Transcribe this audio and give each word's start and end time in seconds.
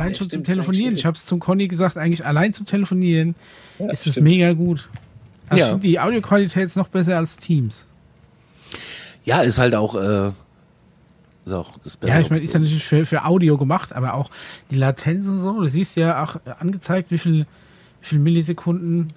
allein 0.00 0.14
schon 0.14 0.30
zum 0.30 0.44
Telefonieren. 0.44 0.94
Ich 0.94 1.04
habe 1.04 1.16
es 1.16 1.26
zum 1.26 1.40
Conny 1.40 1.68
gesagt, 1.68 1.96
eigentlich 1.96 2.24
allein 2.24 2.52
zum 2.52 2.66
Telefonieren 2.66 3.34
ja, 3.78 3.90
ist 3.90 4.06
es 4.06 4.20
mega 4.20 4.52
gut. 4.52 4.88
Also 5.48 5.64
ja. 5.64 5.76
die 5.76 5.98
Audioqualität 5.98 6.64
ist 6.64 6.76
noch 6.76 6.88
besser 6.88 7.16
als 7.16 7.36
Teams. 7.36 7.86
Ja, 9.24 9.40
ist 9.40 9.58
halt 9.58 9.74
auch, 9.74 9.94
äh, 9.94 10.28
ist 11.46 11.52
auch 11.52 11.78
das 11.82 11.96
Beste. 11.96 12.14
Ja, 12.14 12.20
ich 12.20 12.30
meine, 12.30 12.42
ist 12.42 12.54
ja 12.54 12.60
natürlich 12.60 12.84
für, 12.84 13.06
für 13.06 13.24
Audio 13.24 13.56
gemacht, 13.56 13.92
aber 13.92 14.14
auch 14.14 14.30
die 14.70 14.76
Latenz 14.76 15.26
und 15.26 15.42
so. 15.42 15.60
Du 15.60 15.68
siehst 15.68 15.96
ja 15.96 16.22
auch 16.22 16.36
angezeigt, 16.58 17.10
wie 17.10 17.18
viel, 17.18 17.46
wie 18.00 18.06
viel 18.06 18.18
Millisekunden 18.18 19.12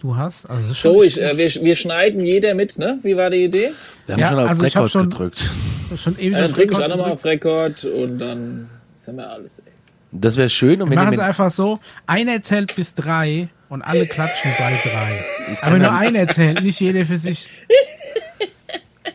du 0.00 0.16
hast. 0.16 0.46
Also 0.46 0.72
so, 0.74 1.02
ich, 1.02 1.20
äh, 1.20 1.36
wir, 1.36 1.48
wir 1.48 1.74
schneiden 1.74 2.20
jeder 2.24 2.54
mit, 2.54 2.78
ne? 2.78 2.98
Wie 3.02 3.16
war 3.16 3.30
die 3.30 3.44
Idee? 3.44 3.72
Wir 4.06 4.14
haben 4.14 4.20
ja, 4.20 4.28
schon 4.28 4.38
auf 4.38 4.50
also 4.50 4.64
Rekord 4.64 4.92
gedrückt. 4.92 5.50
Schon 5.96 6.18
ewig 6.18 6.32
ja, 6.32 6.40
dann 6.42 6.52
drücke 6.52 6.74
ich 6.74 6.78
auch 6.78 6.88
nochmal 6.88 7.12
auf 7.12 7.24
Rekord 7.24 7.84
und 7.84 8.18
dann 8.18 8.68
sind 8.94 9.16
wir 9.16 9.30
alles, 9.30 9.60
ey. 9.60 9.72
Das 10.10 10.36
wäre 10.36 10.50
schön. 10.50 10.80
Und 10.82 10.90
wir 10.90 10.96
machen 10.96 11.14
es 11.14 11.18
einfach 11.18 11.50
so, 11.50 11.80
einer 12.06 12.42
zählt 12.42 12.74
bis 12.76 12.94
drei 12.94 13.48
und 13.68 13.82
alle 13.82 14.06
klatschen 14.06 14.50
bei 14.58 14.78
drei. 14.82 15.24
Aber 15.62 15.78
nur 15.78 15.92
einer 15.92 16.26
zählt, 16.28 16.62
nicht 16.62 16.80
jeder 16.80 17.04
für 17.04 17.16
sich. 17.16 17.50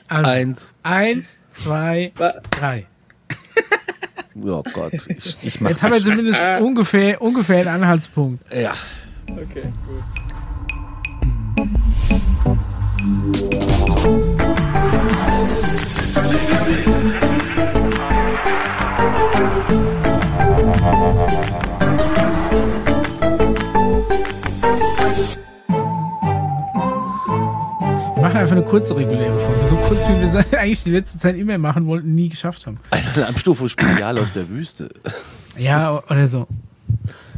Also, 0.07 0.29
eins. 0.29 0.73
Eins, 0.83 1.37
zwei, 1.53 2.11
drei. 2.51 2.85
Oh 4.35 4.63
Gott, 4.73 4.93
ich, 5.09 5.37
ich 5.43 5.61
mach 5.61 5.69
Jetzt 5.69 5.83
haben 5.83 5.93
wir 5.93 6.01
zumindest 6.01 6.41
ungefähr, 6.59 7.21
ungefähr 7.21 7.59
einen 7.59 7.83
Anhaltspunkt. 7.83 8.43
Ja. 8.51 8.73
Okay, 9.29 9.71
gut. 9.85 10.03
Machen 28.33 28.41
einfach 28.41 28.55
eine 28.55 28.65
kurze 28.65 28.95
reguläre 28.95 29.39
Folge. 29.39 29.67
So 29.67 29.75
kurz, 29.75 30.07
wie 30.07 30.19
wir 30.19 30.39
es 30.39 30.53
eigentlich 30.57 30.83
die 30.83 30.91
letzte 30.91 31.19
Zeit 31.19 31.37
immer 31.37 31.57
machen 31.59 31.85
wollten, 31.85 32.15
nie 32.15 32.29
geschafft 32.29 32.65
haben. 32.65 32.79
Eine 32.89 33.27
Abstufung-Spezial 33.27 34.17
aus 34.17 34.33
der 34.33 34.49
Wüste. 34.49 34.89
Ja, 35.55 36.01
oder 36.09 36.27
so. 36.27 36.47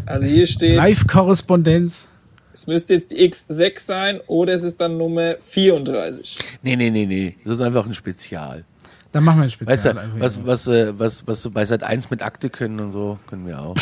Also 0.05 0.25
hier 0.25 0.47
steht. 0.47 0.77
Live-Korrespondenz. 0.77 2.07
Es 2.53 2.67
müsste 2.67 2.93
jetzt 2.93 3.11
die 3.11 3.29
X6 3.29 3.79
sein 3.81 4.21
oder 4.27 4.53
es 4.53 4.63
ist 4.63 4.79
dann 4.79 4.97
Nummer 4.97 5.35
34. 5.49 6.37
Nee, 6.61 6.77
nee, 6.77 6.89
nee, 6.89 7.05
nee. 7.05 7.35
Das 7.43 7.53
ist 7.55 7.61
einfach 7.61 7.85
ein 7.85 7.93
Spezial. 7.93 8.63
Dann 9.11 9.25
machen 9.25 9.39
wir 9.39 9.43
ein 9.43 9.51
Spezial. 9.51 9.95
Weißt 10.17 10.37
du, 10.37 10.45
was, 10.45 10.45
was, 10.45 10.67
äh, 10.67 10.97
was, 10.97 11.27
was, 11.27 11.43
was 11.43 11.53
bei 11.53 11.65
Sat 11.65 11.83
1 11.83 12.09
mit 12.09 12.23
Akte 12.23 12.49
können 12.49 12.79
und 12.79 12.93
so, 12.93 13.19
können 13.27 13.45
wir 13.45 13.59
auch. 13.59 13.75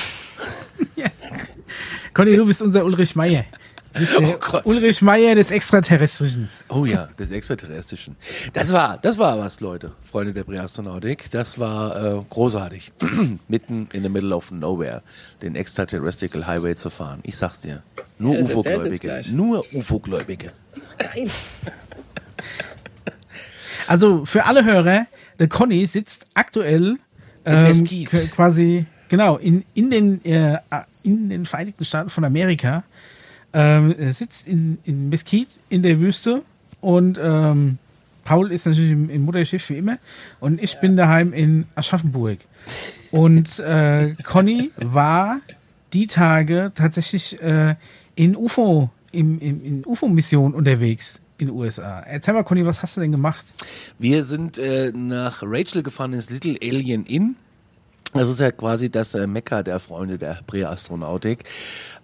ja. 0.95 1.09
Conny, 2.16 2.36
du 2.36 2.47
bist 2.47 2.64
unser 2.64 2.84
Ulrich 2.84 3.16
Meier. 3.16 3.45
Oh 4.53 4.59
Ulrich 4.63 5.02
Meier 5.02 5.36
des 5.36 5.52
Extraterrestrischen. 5.52 6.49
Oh 6.69 6.86
ja, 6.86 7.08
des 7.19 7.31
Extraterrestrischen. 7.31 8.16
Das 8.53 8.72
war, 8.72 8.97
das 8.97 9.17
war 9.17 9.38
was, 9.38 9.59
Leute, 9.59 9.91
Freunde 10.03 10.33
der 10.33 10.44
Präastronautik. 10.44 11.30
Das 11.31 11.59
war 11.59 12.17
äh, 12.17 12.19
großartig. 12.30 12.91
Mitten 13.47 13.88
in 13.94 14.03
the 14.03 14.09
middle 14.09 14.35
of 14.35 14.52
nowhere, 14.52 15.02
den 15.44 15.55
Extraterrestrial 15.55 16.45
Highway 16.47 16.75
zu 16.75 16.89
fahren. 16.89 17.19
Ich 17.23 17.38
sag's 17.38 17.61
dir. 17.61 17.83
Nur 18.17 18.35
ja, 18.35 18.44
UFO-Gläubige. 18.44 19.23
Nur 19.31 19.66
UFO-Gläubige. 19.73 20.52
Geil. 20.97 21.28
Also 23.85 24.23
für 24.23 24.45
alle 24.45 24.63
Hörer, 24.63 25.07
der 25.39 25.50
Conny 25.50 25.85
sitzt 25.85 26.25
aktuell 26.33 26.97
ähm, 27.45 27.83
quasi 28.33 28.85
genau 29.09 29.38
in, 29.38 29.66
in, 29.73 29.91
den, 29.91 30.23
äh, 30.25 30.57
in 31.03 31.30
den 31.30 31.45
Vereinigten 31.45 31.83
Staaten 31.83 32.09
von 32.09 32.23
Amerika 32.23 32.83
ähm, 33.53 33.95
sitzt 34.11 34.47
in, 34.47 34.79
in 34.83 35.09
Mesquite 35.09 35.59
in 35.69 35.83
der 35.83 36.00
Wüste 36.00 36.41
und 36.81 37.19
ähm, 37.22 37.78
Paul 38.23 38.51
ist 38.51 38.66
natürlich 38.66 38.91
im, 38.91 39.09
im, 39.09 39.22
Mutterschiff 39.23 39.69
wie 39.69 39.78
immer 39.78 39.97
und 40.39 40.61
ich 40.61 40.79
bin 40.79 40.97
daheim 40.97 41.33
in 41.33 41.66
Aschaffenburg. 41.75 42.39
Und 43.11 43.59
äh, 43.59 44.16
Conny 44.23 44.72
war 44.78 45.39
die 45.94 46.07
Tage 46.07 46.72
tatsächlich 46.73 47.41
äh, 47.41 47.75
in 48.16 48.35
UFO, 48.35 48.89
im, 49.11 49.39
im, 49.39 49.63
in 49.63 49.85
UFO-Mission 49.85 50.53
unterwegs 50.53 51.22
in 51.38 51.47
den 51.47 51.55
USA. 51.55 51.99
Erzähl 51.99 52.33
mal, 52.33 52.44
Conny, 52.44 52.66
was 52.66 52.81
hast 52.81 52.97
du 52.97 53.01
denn 53.01 53.11
gemacht? 53.11 53.45
Wir 53.99 54.23
sind 54.23 54.57
äh, 54.57 54.91
nach 54.95 55.44
Rachel 55.45 55.83
gefahren 55.83 56.13
ins 56.13 56.29
Little 56.29 56.57
Alien 56.61 57.05
Inn. 57.05 57.35
Das 58.13 58.29
ist 58.29 58.39
ja 58.39 58.51
quasi 58.51 58.89
das 58.89 59.16
äh, 59.16 59.28
Mekka 59.28 59.63
der 59.63 59.79
Freunde 59.79 60.17
der 60.17 60.39
Präastronautik. 60.45 61.44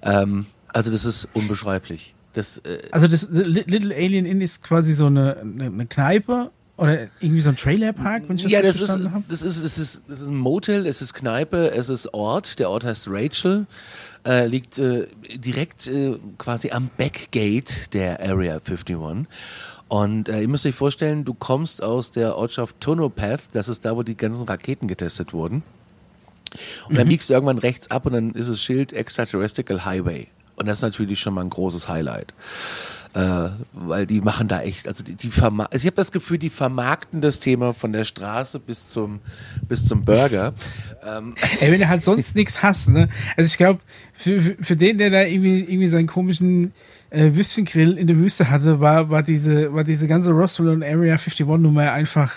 Ähm, 0.01 0.47
also 0.74 0.91
das 0.91 1.06
ist 1.06 1.28
unbeschreiblich. 1.34 2.13
Das, 2.34 2.59
äh 2.59 2.80
also 2.91 3.07
das 3.07 3.28
Little 3.31 3.96
Alien 3.96 4.25
Inn 4.25 4.41
ist 4.41 4.63
quasi 4.63 4.94
so 4.94 5.07
eine, 5.07 5.38
eine, 5.38 5.85
Kneipe 5.88 6.52
oder 6.78 7.07
irgendwie 7.19 7.41
so 7.41 7.50
ein 7.50 7.57
Trailerpark, 7.57 8.24
wenn 8.28 8.38
ich 8.38 8.44
das 8.44 8.52
ja, 8.52 8.62
das 8.62 8.80
ist, 8.80 8.90
habe? 8.90 9.24
Das 9.28 9.41
ist, 9.41 9.63
das, 9.63 9.78
ist, 9.78 10.02
das 10.07 10.22
ist 10.22 10.28
ein 10.28 10.38
Motel, 10.38 10.85
es 10.85 11.02
ist 11.02 11.13
Kneipe, 11.13 11.72
es 11.72 11.90
ist 11.90 12.13
Ort. 12.13 12.59
Der 12.59 12.69
Ort 12.69 12.85
heißt 12.85 13.07
Rachel. 13.09 13.68
Äh, 14.25 14.47
liegt 14.47 14.78
äh, 14.78 15.07
direkt 15.35 15.88
äh, 15.88 16.18
quasi 16.38 16.72
am 16.72 16.90
Backgate 16.97 17.94
der 17.94 18.19
Area 18.19 18.56
51. 18.56 18.97
Und 19.88 20.30
äh, 20.30 20.41
ihr 20.41 20.47
müsst 20.47 20.66
euch 20.66 20.75
vorstellen, 20.75 21.25
du 21.25 21.34
kommst 21.34 21.81
aus 21.81 22.12
der 22.12 22.38
Ortschaft 22.38 22.80
Tonopath, 22.80 23.41
das 23.53 23.69
ist 23.69 23.86
da, 23.86 23.96
wo 23.96 24.03
die 24.03 24.16
ganzen 24.16 24.47
Raketen 24.47 24.88
getestet 24.88 25.34
wurden. 25.34 25.63
Und 26.88 26.97
dann 26.97 27.07
mhm. 27.07 27.09
biegst 27.09 27.30
du 27.30 27.34
irgendwann 27.34 27.57
rechts 27.57 27.90
ab 27.91 28.06
und 28.06 28.13
dann 28.13 28.31
ist 28.34 28.47
es 28.47 28.62
Schild 28.62 28.94
Extraterrestrial 28.94 29.86
Highway. 29.86 30.28
Und 30.59 30.68
das 30.68 30.80
ist 30.80 30.84
natürlich 30.84 31.20
schon 31.20 31.34
mal 31.34 31.42
ein 31.42 31.50
großes 31.50 31.88
Highlight. 31.88 32.34
Äh, 33.16 33.50
weil 33.74 34.06
die 34.06 34.22
machen 34.22 34.47
da 34.47 34.62
echt, 34.62 34.88
also 34.88 35.03
die, 35.03 35.16
die 35.16 35.31
also 35.42 35.68
ich 35.72 35.86
habe 35.86 35.96
das 35.96 36.12
Gefühl, 36.12 36.38
die 36.38 36.52
vermarkten 36.52 37.22
das 37.22 37.40
Thema 37.40 37.74
von 37.74 37.92
der 37.92 38.06
Straße 38.06 38.59
bis 38.59 38.90
zum 38.90 39.19
bis 39.68 39.88
zum 39.88 40.06
Burger. 40.06 40.53
Ähm. 41.03 41.34
Ey, 41.59 41.72
wenn 41.72 41.80
du 41.80 41.88
halt 41.88 42.03
sonst 42.03 42.36
nichts 42.36 42.62
hast, 42.62 42.90
ne? 42.90 43.09
Also 43.36 43.48
ich 43.48 43.58
glaube, 43.58 43.80
für, 44.14 44.40
für, 44.40 44.56
für 44.64 44.75
den, 44.75 45.00
der 45.00 45.09
da 45.09 45.24
irgendwie 45.24 45.62
irgendwie 45.62 45.88
seinen 45.88 46.06
komischen 46.06 46.72
äh, 47.09 47.31
Würstchengrill 47.34 47.98
in 47.98 48.06
der 48.06 48.18
Wüste 48.18 48.52
hatte, 48.52 48.80
war 48.80 49.09
war 49.09 49.24
diese 49.24 49.74
war 49.74 49.84
diese 49.84 50.06
ganze 50.06 50.30
Roswell 50.30 50.69
und 50.69 50.84
Area 50.84 51.14
51 51.14 51.48
Nummer 51.48 51.92
einfach 51.92 52.31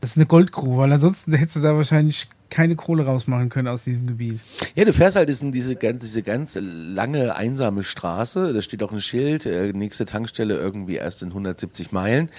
das 0.00 0.10
ist 0.10 0.16
eine 0.16 0.26
Goldgrube, 0.26 0.78
weil 0.78 0.92
ansonsten 0.92 1.32
hättest 1.34 1.56
du 1.56 1.60
da 1.60 1.76
wahrscheinlich 1.76 2.28
keine 2.50 2.76
Kohle 2.76 3.04
rausmachen 3.04 3.48
können 3.48 3.68
aus 3.68 3.84
diesem 3.84 4.06
Gebiet. 4.06 4.40
Ja, 4.74 4.84
du 4.84 4.92
fährst 4.92 5.16
halt 5.16 5.28
in 5.28 5.52
diese, 5.52 5.76
diese 5.76 6.22
ganz 6.22 6.58
lange, 6.60 7.34
einsame 7.36 7.82
Straße. 7.82 8.52
Da 8.52 8.62
steht 8.62 8.82
auch 8.82 8.92
ein 8.92 9.00
Schild, 9.00 9.46
äh, 9.46 9.72
nächste 9.72 10.04
Tankstelle 10.04 10.56
irgendwie 10.56 10.96
erst 10.96 11.22
in 11.22 11.28
170 11.28 11.92
Meilen. 11.92 12.30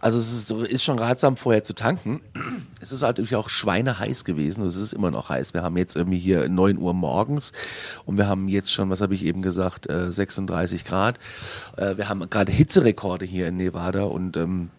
Also 0.00 0.18
es 0.18 0.32
ist, 0.32 0.50
ist 0.50 0.84
schon 0.84 0.98
ratsam, 0.98 1.36
vorher 1.36 1.62
zu 1.62 1.74
tanken. 1.74 2.20
Es 2.80 2.92
ist 2.92 3.02
halt 3.02 3.16
natürlich 3.16 3.36
auch 3.36 3.48
schweineheiß 3.48 4.24
gewesen. 4.24 4.64
Es 4.64 4.76
ist 4.76 4.92
immer 4.92 5.10
noch 5.10 5.30
heiß. 5.30 5.54
Wir 5.54 5.62
haben 5.62 5.76
jetzt 5.76 5.96
irgendwie 5.96 6.18
hier 6.18 6.48
9 6.48 6.76
Uhr 6.76 6.92
morgens 6.92 7.52
und 8.04 8.18
wir 8.18 8.26
haben 8.26 8.48
jetzt 8.48 8.72
schon, 8.72 8.90
was 8.90 9.00
habe 9.00 9.14
ich 9.14 9.24
eben 9.24 9.40
gesagt, 9.40 9.88
36 9.90 10.80
äh, 10.80 10.84
Grad. 10.84 11.18
Äh, 11.76 11.96
wir 11.96 12.08
haben 12.08 12.28
gerade 12.28 12.52
Hitzerekorde 12.52 13.24
hier 13.24 13.48
in 13.48 13.56
Nevada 13.56 14.02
und 14.02 14.36
ähm, 14.36 14.70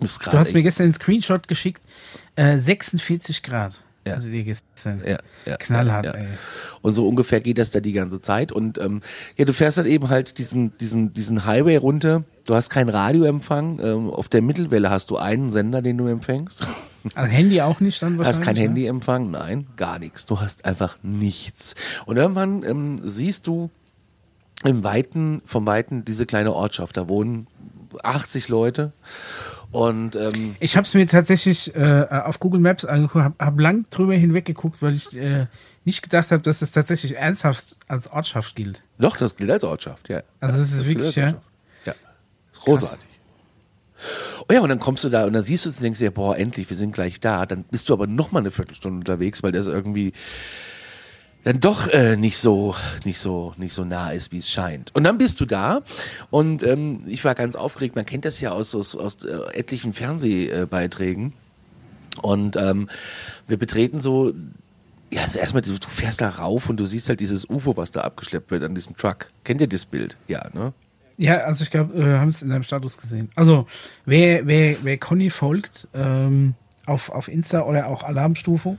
Du 0.00 0.08
hast 0.32 0.54
mir 0.54 0.62
gestern 0.62 0.84
einen 0.84 0.94
Screenshot 0.94 1.46
geschickt, 1.46 1.82
äh, 2.40 2.58
46 2.58 3.42
Grad. 3.42 3.80
Ja. 4.06 4.14
Also 4.14 4.30
die 4.30 4.44
gestern. 4.44 5.02
Ja, 5.06 5.18
ja, 5.44 5.56
Knallhart, 5.56 6.06
ja, 6.06 6.14
ja. 6.14 6.20
ey. 6.20 6.28
Und 6.80 6.94
so 6.94 7.06
ungefähr 7.06 7.40
geht 7.40 7.58
das 7.58 7.70
da 7.70 7.80
die 7.80 7.92
ganze 7.92 8.22
Zeit. 8.22 8.50
Und 8.50 8.80
ähm, 8.80 9.02
ja, 9.36 9.44
du 9.44 9.52
fährst 9.52 9.76
dann 9.76 9.84
eben 9.84 10.08
halt 10.08 10.38
diesen, 10.38 10.76
diesen, 10.78 11.12
diesen 11.12 11.44
Highway 11.44 11.76
runter. 11.76 12.24
Du 12.46 12.54
hast 12.54 12.70
keinen 12.70 12.88
Radioempfang. 12.88 13.78
Ähm, 13.82 14.10
auf 14.10 14.28
der 14.28 14.40
Mittelwelle 14.40 14.88
hast 14.88 15.10
du 15.10 15.18
einen 15.18 15.52
Sender, 15.52 15.82
den 15.82 15.98
du 15.98 16.06
empfängst. 16.06 16.66
Also 17.14 17.30
Handy 17.30 17.62
auch 17.62 17.80
nicht 17.80 18.02
dann 18.02 18.18
wahrscheinlich? 18.18 18.40
Hast 18.40 18.44
kein 18.44 18.56
ja? 18.56 18.62
Handyempfang? 18.64 19.30
Nein, 19.30 19.66
gar 19.76 19.98
nichts. 19.98 20.26
Du 20.26 20.38
hast 20.38 20.66
einfach 20.66 20.98
nichts. 21.02 21.74
Und 22.04 22.18
irgendwann 22.18 22.62
ähm, 22.62 23.00
siehst 23.02 23.46
du 23.46 23.70
im 24.64 24.84
Weiten, 24.84 25.40
vom 25.46 25.66
Weiten 25.66 26.04
diese 26.04 26.26
kleine 26.26 26.52
Ortschaft. 26.52 26.98
Da 26.98 27.08
wohnen 27.08 27.46
80 28.02 28.48
Leute. 28.48 28.92
Und 29.72 30.16
ähm, 30.16 30.56
ich 30.58 30.76
habe 30.76 30.86
es 30.86 30.94
mir 30.94 31.06
tatsächlich 31.06 31.74
äh, 31.76 32.06
auf 32.10 32.40
Google 32.40 32.60
Maps 32.60 32.84
angeguckt, 32.84 33.24
habe 33.24 33.34
hab 33.38 33.60
lang 33.60 33.86
drüber 33.90 34.14
hinweggeguckt, 34.14 34.82
weil 34.82 34.94
ich 34.94 35.16
äh, 35.16 35.46
nicht 35.84 36.02
gedacht 36.02 36.32
habe, 36.32 36.42
dass 36.42 36.60
es 36.60 36.72
tatsächlich 36.72 37.16
ernsthaft 37.16 37.76
als 37.86 38.10
Ortschaft 38.10 38.56
gilt. 38.56 38.82
Doch, 38.98 39.16
das 39.16 39.36
gilt 39.36 39.50
als 39.50 39.64
Ortschaft, 39.64 40.08
ja. 40.08 40.22
Also 40.40 40.58
das 40.58 40.70
ist 40.70 40.80
das 40.80 40.86
wirklich, 40.86 41.14
ja. 41.14 41.34
Ja, 41.84 41.94
ist 42.52 42.60
großartig. 42.62 42.98
Krass. 42.98 43.10
Oh 44.48 44.52
ja, 44.52 44.60
und 44.60 44.68
dann 44.68 44.80
kommst 44.80 45.04
du 45.04 45.08
da 45.08 45.26
und 45.26 45.32
dann 45.32 45.42
siehst 45.42 45.66
du 45.66 45.70
und 45.70 45.80
denkst 45.82 45.98
dir, 45.98 46.10
boah, 46.10 46.36
endlich, 46.36 46.68
wir 46.70 46.76
sind 46.76 46.92
gleich 46.92 47.20
da. 47.20 47.46
Dann 47.46 47.64
bist 47.64 47.88
du 47.88 47.92
aber 47.92 48.06
noch 48.06 48.32
mal 48.32 48.40
eine 48.40 48.50
Viertelstunde 48.50 48.98
unterwegs, 48.98 49.42
weil 49.42 49.52
das 49.52 49.66
irgendwie 49.66 50.12
dann 51.44 51.60
doch 51.60 51.88
äh, 51.88 52.16
nicht 52.16 52.38
so 52.38 52.74
nicht 53.04 53.18
so 53.18 53.54
nicht 53.56 53.74
so 53.74 53.84
nah 53.84 54.10
ist, 54.10 54.32
wie 54.32 54.38
es 54.38 54.50
scheint. 54.50 54.94
Und 54.94 55.04
dann 55.04 55.18
bist 55.18 55.40
du 55.40 55.46
da 55.46 55.80
und 56.30 56.62
ähm, 56.62 57.00
ich 57.06 57.24
war 57.24 57.34
ganz 57.34 57.56
aufgeregt. 57.56 57.96
Man 57.96 58.06
kennt 58.06 58.24
das 58.24 58.40
ja 58.40 58.52
aus 58.52 58.74
aus, 58.74 58.94
aus 58.94 59.24
äh, 59.24 59.58
etlichen 59.58 59.92
Fernsehbeiträgen 59.92 61.32
und 62.22 62.56
ähm, 62.56 62.88
wir 63.48 63.58
betreten 63.58 64.00
so 64.00 64.32
Ja, 65.10 65.22
also 65.22 65.38
erstmal, 65.38 65.62
du, 65.62 65.74
fährst 65.88 66.20
da 66.20 66.28
rauf 66.28 66.68
und 66.68 66.78
du 66.78 66.84
siehst 66.84 67.08
halt 67.08 67.20
dieses 67.20 67.48
UFO, 67.48 67.76
was 67.76 67.90
da 67.90 68.02
abgeschleppt 68.02 68.50
wird 68.50 68.62
an 68.62 68.74
diesem 68.74 68.96
Truck. 68.96 69.28
Kennt 69.44 69.60
ihr 69.60 69.68
das 69.68 69.86
Bild? 69.86 70.16
Ja, 70.28 70.48
ne? 70.52 70.72
Ja, 71.16 71.38
also 71.38 71.64
ich 71.64 71.70
glaube, 71.70 71.94
wir 71.94 72.20
haben 72.20 72.28
es 72.28 72.40
in 72.40 72.48
deinem 72.48 72.62
Status 72.62 72.96
gesehen. 72.96 73.30
Also, 73.34 73.66
wer, 74.06 74.46
wer, 74.46 74.76
wer 74.82 74.96
Conny 74.96 75.28
folgt, 75.28 75.86
ähm, 75.92 76.54
auf, 76.86 77.10
auf 77.10 77.28
Insta 77.28 77.62
oder 77.62 77.88
auch 77.88 78.02
Alarmstufe, 78.04 78.78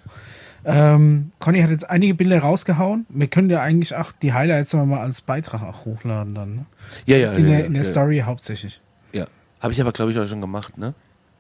ähm, 0.65 1.31
Conny 1.39 1.61
hat 1.61 1.69
jetzt 1.69 1.89
einige 1.89 2.13
Bilder 2.13 2.39
rausgehauen. 2.39 3.05
Wir 3.09 3.27
können 3.27 3.49
ja 3.49 3.61
eigentlich 3.61 3.95
auch 3.95 4.11
die 4.11 4.33
Highlights 4.33 4.73
mal 4.73 4.99
als 4.99 5.21
Beitrag 5.21 5.63
auch 5.63 5.85
hochladen 5.85 6.35
dann. 6.35 6.55
Ne? 6.55 6.65
Ja, 7.05 7.17
ja. 7.17 7.31
in 7.33 7.45
ja, 7.45 7.49
der, 7.49 7.59
ja, 7.59 7.65
in 7.65 7.73
der 7.73 7.83
ja. 7.83 7.89
Story 7.89 8.23
hauptsächlich. 8.25 8.81
Ja. 9.13 9.25
Habe 9.59 9.73
ich 9.73 9.81
aber, 9.81 9.91
glaube 9.91 10.11
ich, 10.11 10.19
auch 10.19 10.27
schon 10.27 10.41
gemacht, 10.41 10.77
ne? 10.77 10.93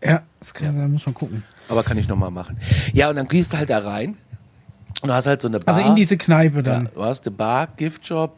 Ja, 0.03 0.23
das 0.39 0.53
kann, 0.53 0.75
da 0.77 0.87
muss 0.87 1.05
man 1.05 1.13
gucken. 1.13 1.43
Aber 1.69 1.83
kann 1.83 1.97
ich 1.97 2.07
nochmal 2.07 2.31
machen. 2.31 2.57
Ja, 2.93 3.09
und 3.09 3.15
dann 3.15 3.27
gehst 3.27 3.53
du 3.53 3.57
halt 3.57 3.69
da 3.69 3.79
rein 3.79 4.17
und 5.01 5.07
du 5.09 5.13
hast 5.13 5.27
halt 5.27 5.41
so 5.41 5.47
eine 5.47 5.59
Bar. 5.59 5.75
Also 5.75 5.89
in 5.89 5.95
diese 5.95 6.17
Kneipe 6.17 6.63
dann. 6.63 6.85
ja, 6.85 6.91
du 6.93 7.03
hast 7.03 7.25
eine 7.27 7.35
Bar, 7.35 7.67
Giftshop. 7.75 8.37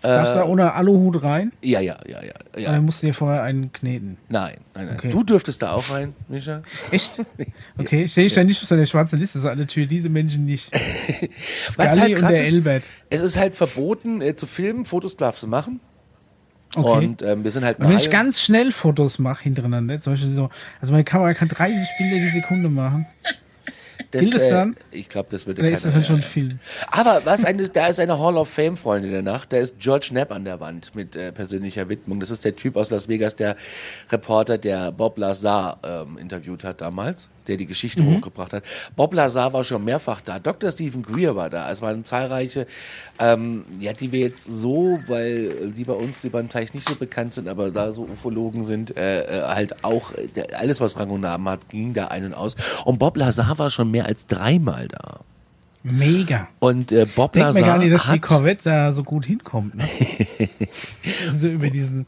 Darfst 0.00 0.34
du 0.34 0.38
da 0.40 0.44
Äh, 0.44 0.48
ohne 0.48 0.72
Aluhut 0.74 1.22
rein? 1.22 1.50
ja, 1.62 1.80
ja, 1.80 1.96
ja, 2.06 2.18
ja. 2.22 2.60
ja. 2.60 2.72
Dann 2.72 2.84
musst 2.84 3.02
du 3.02 3.06
dir 3.06 3.14
vorher 3.14 3.42
einen 3.42 3.72
kneten. 3.72 4.18
Nein, 4.28 4.56
nein, 4.74 4.86
nein. 4.86 4.96
Okay. 4.98 5.08
Du 5.10 5.24
dürftest 5.24 5.62
da 5.62 5.72
auch 5.72 5.90
rein, 5.90 6.12
Micha. 6.28 6.62
Echt? 6.90 7.22
Okay, 7.78 8.06
stehe 8.06 8.26
ich 8.26 8.34
da 8.34 8.44
nicht 8.44 8.62
auf 8.62 8.68
seiner 8.68 8.84
schwarzen 8.86 9.18
Liste, 9.18 9.40
so 9.40 9.48
natürlich 9.48 9.88
diese 9.88 10.08
Menschen 10.10 10.44
nicht. 10.44 10.70
Was 11.76 11.98
halt 11.98 12.14
und 12.14 12.20
krass 12.20 12.30
der 12.30 12.42
ist, 12.46 12.54
Elbert. 12.54 12.82
es 13.10 13.20
ist 13.22 13.36
halt 13.38 13.54
verboten 13.54 14.20
äh, 14.20 14.36
zu 14.36 14.46
filmen, 14.46 14.84
Fotos 14.84 15.16
darfst 15.16 15.42
du 15.42 15.48
machen. 15.48 15.80
Okay. 16.76 17.06
Und 17.06 17.22
ähm, 17.22 17.44
wir 17.44 17.50
sind 17.50 17.64
halt 17.64 17.78
Und 17.78 17.88
wenn 17.88 17.96
ich 17.96 18.10
ganz 18.10 18.40
schnell 18.40 18.72
Fotos 18.72 19.18
mache 19.18 19.44
hintereinander, 19.44 20.00
zum 20.00 20.12
Beispiel 20.14 20.32
so, 20.32 20.50
also 20.80 20.92
meine 20.92 21.04
Kamera 21.04 21.32
kann 21.34 21.48
30 21.48 21.76
Bilder 21.98 22.16
die 22.26 22.30
Sekunde 22.40 22.68
machen. 22.68 23.06
Das, 24.14 24.22
gilt 24.22 24.34
es 24.42 24.48
dann? 24.48 24.74
Ich 24.92 25.08
glaube, 25.08 25.28
das 25.30 25.46
Oder 25.46 25.68
ist 25.68 25.84
das 25.84 26.06
schon 26.06 26.22
viel? 26.22 26.58
Aber 26.90 27.20
was 27.24 27.44
eine, 27.44 27.68
da 27.68 27.88
ist 27.88 28.00
eine 28.00 28.18
Hall 28.18 28.36
of 28.36 28.48
Fame 28.48 28.76
Freundin 28.76 29.10
der 29.12 29.22
Nacht. 29.22 29.52
Da 29.52 29.58
ist 29.58 29.78
George 29.78 30.06
Knapp 30.10 30.32
an 30.32 30.44
der 30.44 30.60
Wand 30.60 30.94
mit 30.94 31.16
äh, 31.16 31.32
persönlicher 31.32 31.88
Widmung. 31.88 32.20
Das 32.20 32.30
ist 32.30 32.44
der 32.44 32.52
Typ 32.52 32.76
aus 32.76 32.90
Las 32.90 33.08
Vegas, 33.08 33.34
der 33.34 33.56
Reporter, 34.10 34.58
der 34.58 34.92
Bob 34.92 35.18
Lazar 35.18 35.78
ähm, 35.84 36.18
interviewt 36.18 36.64
hat 36.64 36.80
damals, 36.80 37.28
der 37.46 37.56
die 37.56 37.66
Geschichte 37.66 38.02
Mhm. 38.02 38.16
hochgebracht 38.16 38.52
hat. 38.52 38.64
Bob 38.96 39.12
Lazar 39.14 39.52
war 39.52 39.64
schon 39.64 39.84
mehrfach 39.84 40.20
da. 40.20 40.38
Dr. 40.38 40.70
Stephen 40.70 41.02
Greer 41.02 41.36
war 41.36 41.50
da. 41.50 41.70
Es 41.70 41.82
waren 41.82 42.04
zahlreiche, 42.04 42.66
ähm, 43.18 43.64
ja, 43.80 43.92
die 43.92 44.12
wir 44.12 44.20
jetzt 44.20 44.44
so, 44.44 44.98
weil 45.06 45.72
die 45.76 45.84
bei 45.84 45.92
uns 45.92 46.20
die 46.20 46.28
beim 46.28 46.48
Teich 46.48 46.74
nicht 46.74 46.88
so 46.88 46.94
bekannt 46.94 47.34
sind, 47.34 47.48
aber 47.48 47.70
da 47.70 47.92
so 47.92 48.02
Ufologen 48.12 48.64
sind, 48.66 48.96
äh, 48.96 49.22
äh, 49.22 49.42
halt 49.42 49.84
auch 49.84 50.12
äh, 50.12 50.28
der, 50.28 50.58
alles, 50.58 50.80
was 50.80 50.98
Rang 50.98 51.10
und 51.10 51.20
Namen 51.22 51.48
hat, 51.48 51.68
ging 51.68 51.94
da 51.94 52.06
einen 52.08 52.34
aus. 52.34 52.56
Und 52.84 52.98
Bob 52.98 53.16
Lazar 53.16 53.58
war 53.58 53.70
schon 53.70 53.90
mehr 53.90 54.03
als 54.04 54.26
dreimal 54.26 54.88
da. 54.88 55.20
Mega. 55.86 56.48
Und 56.60 56.92
äh, 56.92 57.06
Bob 57.14 57.34
Denkt 57.34 57.52
mir 57.52 57.60
Lazar 57.60 57.76
gar 57.76 57.78
nicht, 57.78 57.92
dass 57.92 58.10
die 58.10 58.18
Corvette 58.18 58.64
da 58.64 58.92
so 58.92 59.02
gut 59.02 59.26
hinkommt. 59.26 59.74
Ne? 59.74 59.86
so 61.32 61.46
über 61.48 61.68
diesen, 61.68 62.06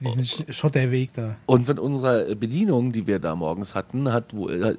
diesen 0.00 0.24
Sch- 0.24 0.50
Schotterweg 0.50 1.12
da. 1.12 1.36
Und 1.44 1.66
von 1.66 1.78
unserer 1.78 2.34
Bedienung, 2.34 2.90
die 2.90 3.06
wir 3.06 3.18
da 3.18 3.36
morgens 3.36 3.74
hatten, 3.74 4.10
hat, 4.10 4.32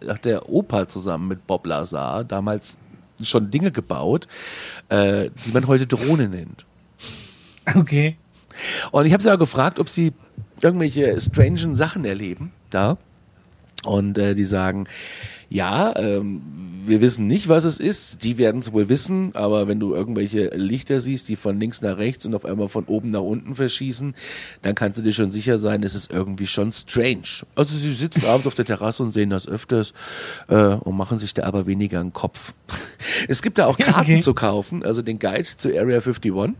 hat 0.07 0.25
der 0.25 0.50
Opa 0.50 0.88
zusammen 0.88 1.27
mit 1.27 1.45
Bob 1.45 1.68
Lazar 1.68 2.24
damals 2.24 2.77
schon 3.21 3.51
Dinge 3.51 3.71
gebaut, 3.71 4.27
äh, 4.89 5.30
die 5.45 5.51
man 5.51 5.68
heute 5.68 5.86
Drohne 5.86 6.27
nennt. 6.27 6.66
Okay. 7.75 8.18
Und 8.92 9.06
ich 9.06 9.13
habe 9.13 9.21
sie 9.21 9.31
auch 9.31 9.38
gefragt, 9.38 9.80
ob 9.80 9.89
sie 9.89 10.13
irgendwelche 10.62 11.19
strangen 11.21 11.75
Sachen 11.75 12.04
erleben 12.04 12.51
da. 12.71 12.98
Und 13.86 14.18
äh, 14.18 14.33
die 14.33 14.44
sagen, 14.44 14.88
ja, 15.50 15.94
ähm, 15.98 16.42
wir 16.86 17.01
wissen 17.01 17.28
nicht, 17.28 17.50
was 17.50 17.63
es 17.63 17.80
ist. 17.80 18.24
Die 18.24 18.38
werden 18.38 18.62
es 18.62 18.74
wohl 18.74 18.90
wissen, 18.90 19.31
aber 19.36 19.68
wenn 19.68 19.80
du 19.80 19.94
irgendwelche 19.94 20.50
Lichter 20.56 21.01
siehst, 21.01 21.30
die 21.30 21.36
von 21.36 21.60
links 21.60 21.81
nach 21.81 21.98
rechts 21.98 22.25
und 22.25 22.36
auf 22.36 22.46
einmal 22.46 22.69
von 22.69 22.86
oben 22.86 23.12
nach 23.12 23.22
unten 23.22 23.56
verschießen, 23.56 24.16
dann 24.62 24.75
kannst 24.75 24.98
du 25.00 25.04
dir 25.04 25.13
schon 25.13 25.31
sicher 25.31 25.60
sein, 25.60 25.84
es 25.84 25.96
ist 25.96 26.12
irgendwie 26.12 26.48
schon 26.48 26.72
strange. 26.72 27.46
Also 27.56 27.78
sie 27.78 27.94
sitzen 27.94 28.25
abends 28.25 28.48
auf 28.48 28.56
der 28.56 28.66
Terrasse 28.66 29.04
und 29.04 29.13
sehen 29.13 29.30
das 29.30 29.48
öfters 29.48 29.94
äh, 30.48 30.56
und 30.56 30.98
machen 30.98 31.19
sich 31.19 31.34
da 31.34 31.44
aber 31.44 31.68
weniger 31.68 32.00
einen 32.00 32.13
Kopf. 32.13 32.54
Es 33.28 33.42
gibt 33.42 33.57
da 33.57 33.66
auch 33.66 33.78
Ja, 33.80 33.86
Karten 33.88 34.13
okay. 34.13 34.22
zu 34.22 34.34
kaufen, 34.34 34.84
also 34.84 35.02
den 35.02 35.19
Guide 35.19 35.45
zu 35.57 35.69
Area 35.69 35.98
51. 36.00 36.56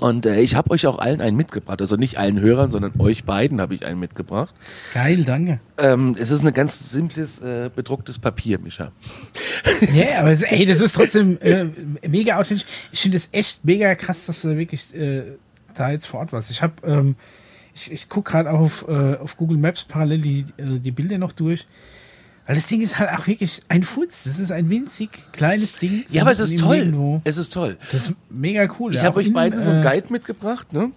Und 0.00 0.26
äh, 0.26 0.40
ich 0.40 0.54
habe 0.56 0.70
euch 0.70 0.86
auch 0.86 0.98
allen 0.98 1.20
einen 1.20 1.36
mitgebracht. 1.36 1.80
Also 1.80 1.96
nicht 1.96 2.18
allen 2.18 2.40
Hörern, 2.40 2.70
sondern 2.70 2.92
euch 2.98 3.24
beiden 3.24 3.60
habe 3.60 3.74
ich 3.74 3.84
einen 3.84 4.00
mitgebracht. 4.00 4.54
Geil, 4.94 5.24
danke. 5.24 5.60
Ähm, 5.78 6.16
es 6.18 6.30
ist 6.30 6.44
ein 6.44 6.52
ganz 6.54 6.90
simples, 6.90 7.38
äh, 7.40 7.70
bedrucktes 7.74 8.18
Papier, 8.18 8.58
Mischa. 8.58 8.92
Ja, 9.94 10.20
aber 10.20 10.30
es- 10.32 10.42
ey, 10.42 10.64
das 10.66 10.80
ist 10.80 10.94
trotzdem 10.94 11.38
äh, 11.40 11.66
mega 12.08 12.38
authentisch. 12.38 12.66
Ich 12.92 13.00
finde 13.00 13.16
es 13.18 13.28
echt 13.32 13.64
mega 13.64 13.94
krass, 13.94 14.26
dass 14.26 14.42
du 14.42 14.56
wirklich 14.56 14.94
äh, 14.94 15.22
da 15.74 15.90
jetzt 15.90 16.06
vor 16.06 16.20
Ort 16.20 16.32
warst. 16.32 16.50
Ich 16.50 16.62
habe, 16.62 16.74
ähm, 16.84 17.14
ich, 17.74 17.92
ich 17.92 18.08
gucke 18.08 18.32
gerade 18.32 18.50
auf, 18.50 18.84
äh, 18.88 19.16
auf 19.16 19.36
Google 19.36 19.58
Maps 19.58 19.84
parallel 19.84 20.20
die, 20.22 20.40
äh, 20.56 20.78
die 20.80 20.90
Bilder 20.90 21.18
noch 21.18 21.32
durch. 21.32 21.66
Weil 22.50 22.56
das 22.56 22.66
Ding 22.66 22.80
ist 22.80 22.98
halt 22.98 23.10
auch 23.10 23.28
wirklich 23.28 23.62
ein 23.68 23.84
Futz. 23.84 24.24
Das 24.24 24.40
ist 24.40 24.50
ein 24.50 24.68
winzig 24.70 25.10
kleines 25.30 25.78
Ding. 25.78 26.04
Ja, 26.10 26.22
aber 26.22 26.32
es 26.32 26.40
ist 26.40 26.58
toll. 26.58 26.78
Nirgendwo. 26.78 27.20
Es 27.22 27.36
ist 27.36 27.52
toll. 27.52 27.76
Das 27.92 28.08
ist 28.08 28.14
mega 28.28 28.66
cool. 28.80 28.92
Ich 28.92 29.02
habe 29.02 29.20
euch 29.20 29.32
beiden 29.32 29.64
so 29.64 29.70
einen 29.70 29.86
äh, 29.86 29.88
Guide 29.88 30.12
mitgebracht, 30.12 30.72
ne? 30.72 30.90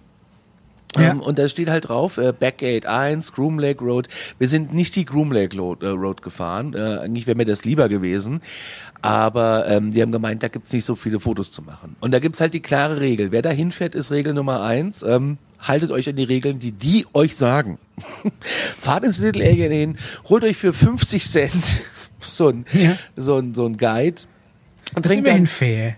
Ja. 0.96 1.12
Ähm, 1.12 1.20
und 1.20 1.38
da 1.38 1.48
steht 1.48 1.70
halt 1.70 1.88
drauf, 1.88 2.18
äh, 2.18 2.32
Backgate 2.32 2.88
1, 2.88 3.34
Groom 3.34 3.60
Lake 3.60 3.84
Road. 3.84 4.08
Wir 4.40 4.48
sind 4.48 4.74
nicht 4.74 4.96
die 4.96 5.04
Groom 5.04 5.30
Lake 5.30 5.56
Road, 5.56 5.84
äh, 5.84 5.90
Road 5.90 6.22
gefahren. 6.22 6.74
Äh, 6.74 6.98
eigentlich 7.04 7.28
wäre 7.28 7.36
mir 7.36 7.44
das 7.44 7.64
lieber 7.64 7.88
gewesen. 7.88 8.40
Aber 9.00 9.68
ähm, 9.68 9.92
die 9.92 10.02
haben 10.02 10.10
gemeint, 10.10 10.42
da 10.42 10.48
gibt's 10.48 10.72
nicht 10.72 10.84
so 10.84 10.96
viele 10.96 11.20
Fotos 11.20 11.52
zu 11.52 11.62
machen. 11.62 11.94
Und 12.00 12.10
da 12.10 12.18
gibt's 12.18 12.40
halt 12.40 12.54
die 12.54 12.62
klare 12.62 12.98
Regel. 12.98 13.30
Wer 13.30 13.42
da 13.42 13.50
hinfährt, 13.50 13.94
ist 13.94 14.10
Regel 14.10 14.34
Nummer 14.34 14.60
eins. 14.62 15.04
Ähm, 15.04 15.38
haltet 15.64 15.90
euch 15.90 16.08
an 16.08 16.16
die 16.16 16.24
Regeln, 16.24 16.58
die 16.58 16.72
die 16.72 17.06
euch 17.14 17.34
sagen. 17.36 17.78
Fahrt 18.78 19.04
ins 19.04 19.18
Little 19.18 19.44
Alien 19.44 19.72
hin, 19.72 19.98
holt 20.28 20.44
euch 20.44 20.56
für 20.56 20.72
50 20.72 21.24
Cent 21.26 21.82
so 22.20 22.48
ein, 22.48 22.64
Ja. 22.72 22.96
so 23.16 23.36
ein, 23.38 23.54
so 23.54 23.66
ein 23.66 23.76
Guide. 23.76 24.22
Und 24.96 25.06
Das 25.06 25.10
ist 25.10 25.14
trinkt 25.16 25.26
immerhin 25.28 25.44
dann, 25.44 25.46
fair. 25.48 25.96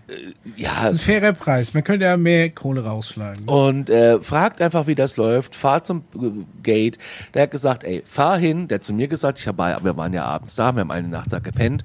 ja, 0.57 0.71
Das 0.75 0.85
ist 0.85 0.91
ein 0.93 0.99
fairer 0.99 1.33
Preis. 1.33 1.75
Man 1.75 1.85
könnte 1.85 2.07
ja 2.07 2.17
mehr 2.17 2.49
Kohle 2.51 2.85
rausschlagen. 2.85 3.45
und 3.47 3.91
äh, 3.91 4.21
fragt 4.23 4.63
einfach, 4.63 4.87
wie 4.87 4.95
das 4.95 5.17
läuft. 5.19 5.55
Fahrt 5.55 5.85
zum 5.85 6.05
äh, 6.15 6.31
Gate. 6.63 6.97
Der 7.35 7.43
hat 7.43 7.51
gesagt, 7.51 7.85
ey, 7.85 8.03
fahr 8.07 8.39
hin. 8.39 8.69
Der 8.69 8.77
hat 8.77 8.85
zu 8.85 8.95
mir 8.95 9.09
gesagt, 9.09 9.39
ich 9.41 9.49
hab, 9.49 9.59
wir 9.59 9.97
waren 9.97 10.13
ja 10.15 10.25
abends 10.25 10.55
da, 10.55 10.73
wir 10.75 10.81
haben 10.81 10.91
eine 10.93 11.09
Nacht 11.09 11.33
da 11.33 11.41
gepennt. 11.41 11.83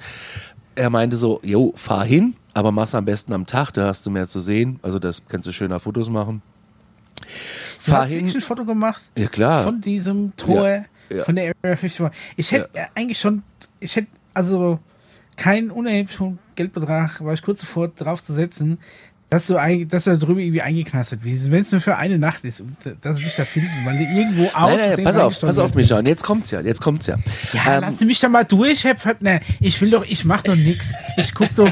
Er 0.75 0.89
meinte 0.89 1.17
so, 1.17 1.41
jo, 1.43 1.73
fahr 1.75 2.05
hin, 2.05 2.35
aber 2.53 2.71
mach's 2.71 2.95
am 2.95 3.03
besten 3.03 3.33
am 3.33 3.45
Tag, 3.45 3.71
da 3.71 3.87
hast 3.87 4.05
du 4.05 4.09
mehr 4.11 4.27
zu 4.29 4.39
sehen. 4.39 4.79
Also 4.81 4.99
das 4.99 5.23
kannst 5.27 5.47
du 5.47 5.51
schöner 5.51 5.79
Fotos 5.81 6.07
machen. 6.09 6.41
Du 7.85 7.91
Fahr 7.91 8.01
hast 8.01 8.09
hin. 8.09 8.19
wirklich 8.19 8.35
ein 8.35 8.41
Foto 8.41 8.65
gemacht 8.65 9.01
Ja 9.17 9.27
klar. 9.27 9.63
von 9.63 9.81
diesem 9.81 10.35
Tor, 10.37 10.67
Ja, 10.67 10.85
ja. 11.09 11.23
von 11.23 11.35
der 11.35 11.45
Area 11.63 11.73
51. 11.75 12.05
Ich 12.35 12.51
hätte 12.51 12.69
äh, 12.73 12.85
eigentlich 12.95 13.19
schon, 13.19 13.43
ich 13.79 13.95
hätte 13.95 14.07
also 14.33 14.79
keinen 15.37 15.71
unerheblichen 15.71 16.39
Geldbetrag, 16.55 17.23
war 17.23 17.33
ich 17.33 17.41
kurz 17.41 17.61
davor 17.61 17.87
drauf 17.89 18.23
zu 18.23 18.33
setzen, 18.33 18.77
dass 19.29 19.47
du, 19.47 19.53
dass 19.87 20.03
du 20.03 20.09
da 20.11 20.17
drüber 20.17 20.41
irgendwie 20.41 20.61
eingeknastet 20.61 21.21
bist. 21.23 21.49
Wenn 21.49 21.61
es 21.61 21.71
nur 21.71 21.79
für 21.79 21.95
eine 21.95 22.19
Nacht 22.19 22.43
ist 22.43 22.59
und 22.61 22.85
äh, 22.85 22.95
dass 23.01 23.15
es 23.15 23.23
sich 23.23 23.35
da 23.37 23.45
findet, 23.45 23.71
weil 23.85 23.97
du 23.97 24.03
irgendwo 24.03 24.43
aus. 24.47 24.51
Nein, 24.53 24.77
nein, 24.77 24.77
Versehen 24.89 25.03
pass 25.05 25.17
auf, 25.17 25.41
pass 25.41 25.57
auf. 25.57 25.73
Micha. 25.73 25.97
Und 25.99 26.07
jetzt 26.07 26.23
kommt's 26.23 26.51
ja, 26.51 26.59
jetzt 26.59 26.81
kommt's 26.81 27.07
ja. 27.07 27.15
Ja, 27.53 27.77
Ähm, 27.79 27.95
Sie 27.97 28.05
mich 28.05 28.19
da 28.19 28.27
mal 28.27 28.43
durch, 28.43 28.83
Herr 28.83 28.95
Pförtner. 28.95 29.39
Ich 29.61 29.79
will 29.81 29.89
doch, 29.89 30.05
ich 30.05 30.25
mach 30.25 30.43
doch 30.43 30.55
nichts. 30.55 30.87
Ich 31.17 31.33
guck 31.33 31.47
doch. 31.55 31.71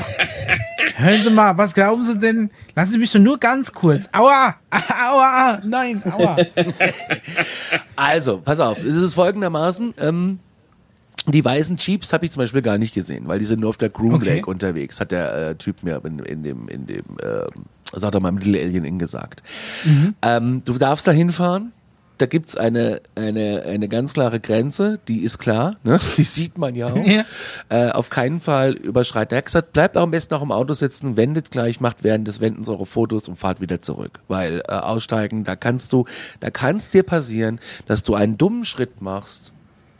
Hören 0.99 1.23
Sie 1.23 1.29
mal, 1.29 1.57
was 1.57 1.73
glauben 1.73 2.03
Sie 2.03 2.19
denn? 2.19 2.51
Lassen 2.75 2.91
Sie 2.91 2.97
mich 2.97 3.11
doch 3.13 3.19
nur 3.19 3.37
ganz 3.37 3.71
kurz. 3.71 4.09
Aua! 4.11 4.55
Aua! 4.71 5.61
Nein, 5.63 6.03
aua! 6.05 6.35
Also, 7.95 8.41
pass 8.43 8.59
auf, 8.59 8.79
es 8.79 8.95
ist 8.95 9.13
folgendermaßen, 9.13 9.93
ähm, 10.01 10.39
die 11.25 11.43
weißen 11.43 11.77
Jeeps 11.77 12.11
habe 12.11 12.25
ich 12.25 12.31
zum 12.31 12.41
Beispiel 12.43 12.61
gar 12.61 12.77
nicht 12.77 12.93
gesehen, 12.93 13.27
weil 13.29 13.39
die 13.39 13.45
sind 13.45 13.61
nur 13.61 13.69
auf 13.69 13.77
der 13.77 13.89
Groom 13.89 14.15
Okay. 14.15 14.35
Lake 14.35 14.49
unterwegs, 14.49 14.99
hat 14.99 15.11
der 15.11 15.49
äh, 15.51 15.55
Typ 15.55 15.83
mir 15.83 16.01
in, 16.03 16.19
in 16.19 16.43
dem, 16.43 16.67
in 16.67 16.83
dem, 16.83 17.03
ähm, 17.23 17.63
sagt 17.95 18.15
er 18.15 18.19
mal, 18.19 18.33
Little 18.33 18.59
Alien 18.59 18.83
Inn 18.83 18.99
gesagt. 18.99 19.41
Ähm, 20.21 20.63
du 20.65 20.77
darfst 20.77 21.07
da 21.07 21.11
hinfahren, 21.11 21.71
da 22.19 22.25
gibt's 22.25 22.55
eine, 22.55 23.01
eine, 23.15 23.63
eine 23.65 23.87
ganz 23.87 24.13
klare 24.13 24.39
Grenze, 24.39 24.99
die 25.07 25.21
ist 25.21 25.39
klar, 25.39 25.77
ne? 25.83 25.99
die 26.17 26.23
sieht 26.23 26.57
man 26.57 26.75
ja 26.75 26.87
auch. 26.91 27.05
Ja. 27.05 27.23
Äh, 27.69 27.91
auf 27.91 28.09
keinen 28.09 28.41
Fall 28.41 28.73
überschreiten. 28.73 29.33
Er 29.35 29.39
hat 29.39 29.45
gesagt, 29.45 29.73
bleibt 29.73 29.97
auch 29.97 30.03
am 30.03 30.11
besten 30.11 30.33
auch 30.35 30.41
im 30.41 30.51
Auto 30.51 30.73
sitzen, 30.73 31.17
wendet 31.17 31.49
gleich, 31.51 31.79
macht 31.79 32.03
während 32.03 32.27
des 32.27 32.41
Wendens 32.41 32.69
eure 32.69 32.85
Fotos 32.85 33.27
und 33.27 33.37
fahrt 33.37 33.61
wieder 33.61 33.81
zurück. 33.81 34.19
Weil 34.27 34.61
äh, 34.67 34.73
aussteigen, 34.73 35.43
da 35.43 35.55
kannst 35.55 35.93
du, 35.93 36.05
da 36.39 36.49
kann 36.49 36.75
es 36.77 36.89
dir 36.89 37.03
passieren, 37.03 37.59
dass 37.87 38.03
du 38.03 38.15
einen 38.15 38.37
dummen 38.37 38.65
Schritt 38.65 39.01
machst 39.01 39.51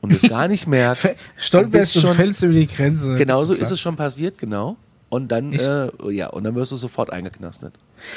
und 0.02 0.14
es 0.14 0.22
gar 0.24 0.48
nicht 0.48 0.68
merkst. 0.68 1.26
Stolperst 1.38 1.96
und 1.96 2.02
schon- 2.02 2.16
fällst 2.16 2.44
über 2.44 2.54
die 2.54 2.68
Grenze. 2.68 3.16
Genauso 3.16 3.54
ist 3.54 3.72
es 3.72 3.80
schon 3.80 3.96
passiert, 3.96 4.38
genau. 4.38 4.78
Und 5.10 5.32
dann, 5.32 5.52
äh, 5.54 5.90
ja, 6.12 6.28
und 6.28 6.44
dann 6.44 6.56
wirst 6.56 6.72
du 6.72 6.76
sofort 6.76 7.12
eingeknastet. 7.12 7.74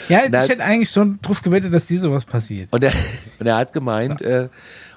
Ja, 0.09 0.21
Na, 0.31 0.45
ich 0.45 0.51
hätte 0.51 0.63
eigentlich 0.63 0.91
schon 0.91 1.19
drauf 1.23 1.43
gewettet, 1.43 1.73
dass 1.73 1.87
dir 1.87 1.99
sowas 1.99 2.25
passiert. 2.25 2.73
Und 2.73 2.85
er, 2.85 2.93
und 3.39 3.47
er 3.47 3.57
hat 3.57 3.73
gemeint, 3.73 4.21
äh, 4.23 4.49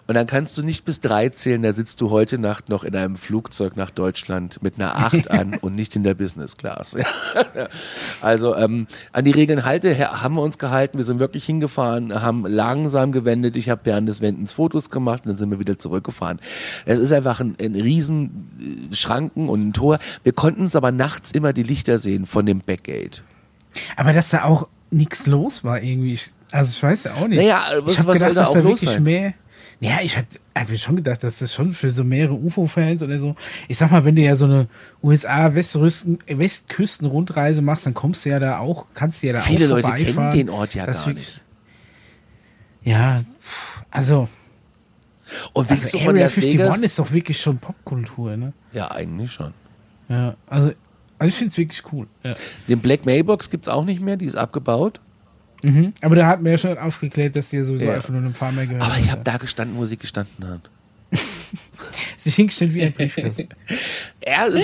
Und 0.07 0.15
dann 0.15 0.27
kannst 0.27 0.57
du 0.57 0.63
nicht 0.63 0.85
bis 0.85 0.99
drei 0.99 1.29
zählen, 1.29 1.63
da 1.63 1.73
sitzt 1.73 1.99
du 1.99 2.11
heute 2.11 2.37
Nacht 2.37 2.69
noch 2.69 2.83
in 2.83 2.95
einem 2.95 3.15
Flugzeug 3.15 3.75
nach 3.75 3.89
Deutschland 3.89 4.61
mit 4.61 4.75
einer 4.77 4.95
Acht 4.97 5.31
an 5.31 5.55
und 5.55 5.75
nicht 5.75 5.95
in 5.95 6.03
der 6.03 6.13
Business 6.13 6.57
Class. 6.57 6.95
also 8.21 8.55
ähm, 8.55 8.87
an 9.13 9.25
die 9.25 9.31
Regeln 9.31 9.65
halte 9.65 9.97
haben 10.21 10.35
wir 10.35 10.41
uns 10.41 10.57
gehalten. 10.57 10.97
Wir 10.97 11.05
sind 11.05 11.19
wirklich 11.19 11.45
hingefahren, 11.45 12.21
haben 12.21 12.45
langsam 12.45 13.11
gewendet. 13.11 13.55
Ich 13.55 13.69
habe 13.69 13.81
während 13.85 14.07
des 14.07 14.21
Wendens 14.21 14.53
Fotos 14.53 14.89
gemacht 14.89 15.25
und 15.25 15.29
dann 15.31 15.37
sind 15.37 15.49
wir 15.49 15.59
wieder 15.59 15.79
zurückgefahren. 15.79 16.39
Es 16.85 16.99
ist 16.99 17.11
einfach 17.11 17.39
ein, 17.39 17.55
ein 17.59 17.73
riesen 17.73 18.89
äh, 18.91 18.95
Schranken 18.95 19.49
und 19.49 19.67
ein 19.67 19.73
Tor. 19.73 19.99
Wir 20.23 20.33
konnten 20.33 20.61
uns 20.61 20.75
aber 20.75 20.91
nachts 20.91 21.31
immer 21.31 21.51
die 21.51 21.63
Lichter 21.63 21.97
sehen 21.97 22.27
von 22.27 22.45
dem 22.45 22.59
Backgate. 22.59 23.23
Aber 23.95 24.13
dass 24.13 24.29
da 24.29 24.43
auch 24.43 24.67
nichts 24.91 25.25
los 25.25 25.63
war 25.63 25.81
irgendwie. 25.81 26.19
Also 26.51 26.71
ich 26.71 26.83
weiß 26.83 27.03
ja 27.05 27.13
auch 27.15 27.27
nicht. 27.27 27.39
Naja, 27.39 27.61
was, 27.79 27.93
ich 27.93 27.99
habe 27.99 28.09
was 28.09 28.13
gedacht, 28.15 28.33
soll 28.33 28.35
da 28.35 28.45
auch 28.45 28.53
da 28.53 28.59
los 28.59 28.81
sein? 28.81 29.03
mehr. 29.03 29.33
Ja, 29.85 29.99
ich 30.01 30.17
hatte 30.17 30.39
hab 30.55 30.69
mir 30.69 30.77
schon 30.77 30.95
gedacht, 30.95 31.23
dass 31.23 31.39
das 31.39 31.53
schon 31.53 31.73
für 31.73 31.91
so 31.91 32.03
mehrere 32.03 32.33
UFO-Fans 32.33 33.03
oder 33.03 33.19
so. 33.19 33.35
Ich 33.67 33.77
sag 33.77 33.91
mal, 33.91 34.05
wenn 34.05 34.15
du 34.15 34.21
ja 34.21 34.35
so 34.35 34.45
eine 34.45 34.67
USA-Westküsten-Rundreise 35.03 37.61
machst, 37.61 37.85
dann 37.85 37.93
kommst 37.93 38.25
du 38.25 38.29
ja 38.29 38.39
da 38.39 38.59
auch, 38.59 38.87
kannst 38.93 39.21
du 39.21 39.27
ja 39.27 39.33
da 39.33 39.41
Viele 39.41 39.65
auch 39.67 39.81
Leute 39.81 40.03
kennen 40.03 40.31
den 40.31 40.49
Ort 40.49 40.73
ja 40.75 40.85
Das 40.85 40.99
gar 40.99 41.07
wirklich- 41.07 41.25
nicht. 41.27 41.41
Ja, 42.83 43.23
also, 43.91 44.29
Und 45.53 45.69
willst 45.69 45.85
also 45.85 45.99
von 45.99 46.09
Area 46.09 46.23
Las 46.25 46.33
51 46.37 46.59
Vegas? 46.59 46.77
ist 46.79 46.99
doch 46.99 47.11
wirklich 47.11 47.39
schon 47.41 47.57
Popkultur, 47.57 48.37
ne? 48.37 48.53
Ja, 48.73 48.91
eigentlich 48.91 49.31
schon. 49.31 49.53
Ja, 50.07 50.35
also, 50.47 50.71
also 51.17 51.29
ich 51.29 51.35
find's 51.35 51.57
wirklich 51.57 51.81
cool. 51.91 52.07
Ja. 52.23 52.35
Den 52.67 52.79
Black 52.79 53.05
Mailbox 53.05 53.49
gibt's 53.49 53.67
auch 53.67 53.85
nicht 53.85 54.01
mehr, 54.01 54.17
die 54.17 54.25
ist 54.25 54.35
abgebaut. 54.35 55.01
Mhm. 55.63 55.93
Aber 56.01 56.15
da 56.15 56.27
hat 56.27 56.41
mir 56.41 56.51
ja 56.51 56.57
schon 56.57 56.77
aufgeklärt, 56.77 57.35
dass 57.35 57.49
die 57.49 57.57
ja 57.57 57.63
sowieso 57.65 57.85
Ja. 57.85 57.93
einfach 57.95 58.09
nur 58.09 58.19
einem 58.21 58.33
Farmer 58.35 58.65
gehört. 58.65 58.83
Aber 58.83 58.97
ich 58.99 59.11
habe 59.11 59.21
da 59.23 59.37
gestanden, 59.37 59.77
wo 59.77 59.85
sie 59.85 59.97
gestanden 59.97 60.47
hat. 60.47 60.69
sich 62.17 62.35
hingestellt 62.35 62.73
wie 62.73 62.83
ein 62.83 62.93
Briefkasten. 62.93 63.49
Ja, 64.27 64.41
also, 64.41 64.57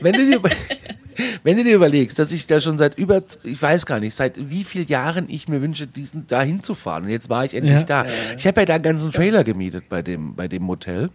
wenn, 0.00 0.12
du 0.14 0.24
dir, 0.26 0.36
über- 0.36 0.50
wenn 1.44 1.58
du 1.58 1.64
dir 1.64 1.74
überlegst, 1.74 2.18
dass 2.18 2.32
ich 2.32 2.46
da 2.46 2.62
schon 2.62 2.78
seit 2.78 2.96
über, 2.98 3.22
ich 3.44 3.60
weiß 3.60 3.84
gar 3.84 4.00
nicht, 4.00 4.14
seit 4.14 4.48
wie 4.50 4.64
vielen 4.64 4.88
Jahren 4.88 5.26
ich 5.28 5.48
mir 5.48 5.60
wünsche, 5.60 5.86
diesen 5.86 6.26
da 6.26 6.40
hinzufahren. 6.40 7.04
Und 7.04 7.10
jetzt 7.10 7.28
war 7.28 7.44
ich 7.44 7.52
endlich 7.54 7.74
Ja. 7.74 7.82
da. 7.82 8.06
Ich 8.38 8.46
habe 8.46 8.60
ja 8.60 8.64
da 8.64 8.74
einen 8.76 8.82
ganzen 8.84 9.12
Trailer 9.12 9.44
gemietet 9.44 9.90
bei 9.90 10.00
dem, 10.00 10.34
bei 10.34 10.48
dem 10.48 10.66
Hotel. 10.66 11.10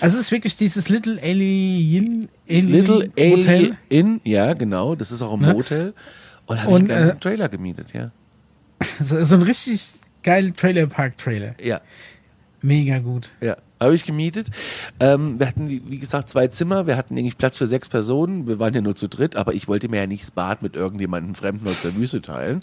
Also 0.00 0.16
es 0.16 0.22
ist 0.24 0.32
wirklich 0.32 0.56
dieses 0.56 0.88
Little 0.88 1.20
Alien, 1.22 2.28
Alien 2.48 2.68
Little 2.68 2.94
Hotel. 3.16 3.46
Alien 3.46 3.76
Inn, 3.88 4.20
ja, 4.24 4.54
genau, 4.54 4.96
das 4.96 5.12
ist 5.12 5.22
auch 5.22 5.34
ein 5.34 5.40
Ne? 5.42 5.52
Motel. 5.52 5.94
Und 6.46 6.62
habe 6.62 6.78
ich 6.78 6.92
einen 6.92 7.10
äh, 7.10 7.16
Trailer 7.16 7.48
gemietet, 7.48 7.92
ja. 7.92 8.10
So, 9.02 9.24
so 9.24 9.36
ein 9.36 9.42
richtig 9.42 9.80
geiler 10.22 10.54
Trailer-Park-Trailer. 10.54 11.54
Ja, 11.62 11.80
Mega 12.62 12.98
gut. 12.98 13.30
ja. 13.40 13.56
Habe 13.78 13.94
ich 13.94 14.04
gemietet. 14.04 14.48
Ähm, 15.00 15.38
wir 15.38 15.46
hatten, 15.46 15.68
wie 15.68 15.98
gesagt, 15.98 16.30
zwei 16.30 16.46
Zimmer. 16.48 16.86
Wir 16.86 16.96
hatten 16.96 17.16
eigentlich 17.18 17.36
Platz 17.36 17.58
für 17.58 17.66
sechs 17.66 17.88
Personen. 17.90 18.46
Wir 18.46 18.58
waren 18.58 18.72
ja 18.72 18.80
nur 18.80 18.96
zu 18.96 19.06
dritt, 19.08 19.36
aber 19.36 19.52
ich 19.52 19.68
wollte 19.68 19.88
mir 19.88 19.98
ja 19.98 20.06
nicht 20.06 20.22
das 20.22 20.30
Bad 20.30 20.62
mit 20.62 20.76
irgendjemandem 20.76 21.34
Fremden 21.34 21.68
aus 21.68 21.82
der 21.82 21.94
Wüste 21.94 22.22
teilen. 22.22 22.62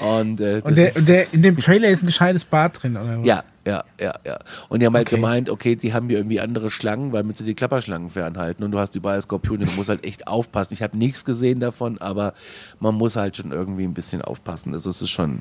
Und, 0.00 0.40
äh, 0.40 0.60
Und, 0.62 0.76
der, 0.76 0.94
und 0.96 1.08
der, 1.08 1.32
in 1.32 1.42
dem 1.42 1.56
Trailer 1.56 1.88
ist 1.88 2.02
ein 2.02 2.06
gescheites 2.06 2.44
Bad 2.44 2.82
drin, 2.82 2.96
oder 2.98 3.20
was? 3.20 3.26
Ja, 3.26 3.42
ja, 3.66 3.84
ja, 3.98 4.12
ja. 4.26 4.38
Und 4.68 4.80
die 4.80 4.86
haben 4.86 4.94
halt 4.94 5.06
Okay. 5.06 5.16
gemeint, 5.16 5.48
okay, 5.48 5.76
die 5.76 5.94
haben 5.94 6.08
hier 6.08 6.18
irgendwie 6.18 6.40
andere 6.40 6.70
Schlangen, 6.70 7.12
weil 7.12 7.22
mit 7.24 7.36
sie 7.38 7.44
die 7.44 7.54
Klapperschlangen 7.54 8.10
fernhalten 8.10 8.62
und 8.64 8.70
du 8.70 8.78
hast 8.78 8.94
überall 8.94 9.20
Skorpione, 9.22 9.64
du 9.64 9.72
musst 9.72 9.88
halt 9.88 10.04
echt 10.04 10.26
aufpassen. 10.28 10.74
Ich 10.74 10.82
habe 10.82 10.96
nichts 10.98 11.24
gesehen 11.24 11.60
davon, 11.60 11.98
aber 11.98 12.34
man 12.80 12.94
muss 12.94 13.16
halt 13.16 13.36
schon 13.36 13.52
irgendwie 13.52 13.84
ein 13.84 13.94
bisschen 13.94 14.20
aufpassen. 14.22 14.72
Also 14.74 14.90
es 14.90 15.00
ist 15.00 15.10
schon, 15.10 15.40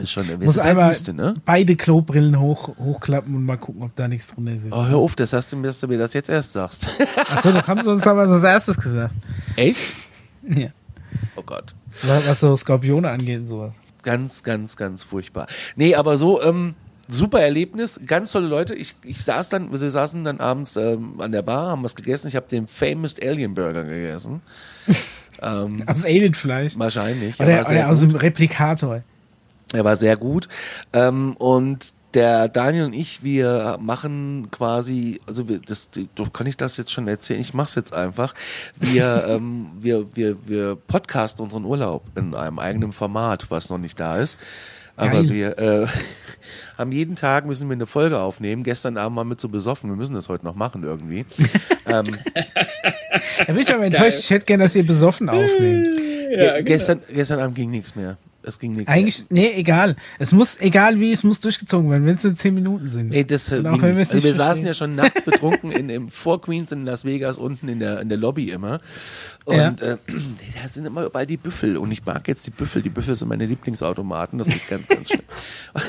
ist 0.00 0.12
schon, 0.12 0.28
es 0.28 0.38
Muss 0.38 0.56
ist 0.56 0.62
einmal 0.64 0.90
Wüste, 0.90 1.12
ne? 1.12 1.34
beide 1.44 1.76
Klobrillen 1.76 2.38
hoch, 2.40 2.76
hochklappen 2.78 3.34
und 3.34 3.44
mal 3.44 3.58
gucken, 3.58 3.82
ob 3.82 3.94
da 3.96 4.08
nichts 4.08 4.28
drunter 4.28 4.56
sitzt. 4.58 4.72
Oh, 4.72 4.86
hör 4.86 4.96
auf, 4.96 5.16
das 5.16 5.32
hast 5.32 5.52
du 5.52 5.56
mir, 5.56 5.66
dass 5.68 5.80
du 5.80 5.88
mir 5.88 5.98
das 5.98 6.14
jetzt 6.14 6.30
erst 6.30 6.52
sagst. 6.52 6.90
Achso, 7.30 7.52
das 7.52 7.66
haben 7.68 7.82
sie 7.82 7.90
uns 7.90 8.06
aber 8.06 8.22
als 8.22 8.42
erstes 8.42 8.76
gesagt. 8.78 9.14
echt? 9.56 9.80
Ja. 10.42 10.68
Oh 11.36 11.42
Gott. 11.44 11.74
Was 12.26 12.40
so 12.40 12.56
Skorpione 12.56 13.10
angeht 13.10 13.40
und 13.40 13.46
sowas. 13.46 13.74
Ganz, 14.02 14.42
ganz, 14.42 14.76
ganz 14.76 15.04
furchtbar. 15.04 15.46
Nee, 15.76 15.94
aber 15.94 16.16
so, 16.16 16.42
ähm, 16.42 16.74
super 17.08 17.40
Erlebnis, 17.40 18.00
ganz 18.06 18.32
tolle 18.32 18.48
Leute. 18.48 18.74
Ich, 18.74 18.96
ich 19.04 19.22
saß 19.22 19.50
dann, 19.50 19.70
wir 19.70 19.90
saßen 19.90 20.24
dann 20.24 20.40
abends 20.40 20.76
ähm, 20.76 21.20
an 21.20 21.32
der 21.32 21.42
Bar, 21.42 21.68
haben 21.68 21.84
was 21.84 21.94
gegessen. 21.94 22.28
Ich 22.28 22.36
habe 22.36 22.48
den 22.48 22.66
Famous 22.66 23.16
Alien 23.22 23.54
Burger 23.54 23.84
gegessen. 23.84 24.40
ähm, 25.42 25.82
Aus 25.86 26.04
Alienfleisch. 26.04 26.78
wahrscheinlich. 26.78 27.38
Er 27.38 27.46
Oder, 27.46 27.70
oder 27.70 27.88
aus 27.90 28.00
dem 28.00 28.14
Replikator. 28.14 29.02
Er 29.72 29.84
war 29.84 29.96
sehr 29.96 30.16
gut. 30.16 30.48
Ähm, 30.92 31.34
und 31.38 31.94
der 32.14 32.48
Daniel 32.48 32.84
und 32.84 32.94
ich, 32.94 33.22
wir 33.22 33.78
machen 33.80 34.48
quasi, 34.50 35.20
also 35.26 35.48
wir, 35.48 35.60
das, 35.60 35.88
kann 36.32 36.46
ich 36.46 36.56
das 36.56 36.76
jetzt 36.76 36.92
schon 36.92 37.08
erzählen? 37.08 37.40
Ich 37.40 37.54
mach's 37.54 37.74
jetzt 37.74 37.94
einfach. 37.94 38.34
Wir, 38.76 39.24
ähm, 39.28 39.68
wir, 39.80 40.14
wir, 40.14 40.36
wir 40.46 40.76
podcasten 40.76 41.42
unseren 41.42 41.64
Urlaub 41.64 42.04
in 42.16 42.34
einem 42.34 42.58
eigenen 42.58 42.92
Format, 42.92 43.46
was 43.50 43.70
noch 43.70 43.78
nicht 43.78 43.98
da 43.98 44.18
ist. 44.18 44.38
Aber 44.94 45.22
Geil. 45.22 45.30
wir 45.30 45.58
äh, 45.58 45.86
haben 46.78 46.92
jeden 46.92 47.16
Tag 47.16 47.46
müssen 47.46 47.68
wir 47.68 47.74
eine 47.74 47.86
Folge 47.86 48.18
aufnehmen. 48.20 48.62
Gestern 48.62 48.98
Abend 48.98 49.16
waren 49.16 49.28
wir 49.28 49.38
zu 49.38 49.48
besoffen. 49.48 49.88
Wir 49.88 49.96
müssen 49.96 50.14
das 50.14 50.28
heute 50.28 50.44
noch 50.44 50.54
machen 50.54 50.82
irgendwie. 50.82 51.24
ähm, 51.86 52.04
Da 53.38 53.52
bin 53.52 53.58
ich 53.58 53.72
aber 53.72 53.86
enttäuscht. 53.86 54.18
Ich 54.18 54.30
hätte 54.30 54.44
gerne, 54.44 54.64
dass 54.64 54.74
ihr 54.74 54.86
besoffen 54.86 55.30
aufnehmt. 55.30 55.96
Ja, 56.36 56.56
ge 56.56 56.64
gestern, 56.64 57.02
gestern 57.10 57.40
Abend 57.40 57.54
ging 57.54 57.70
nichts 57.70 57.96
mehr. 57.96 58.18
Es 58.44 58.58
ging 58.58 58.72
nichts 58.72 58.88
Eigentlich, 58.88 59.26
nee, 59.30 59.52
egal. 59.54 59.96
Es 60.18 60.32
muss, 60.32 60.60
egal 60.60 60.98
wie, 60.98 61.12
es 61.12 61.22
muss 61.22 61.40
durchgezogen 61.40 61.90
werden, 61.90 62.06
wenn 62.06 62.14
es 62.16 62.24
nur 62.24 62.34
10 62.34 62.54
Minuten 62.54 62.90
sind. 62.90 63.08
Nee, 63.10 63.24
das 63.24 63.50
äh, 63.52 63.62
ging 63.62 63.82
es 63.82 64.10
Also 64.10 64.22
wir 64.22 64.30
nicht 64.30 64.36
saßen 64.36 64.64
verstehen. 64.64 64.66
ja 64.66 64.74
schon 64.74 64.94
nackt 64.96 65.24
betrunken 65.24 65.70
in, 65.70 65.88
im, 65.88 66.08
vor 66.10 66.40
Queens 66.40 66.72
in 66.72 66.84
Las 66.84 67.04
Vegas 67.04 67.38
unten 67.38 67.68
in 67.68 67.78
der, 67.78 68.00
in 68.00 68.08
der 68.08 68.18
Lobby 68.18 68.50
immer. 68.50 68.80
Und 69.44 69.80
äh, 69.80 69.96
da 70.06 70.68
sind 70.72 70.86
immer 70.86 71.04
überall 71.04 71.26
die 71.26 71.36
Büffel. 71.36 71.76
Und 71.76 71.92
ich 71.92 72.04
mag 72.04 72.26
jetzt 72.26 72.46
die 72.46 72.50
Büffel. 72.50 72.82
Die 72.82 72.90
Büffel 72.90 73.14
sind 73.14 73.28
meine 73.28 73.46
Lieblingsautomaten. 73.46 74.38
Das 74.38 74.48
ist 74.48 74.68
ganz, 74.68 74.88
ganz 74.88 75.08
schlimm. 75.08 75.22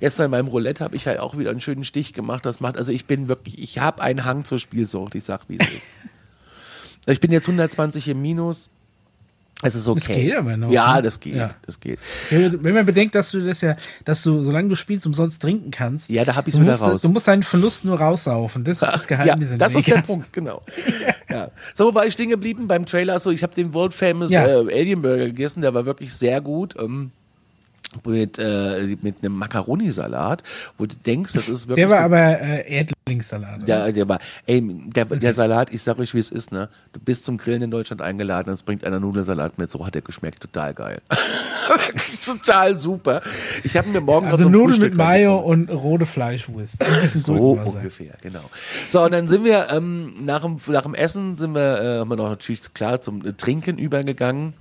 Gestern 0.00 0.30
beim 0.30 0.46
Roulette 0.46 0.84
habe 0.84 0.96
ich 0.96 1.06
halt 1.06 1.18
auch 1.18 1.36
wieder 1.36 1.50
einen 1.50 1.60
schönen 1.60 1.84
Stich 1.84 2.12
gemacht. 2.12 2.46
Das 2.46 2.60
macht, 2.60 2.76
also 2.76 2.92
ich 2.92 3.06
bin 3.06 3.28
wirklich, 3.28 3.60
ich 3.60 3.78
habe 3.78 4.02
einen 4.02 4.24
Hang 4.24 4.44
zur 4.44 4.58
Spielsucht. 4.58 5.14
Ich 5.14 5.24
sag, 5.24 5.42
wie 5.48 5.58
es 5.58 5.66
ist. 5.66 5.94
Ich 7.08 7.20
bin 7.20 7.30
jetzt 7.30 7.46
120 7.46 8.08
im 8.08 8.20
Minus. 8.20 8.68
Es 9.62 9.74
ist 9.74 9.88
okay. 9.88 10.00
Das 10.00 10.08
geht 10.16 10.36
aber 10.36 10.56
noch, 10.56 10.70
Ja, 10.70 10.96
ne? 10.96 11.02
das 11.02 11.18
geht. 11.18 11.34
Ja. 11.34 11.54
Das 11.64 11.80
geht. 11.80 11.98
Wenn 12.30 12.74
man 12.74 12.84
bedenkt, 12.84 13.14
dass 13.14 13.30
du 13.30 13.40
das 13.44 13.62
ja, 13.62 13.76
dass 14.04 14.22
du, 14.22 14.42
solange 14.42 14.68
du 14.68 14.74
spielst, 14.74 15.06
umsonst 15.06 15.40
trinken 15.40 15.70
kannst. 15.70 16.10
Ja, 16.10 16.26
da 16.26 16.36
hab 16.36 16.46
ich's 16.46 16.56
du 16.56 16.62
wieder 16.62 16.72
musst, 16.72 16.82
raus. 16.84 17.02
Du 17.02 17.08
musst 17.08 17.26
deinen 17.26 17.42
Verlust 17.42 17.84
nur 17.86 17.98
raussaufen. 17.98 18.64
Das 18.64 18.82
ist 18.82 18.92
das 18.92 19.06
Geheimnis. 19.06 19.50
Ja, 19.50 19.56
das 19.56 19.74
ist 19.74 19.86
der. 19.88 20.02
Punkt, 20.02 20.30
genau. 20.32 20.60
ja. 21.30 21.50
So 21.74 21.94
war 21.94 22.04
ich 22.06 22.12
stehen 22.12 22.28
geblieben 22.28 22.68
beim 22.68 22.84
Trailer. 22.84 23.18
So, 23.18 23.30
ich 23.30 23.42
habe 23.42 23.54
den 23.54 23.72
World 23.72 23.94
Famous 23.94 24.30
Ja. 24.30 24.46
äh, 24.46 24.78
Alien 24.78 25.00
Burger 25.00 25.24
gegessen, 25.26 25.62
der 25.62 25.72
war 25.72 25.86
wirklich 25.86 26.12
sehr 26.14 26.42
gut. 26.42 26.74
Ähm, 26.78 27.12
mit, 28.04 28.38
äh, 28.38 28.96
mit 29.02 29.16
einem 29.22 29.34
Macaroni-Salat, 29.34 30.42
wo 30.78 30.86
du 30.86 30.94
denkst, 30.94 31.32
das 31.32 31.48
ist 31.48 31.68
wirklich. 31.68 31.86
Der 31.86 31.90
war 31.90 32.04
aber 32.04 32.40
äh, 32.40 32.78
Erdlingssalat. 32.78 33.66
der, 33.66 33.92
der 33.92 34.08
war, 34.08 34.18
ey, 34.46 34.62
der, 34.62 35.04
der 35.04 35.34
Salat, 35.34 35.72
ich 35.72 35.82
sag 35.82 35.98
euch, 35.98 36.14
wie 36.14 36.18
es 36.18 36.30
ist, 36.30 36.52
ne? 36.52 36.68
Du 36.92 37.00
bist 37.00 37.24
zum 37.24 37.38
Grillen 37.38 37.62
in 37.62 37.70
Deutschland 37.70 38.02
eingeladen, 38.02 38.52
es 38.52 38.62
bringt 38.62 38.84
einer 38.84 39.00
Nudelsalat 39.00 39.58
mit, 39.58 39.70
so 39.70 39.84
hat 39.86 39.94
der 39.94 40.02
geschmeckt, 40.02 40.40
total 40.40 40.74
geil. 40.74 41.00
Total 42.24 42.76
super. 42.76 43.22
Ich 43.64 43.76
habe 43.76 43.88
mir 43.88 44.00
morgens 44.00 44.32
also 44.32 44.48
Nudeln 44.48 44.68
Frühstück 44.68 44.90
mit 44.90 44.98
Mayo 44.98 45.36
reingetrunken. 45.38 45.76
und 45.76 45.82
rote 45.82 46.06
Fleischwurst. 46.06 46.76
So 47.06 47.34
ungefähr, 47.34 48.14
genau. 48.20 48.42
So, 48.90 49.02
und 49.02 49.12
dann 49.12 49.28
sind 49.28 49.44
wir 49.44 49.68
ähm, 49.70 50.14
nach, 50.24 50.42
dem, 50.42 50.56
nach 50.68 50.82
dem 50.82 50.94
Essen 50.94 51.36
sind 51.36 51.54
wir, 51.54 51.80
äh, 51.80 51.98
haben 52.00 52.10
wir 52.10 52.16
noch 52.16 52.28
natürlich 52.28 52.72
klar 52.74 53.00
zum 53.00 53.36
Trinken 53.36 53.78
übergegangen. 53.78 54.54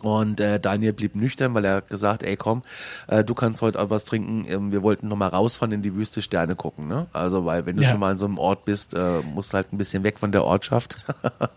Und 0.00 0.40
äh, 0.40 0.60
Daniel 0.60 0.92
blieb 0.92 1.16
nüchtern, 1.16 1.54
weil 1.54 1.64
er 1.64 1.76
hat 1.76 1.88
gesagt, 1.88 2.22
ey 2.22 2.36
komm, 2.36 2.62
äh, 3.08 3.24
du 3.24 3.34
kannst 3.34 3.62
heute 3.62 3.80
auch 3.80 3.90
was 3.90 4.04
trinken. 4.04 4.44
Ähm, 4.48 4.70
wir 4.72 4.82
wollten 4.82 5.08
noch 5.08 5.16
mal 5.16 5.28
rausfahren 5.28 5.72
in 5.72 5.82
die 5.82 5.94
Wüste 5.94 6.22
Sterne 6.22 6.54
gucken, 6.54 6.86
ne? 6.86 7.06
Also 7.12 7.44
weil 7.44 7.66
wenn 7.66 7.76
du 7.76 7.82
Ja. 7.82 7.90
schon 7.90 8.00
mal 8.00 8.12
an 8.12 8.18
so 8.18 8.26
einem 8.26 8.38
Ort 8.38 8.64
bist, 8.64 8.94
äh, 8.94 9.20
musst 9.22 9.52
du 9.52 9.56
halt 9.56 9.72
ein 9.72 9.78
bisschen 9.78 10.04
weg 10.04 10.18
von 10.18 10.30
der 10.32 10.44
Ortschaft. 10.44 10.98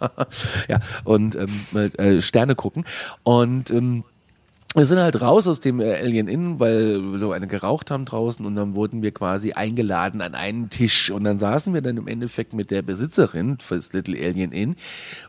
ja, 0.68 0.80
und 1.04 1.36
ähm, 1.36 1.92
äh, 1.98 2.22
Sterne 2.22 2.56
gucken. 2.56 2.86
Und 3.24 3.70
ähm, 3.70 4.04
wir 4.74 4.86
sind 4.86 5.00
halt 5.00 5.20
raus 5.22 5.48
aus 5.48 5.60
dem 5.60 5.82
äh, 5.82 5.96
Alien 5.96 6.28
Inn, 6.30 6.60
weil 6.60 7.01
wir 7.01 7.20
so 7.20 7.32
eine 7.34 7.48
geraucht 7.48 7.92
haben 7.92 8.06
draußen 8.06 8.46
und 8.46 8.56
dann 8.56 8.74
wurden 8.74 9.01
wir 9.01 9.12
quasi 9.12 9.51
eingeladen 9.51 10.22
an 10.22 10.34
einen 10.34 10.70
Tisch 10.70 11.12
und 11.12 11.25
dann 11.25 11.40
saßen 11.40 11.74
wir 11.74 11.82
dann 11.82 11.98
im 11.98 12.08
Endeffekt 12.08 12.54
mit 12.54 12.72
der 12.72 12.82
Besitzerin 12.82 13.58
fürs 13.60 13.92
Little 13.92 14.18
Alien 14.18 14.54
Inn 14.54 14.75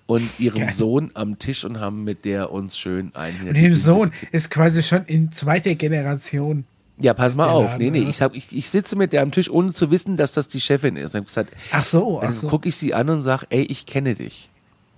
und 0.07 0.23
ihrem 0.39 0.61
Geil. 0.61 0.73
Sohn 0.73 1.11
am 1.15 1.39
Tisch 1.41 1.65
und 1.65 1.81
haben 1.81 2.05
mit 2.05 2.25
der 2.25 2.53
uns 2.53 2.79
schön 2.79 3.11
einen 3.15 3.49
Und 3.49 3.57
dem 3.57 3.75
Sohn 3.75 4.13
ist 4.31 4.49
quasi 4.51 4.83
schon 4.83 5.05
in 5.07 5.33
zweiter 5.33 5.75
Generation. 5.75 6.65
Ja, 6.99 7.15
pass 7.15 7.35
mal 7.35 7.49
auf. 7.49 7.73
Laden, 7.73 7.79
Nee, 7.81 7.91
nee, 7.91 8.09
ich, 8.09 8.17
sag, 8.19 8.37
ich, 8.37 8.57
ich 8.57 8.71
sitze 8.71 8.95
mit 8.95 9.13
der 9.13 9.23
am 9.23 9.33
Tisch, 9.33 9.51
ohne 9.51 9.73
zu 9.73 9.91
wissen, 9.91 10.17
dass 10.17 10.33
das 10.33 10.47
die 10.47 10.61
Chefin 10.61 10.95
ist. 10.95 11.15
Hab 11.17 11.23
ich 11.23 11.29
gesagt, 11.29 11.57
Ach 11.73 11.85
so, 11.85 12.19
ach 12.21 12.27
dann 12.27 12.33
so. 12.35 12.47
gucke 12.49 12.69
ich 12.69 12.77
sie 12.77 12.95
an 12.95 13.09
und 13.11 13.23
sag, 13.23 13.45
ey, 13.51 13.63
ich 13.63 13.87
kenne 13.87 14.15
dich. 14.15 14.51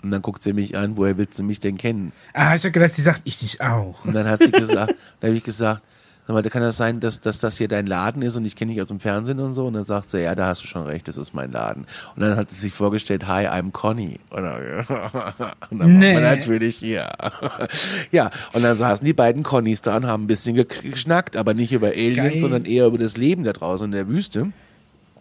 Und 0.04 0.10
dann 0.10 0.22
guckt 0.22 0.42
sie 0.42 0.52
mich 0.52 0.76
an, 0.76 0.96
woher 0.96 1.18
willst 1.18 1.38
du 1.38 1.42
mich 1.42 1.60
denn 1.60 1.78
kennen? 1.78 2.12
Ah, 2.34 2.54
ich 2.54 2.64
hab 2.64 2.72
gedacht, 2.72 2.94
sie 2.94 3.02
sagt, 3.02 3.22
ich 3.24 3.38
dich 3.38 3.60
auch. 3.60 4.04
Und 4.04 4.14
dann 4.14 4.28
hat 4.28 4.40
sie 4.40 4.52
gesagt, 4.52 4.94
dann 5.20 5.28
habe 5.28 5.36
ich 5.36 5.44
gesagt, 5.44 5.82
Sag 6.26 6.32
mal, 6.32 6.42
kann 6.42 6.62
das 6.62 6.78
sein, 6.78 7.00
dass, 7.00 7.20
dass 7.20 7.38
das 7.38 7.58
hier 7.58 7.68
dein 7.68 7.86
Laden 7.86 8.22
ist 8.22 8.36
und 8.36 8.46
ich 8.46 8.56
kenne 8.56 8.72
dich 8.72 8.80
aus 8.80 8.88
dem 8.88 8.98
Fernsehen 8.98 9.40
und 9.40 9.52
so? 9.52 9.66
Und 9.66 9.74
dann 9.74 9.84
sagt 9.84 10.08
sie, 10.08 10.22
ja, 10.22 10.34
da 10.34 10.46
hast 10.46 10.62
du 10.62 10.66
schon 10.66 10.86
recht, 10.86 11.06
das 11.06 11.18
ist 11.18 11.34
mein 11.34 11.52
Laden. 11.52 11.84
Und 12.16 12.22
dann 12.22 12.36
hat 12.36 12.50
sie 12.50 12.58
sich 12.58 12.72
vorgestellt, 12.72 13.26
hi, 13.28 13.46
I'm 13.46 13.72
Conny. 13.72 14.18
Und 14.30 14.42
dann, 14.42 14.86
und 15.70 15.78
dann 15.80 15.98
nee. 15.98 16.14
war 16.14 16.22
natürlich, 16.22 16.80
ja. 16.80 17.12
ja, 18.10 18.30
und 18.54 18.62
dann 18.64 18.78
saßen 18.78 19.04
die 19.04 19.12
beiden 19.12 19.42
Connys 19.42 19.82
da 19.82 19.98
und 19.98 20.06
haben 20.06 20.24
ein 20.24 20.26
bisschen 20.26 20.56
geschnackt, 20.56 21.36
aber 21.36 21.52
nicht 21.52 21.72
über 21.74 21.88
Aliens, 21.88 22.16
Geil. 22.16 22.40
sondern 22.40 22.64
eher 22.64 22.86
über 22.86 22.96
das 22.96 23.18
Leben 23.18 23.44
da 23.44 23.52
draußen 23.52 23.84
in 23.84 23.92
der 23.92 24.08
Wüste. 24.08 24.50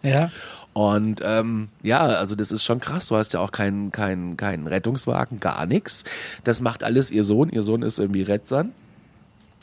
Ja. 0.02 0.30
Und 0.74 1.20
ähm, 1.24 1.68
ja, 1.82 2.04
also 2.04 2.34
das 2.34 2.50
ist 2.50 2.64
schon 2.64 2.80
krass. 2.80 3.06
Du 3.06 3.16
hast 3.16 3.32
ja 3.32 3.40
auch 3.40 3.52
keinen 3.52 3.92
keinen 3.92 4.36
keinen 4.36 4.66
Rettungswagen, 4.66 5.40
gar 5.40 5.66
nichts. 5.66 6.04
Das 6.42 6.60
macht 6.60 6.82
alles 6.82 7.10
ihr 7.12 7.24
Sohn. 7.24 7.48
Ihr 7.48 7.62
Sohn 7.62 7.82
ist 7.82 7.98
irgendwie 7.98 8.22
Retzern. 8.22 8.72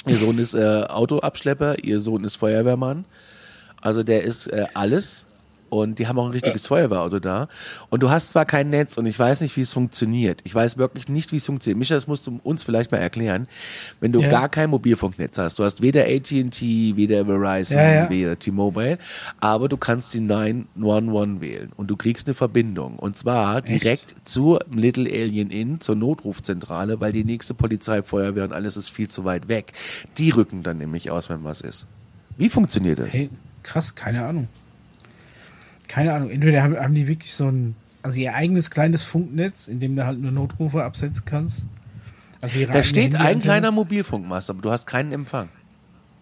Ihr 0.08 0.16
Sohn 0.16 0.40
ist 0.40 0.56
äh, 0.56 0.84
Autoabschlepper, 0.88 1.84
ihr 1.84 2.00
Sohn 2.02 2.24
ist 2.24 2.38
Feuerwehrmann. 2.38 3.06
Also 3.82 4.04
der 4.04 4.24
ist 4.24 4.48
äh, 4.48 4.66
alles 4.74 5.41
und 5.72 6.00
die 6.00 6.08
haben 6.08 6.20
auch 6.20 6.26
ein 6.26 6.32
richtiges 6.32 6.64
ja. 6.64 6.68
Feuerwehrauto 6.68 7.20
da. 7.20 7.48
Und 7.90 8.04
du 8.04 8.10
hast 8.10 8.32
zwar 8.32 8.46
kein 8.46 8.70
Netz 8.70 8.98
und 8.98 9.06
ich 9.06 9.18
weiß 9.18 9.40
nicht, 9.40 9.56
wie 9.56 9.62
es 9.62 9.72
funktioniert. 9.72 10.42
Ich 10.44 10.54
weiß 10.54 10.78
wirklich 10.78 11.08
nicht, 11.08 11.32
wie 11.32 11.38
es 11.38 11.46
funktioniert. 11.46 11.80
Micha, 11.80 11.96
das 11.96 12.08
musst 12.08 12.28
du 12.28 12.42
uns 12.44 12.66
vielleicht 12.66 12.92
mal 12.92 12.98
erklären. 12.98 13.48
Wenn 14.02 14.12
du 14.12 14.20
ja. 14.20 14.28
gar 14.28 14.50
kein 14.50 14.70
Mobilfunknetz 14.70 15.38
hast, 15.38 15.60
du 15.60 15.64
hast 15.64 15.82
weder 15.82 16.04
AT&T, 16.04 16.98
weder 16.98 17.26
Verizon, 17.26 17.78
ja, 17.78 18.10
weder 18.10 18.38
T-Mobile, 18.38 18.98
aber 19.40 19.70
du 19.70 19.78
kannst 19.78 20.14
die 20.14 20.20
911 20.20 21.40
wählen 21.40 21.72
und 21.78 21.90
du 21.90 21.96
kriegst 21.96 22.28
eine 22.28 22.36
Verbindung. 22.36 23.00
Und 23.00 23.18
zwar 23.18 23.62
direkt 23.62 24.12
Echt? 24.12 24.28
zur 24.28 24.60
Little 24.70 25.10
Alien 25.10 25.52
Inn, 25.52 25.80
zur 25.80 25.96
Notrufzentrale, 25.96 27.00
weil 27.00 27.14
die 27.14 27.24
nächste 27.24 27.54
Polizei, 27.54 28.04
Feuerwehr 28.04 28.44
und 28.44 28.52
alles 28.52 28.76
ist 28.76 28.90
viel 28.90 29.08
zu 29.08 29.24
weit 29.24 29.48
weg. 29.48 29.72
Die 30.18 30.32
rücken 30.32 30.64
dann 30.64 30.80
nämlich 30.80 31.12
aus, 31.12 31.30
wenn 31.30 31.46
was 31.46 31.62
ist. 31.62 31.88
Wie 32.38 32.50
funktioniert 32.50 33.00
das? 33.00 33.14
Hey, 33.14 33.30
krass, 33.64 33.96
keine 33.96 34.26
Ahnung 34.26 34.50
keine 35.92 36.14
Ahnung, 36.14 36.30
entweder 36.30 36.64
haben, 36.64 36.78
haben 36.78 36.96
die 36.96 37.06
wirklich 37.06 37.34
so 37.34 37.50
ein, 37.50 37.76
also 38.02 38.18
ihr 38.18 38.34
eigenes 38.34 38.72
kleines 38.72 39.04
Funknetz, 39.04 39.68
in 39.68 39.82
dem 39.82 39.98
du 39.98 40.06
halt 40.06 40.22
nur 40.22 40.32
Notrufe 40.32 40.84
absetzen 40.86 41.26
kannst. 41.26 41.66
Also 42.40 42.66
da 42.66 42.82
steht 42.82 43.14
ein 43.16 43.40
kleiner 43.40 43.72
Mobilfunkmast, 43.72 44.50
aber 44.50 44.62
du 44.62 44.72
hast 44.72 44.88
keinen 44.88 45.12
Empfang. 45.12 45.50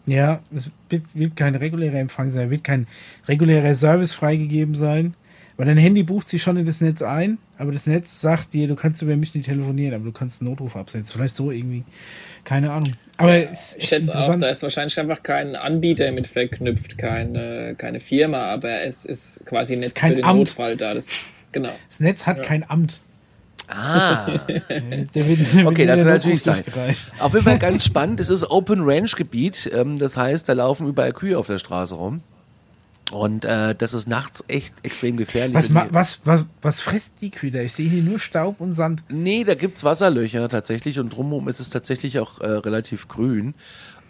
Ja, 0.07 0.39
es 0.53 0.71
wird, 0.89 1.03
wird 1.13 1.35
kein 1.35 1.53
regulärer 1.53 1.99
Empfang 1.99 2.31
sein, 2.31 2.49
wird 2.49 2.63
kein 2.63 2.88
regulärer 3.27 3.75
Service 3.75 4.11
freigegeben 4.11 4.73
sein. 4.73 5.13
Weil 5.55 5.67
dein 5.67 5.77
Handy 5.77 6.01
bucht 6.01 6.29
sich 6.29 6.41
schon 6.41 6.57
in 6.57 6.65
das 6.65 6.81
Netz 6.81 7.03
ein, 7.03 7.38
aber 7.60 7.74
das 7.74 7.88
Netz 7.88 8.22
sagt 8.22 8.54
dir, 8.54 8.70
du 8.70 8.75
kannst 8.75 9.01
über 9.01 9.18
mich 9.18 9.36
nicht 9.36 9.46
telefonieren, 9.46 9.94
aber 9.94 10.06
du 10.06 10.12
kannst 10.13 10.42
einen 10.42 10.50
Notruf 10.50 10.78
absetzen. 10.78 11.12
Vielleicht 11.18 11.36
so 11.36 11.51
irgendwie. 11.51 11.84
Keine 12.46 12.72
Ahnung. 12.72 12.94
Aber 13.18 13.36
es 13.36 13.75
ich 13.78 13.89
schätze 13.89 14.18
auch, 14.18 14.34
da 14.38 14.48
ist 14.48 14.63
wahrscheinlich 14.63 14.98
einfach 14.98 15.22
kein 15.24 15.58
Anbieter 15.58 16.10
mit 16.13 16.25
verknüpft, 16.25 16.98
keine, 16.98 17.75
keine 17.78 18.00
Firma, 18.00 18.44
aber 18.44 18.84
es 18.84 19.04
ist 19.04 19.46
quasi 19.46 19.74
ein 19.74 19.82
Netz 19.82 20.00
für 20.00 20.10
den 20.10 20.24
Amt. 20.24 20.39
Notfall 20.39 20.78
da. 20.78 20.94
Das, 20.94 21.10
genau. 21.51 21.72
Das 21.89 22.00
Netz 22.00 22.25
hat 22.25 22.38
ja. 22.38 22.46
kein 22.46 22.70
Amt. 22.70 22.96
Ah. 23.68 24.25
wird, 24.48 25.68
okay, 25.68 25.86
das 25.86 25.98
kann 25.98 26.08
natürlich 26.08 26.42
sein. 26.42 26.63
Auf 27.20 27.34
jeden 27.34 27.44
Fall 27.44 27.60
ganz 27.60 27.84
spannend. 27.86 28.22
Es 28.22 28.30
ist 28.30 28.50
Open 28.50 28.80
Range 28.84 29.10
Gebiet. 29.18 29.70
Ähm, 29.75 30.00
das 30.00 30.16
heißt, 30.16 30.48
da 30.48 30.54
laufen 30.54 30.88
überall 30.88 31.12
Kühe 31.12 31.38
auf 31.38 31.48
der 31.48 31.60
Straße 31.60 31.94
rum. 31.94 32.22
Und 33.12 33.44
äh, 33.44 33.74
das 33.75 33.94
ist 33.94 34.08
nachts 34.08 34.44
echt 34.48 34.74
extrem 34.84 35.18
gefährlich. 35.18 35.56
Was, 35.56 35.74
was, 35.74 36.20
was, 36.25 36.46
was 36.62 36.82
frisst 36.82 37.13
die 37.22 37.32
Kühe 37.32 37.51
da? 37.51 37.60
Ich 37.60 37.74
sehe 37.74 37.89
hier 37.89 38.04
nur 38.04 38.20
Staub 38.20 38.62
und 38.62 38.74
Sand. 38.74 39.04
Nee, 39.10 39.44
da 39.44 39.56
gibt's 39.56 39.84
Wasserlöcher 39.84 40.48
tatsächlich 40.48 41.00
und 41.00 41.10
drumherum 41.10 41.48
ist 41.48 41.60
es 41.60 41.70
tatsächlich 41.70 42.20
auch 42.20 42.39
äh, 42.39 42.48
relativ 42.48 43.08
grün. 43.08 43.56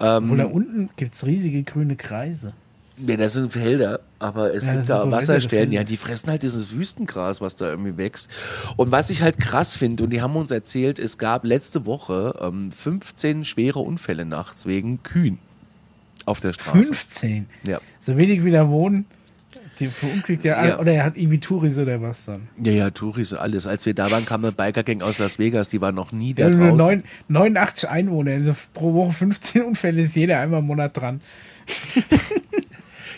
Ähm, 0.01 0.31
und 0.31 0.37
da 0.37 0.45
unten 0.45 0.89
gibt's 0.97 1.25
riesige 1.25 1.63
grüne 1.63 1.95
Kreise. 1.95 2.53
Ja, 2.97 3.15
das 3.15 3.33
sind 3.33 3.53
Felder, 3.53 4.01
aber 4.19 4.53
es 4.53 4.65
ja, 4.65 4.73
gibt 4.73 4.89
da 4.89 5.09
Wasserstellen. 5.09 5.71
Ja, 5.71 5.85
die 5.85 5.95
fressen 5.95 6.29
halt 6.29 6.43
dieses 6.43 6.71
Wüstengras, 6.71 7.39
was 7.39 7.55
da 7.55 7.69
irgendwie 7.69 7.95
wächst. 7.95 8.29
Und 8.75 8.91
was 8.91 9.09
ich 9.09 9.21
halt 9.21 9.39
krass 9.39 9.77
finde, 9.77 10.03
und 10.03 10.09
die 10.09 10.21
haben 10.21 10.35
uns 10.35 10.51
erzählt, 10.51 10.99
es 10.99 11.17
gab 11.17 11.45
letzte 11.45 11.85
Woche 11.85 12.37
ähm, 12.41 12.73
15 12.73 13.45
schwere 13.45 13.79
Unfälle 13.79 14.25
nachts 14.25 14.65
wegen 14.65 15.01
Kühen 15.03 15.39
auf 16.25 16.39
der 16.41 16.53
Straße. 16.53 16.83
15? 16.83 17.47
Ja. 17.65 17.79
So 18.09 18.17
wenig 18.17 18.43
wie 18.43 18.49
da 18.49 18.67
wohnen. 18.69 19.05
Die 19.79 19.87
verunglückt 19.87 20.43
ja, 20.43 20.65
ja. 20.65 20.79
Oder 20.79 20.93
er 20.93 21.03
hat 21.05 21.15
irgendwie 21.15 21.39
Touris 21.39 21.77
oder 21.77 22.01
was 22.01 22.25
dann? 22.25 22.49
Ja, 22.61 22.71
ja, 22.71 22.89
Touris, 22.89 23.33
alles. 23.33 23.67
Als 23.67 23.85
wir 23.85 23.93
da 23.93 24.09
waren, 24.09 24.25
kam 24.25 24.43
eine 24.43 24.51
Biker-Gang 24.51 25.03
aus 25.03 25.19
Las 25.19 25.37
Vegas, 25.37 25.69
die 25.69 25.79
war 25.79 25.91
noch 25.91 26.11
nie 26.11 26.33
da 26.33 26.45
ja, 26.45 26.49
draußen. 26.49 26.75
9, 26.75 27.03
89 27.27 27.87
Einwohner, 27.87 28.31
also 28.31 28.55
pro 28.73 28.95
Woche 28.95 29.13
15 29.13 29.61
Unfälle 29.61 30.01
ist 30.01 30.15
jeder 30.15 30.39
einmal 30.39 30.61
im 30.61 30.65
Monat 30.65 30.97
dran. 30.97 31.21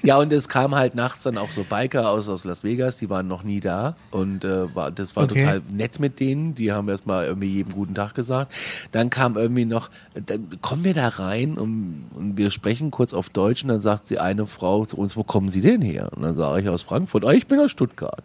Ja, 0.04 0.18
und 0.18 0.34
es 0.34 0.50
kam 0.50 0.76
halt 0.76 0.96
nachts 0.96 1.24
dann 1.24 1.38
auch 1.38 1.50
so 1.52 1.64
Biker 1.64 2.10
aus, 2.10 2.28
aus 2.28 2.44
Las 2.44 2.64
Vegas, 2.64 2.98
die 2.98 3.10
waren 3.10 3.28
noch 3.28 3.44
nie 3.44 3.60
da. 3.60 3.96
Und 4.10 4.44
äh, 4.44 4.74
war, 4.76 4.92
das 4.92 5.16
war 5.16 5.26
okay. 5.26 5.42
total 5.42 5.62
nett 5.70 6.00
mit 6.00 6.20
denen. 6.20 6.56
Die 6.56 6.72
haben 6.72 6.90
erstmal 6.90 7.26
irgendwie 7.26 7.50
jedem 7.50 7.74
guten 7.74 7.94
Tag 7.94 8.16
gesagt. 8.16 8.54
Dann 8.92 9.10
kam 9.10 9.38
irgendwie 9.38 9.66
noch, 9.66 9.90
dann 10.14 10.60
kommen 10.62 10.84
wir 10.84 10.94
da 10.94 11.08
rein 11.08 11.58
und, 11.58 12.06
und 12.16 12.38
wir 12.38 12.52
sprechen 12.52 12.90
kurz 12.92 13.14
auf 13.14 13.30
Deutsch 13.30 13.64
und 13.64 13.70
dann 13.70 13.82
sagt 13.82 14.08
sie 14.08 14.18
eine 14.18 14.48
Frau 14.48 14.86
zu 14.86 14.98
uns, 14.98 15.16
wo 15.16 15.24
kommen 15.24 15.50
Sie 15.50 15.62
denn 15.62 15.82
her? 15.82 16.10
Und 16.16 16.24
dann 16.24 16.36
sage 16.36 16.62
ich 16.62 16.70
aus 16.70 16.82
Frankfurt, 16.82 17.24
oh, 17.24 17.30
ich 17.30 17.48
bin 17.48 17.60
aus 17.60 17.72
Stuttgart. 17.72 18.24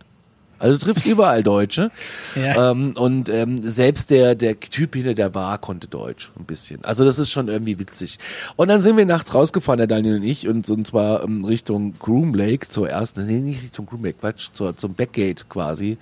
Also 0.58 0.78
trifft 0.78 1.06
überall 1.06 1.42
Deutsche. 1.42 1.90
Ja. 2.36 2.70
Ähm, 2.70 2.92
und 2.96 3.30
ähm, 3.30 3.62
selbst 3.62 4.10
der, 4.10 4.34
der 4.34 4.60
Typ 4.60 4.94
hinter 4.94 5.14
der 5.14 5.30
Bar 5.30 5.56
konnte 5.58 5.86
Deutsch 5.86 6.30
ein 6.38 6.44
bisschen. 6.44 6.84
Also 6.84 7.04
das 7.04 7.18
ist 7.18 7.30
schon 7.30 7.48
irgendwie 7.48 7.78
witzig. 7.78 8.18
Und 8.56 8.68
dann 8.68 8.82
sind 8.82 8.98
wir 8.98 9.06
nachts 9.06 9.32
rausgefahren, 9.32 9.78
der 9.78 9.86
Daniel 9.86 10.16
und 10.16 10.22
ich, 10.22 10.46
und, 10.46 10.68
und 10.68 10.86
zwar 10.86 11.24
ähm, 11.24 11.46
Richtung 11.46 11.94
Groom 11.98 12.34
Lake 12.34 12.68
zur 12.68 12.90
ersten, 12.90 13.26
nee, 13.26 13.38
nicht 13.38 13.62
Richtung 13.62 13.86
Groom 13.86 14.04
Lake, 14.04 14.18
Quatsch, 14.20 14.48
zur, 14.52 14.76
zum 14.76 14.92
Backgate 14.94 15.48
quasi, 15.48 15.96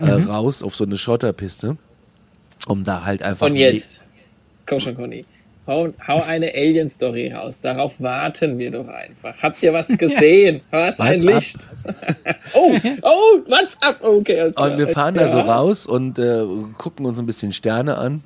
äh, 0.00 0.18
mhm. 0.18 0.28
raus 0.28 0.62
auf 0.62 0.76
so 0.76 0.84
eine 0.84 0.98
Schotterpiste. 0.98 1.78
Um 2.66 2.84
da 2.84 3.04
halt 3.04 3.22
einfach. 3.22 3.46
Und 3.46 3.56
jetzt. 3.56 4.04
Komm 4.66 4.80
schon, 4.80 4.94
Conny. 4.94 5.24
Hau, 5.66 5.88
hau 6.06 6.22
eine 6.22 6.52
Alien-Story 6.54 7.32
raus. 7.32 7.60
Darauf 7.60 8.00
warten 8.00 8.58
wir 8.58 8.70
doch 8.70 8.88
einfach. 8.88 9.34
Habt 9.42 9.62
ihr 9.62 9.72
was 9.72 9.88
gesehen? 9.98 10.60
Ja. 10.72 10.88
Was 10.88 11.00
ein 11.00 11.20
Licht? 11.20 11.68
oh, 12.54 12.74
oh, 13.02 13.40
what's 13.46 13.80
up? 13.82 14.02
Okay. 14.02 14.52
Und 14.56 14.78
wir 14.78 14.88
fahren 14.88 15.14
ja. 15.14 15.22
da 15.22 15.28
so 15.28 15.40
raus 15.40 15.86
und 15.86 16.18
äh, 16.18 16.44
gucken 16.78 17.06
uns 17.06 17.18
ein 17.18 17.26
bisschen 17.26 17.52
Sterne 17.52 17.98
an. 17.98 18.24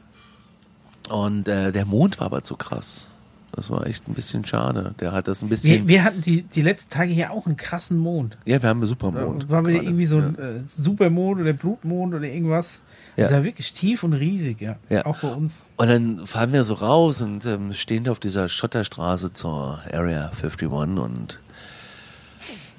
Und 1.10 1.48
äh, 1.48 1.70
der 1.72 1.84
Mond 1.84 2.18
war 2.18 2.26
aber 2.26 2.44
zu 2.44 2.56
krass. 2.56 3.10
Das 3.54 3.70
war 3.70 3.86
echt 3.86 4.08
ein 4.08 4.14
bisschen 4.14 4.44
schade. 4.44 4.94
Der 5.00 5.12
hat 5.12 5.28
das 5.28 5.42
ein 5.42 5.48
bisschen. 5.48 5.82
Wir, 5.82 5.88
wir 5.88 6.04
hatten 6.04 6.20
die, 6.20 6.42
die 6.42 6.62
letzten 6.62 6.90
Tage 6.90 7.12
hier 7.12 7.30
auch 7.30 7.46
einen 7.46 7.56
krassen 7.56 7.98
Mond. 7.98 8.36
Ja, 8.44 8.60
wir 8.62 8.68
haben 8.68 8.80
einen 8.80 8.88
Supermond. 8.88 9.48
War 9.48 9.64
wieder 9.66 9.82
irgendwie 9.82 10.06
so 10.06 10.18
ein 10.18 10.36
ja. 10.38 10.44
äh, 10.44 10.60
Supermond 10.66 11.40
oder 11.40 11.52
Blutmond 11.52 12.14
oder 12.14 12.26
irgendwas. 12.26 12.82
Ja. 13.16 13.24
Das 13.24 13.32
war 13.32 13.44
wirklich 13.44 13.72
tief 13.72 14.02
und 14.02 14.12
riesig, 14.12 14.60
ja. 14.60 14.76
ja. 14.88 15.06
Auch 15.06 15.18
bei 15.18 15.28
uns. 15.28 15.66
Und 15.76 15.88
dann 15.88 16.26
fahren 16.26 16.52
wir 16.52 16.64
so 16.64 16.74
raus 16.74 17.22
und 17.22 17.46
ähm, 17.46 17.72
stehen 17.72 18.08
auf 18.08 18.18
dieser 18.18 18.48
Schotterstraße 18.48 19.32
zur 19.32 19.80
Area 19.92 20.30
51 20.30 20.68
und 20.68 21.40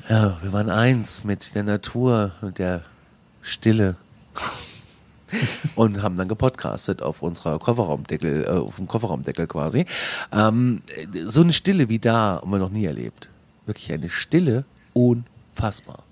ja, 0.10 0.38
wir 0.42 0.54
waren 0.54 0.70
eins 0.70 1.24
mit 1.24 1.56
der 1.56 1.64
Natur 1.64 2.32
und 2.42 2.60
der 2.60 2.82
Stille 3.42 3.96
und 5.76 6.02
haben 6.02 6.16
dann 6.16 6.28
gepodcastet 6.28 7.02
auf 7.02 7.22
unserer 7.22 7.60
Kofferraumdeckel, 7.60 8.44
äh, 8.44 8.48
auf 8.50 8.76
dem 8.78 8.88
Kofferraumdeckel 8.88 9.48
quasi. 9.48 9.86
Ähm, 10.34 10.82
so 11.26 11.42
eine 11.42 11.54
Stille 11.54 11.90
wie 11.90 12.00
da 12.00 12.40
haben 12.42 12.52
wir 12.52 12.60
noch 12.60 12.70
nie 12.70 12.86
erlebt. 12.86 13.30
Wirklich 13.66 13.92
eine 13.92 14.10
Stille, 14.10 14.66
unfassbar. 14.94 16.04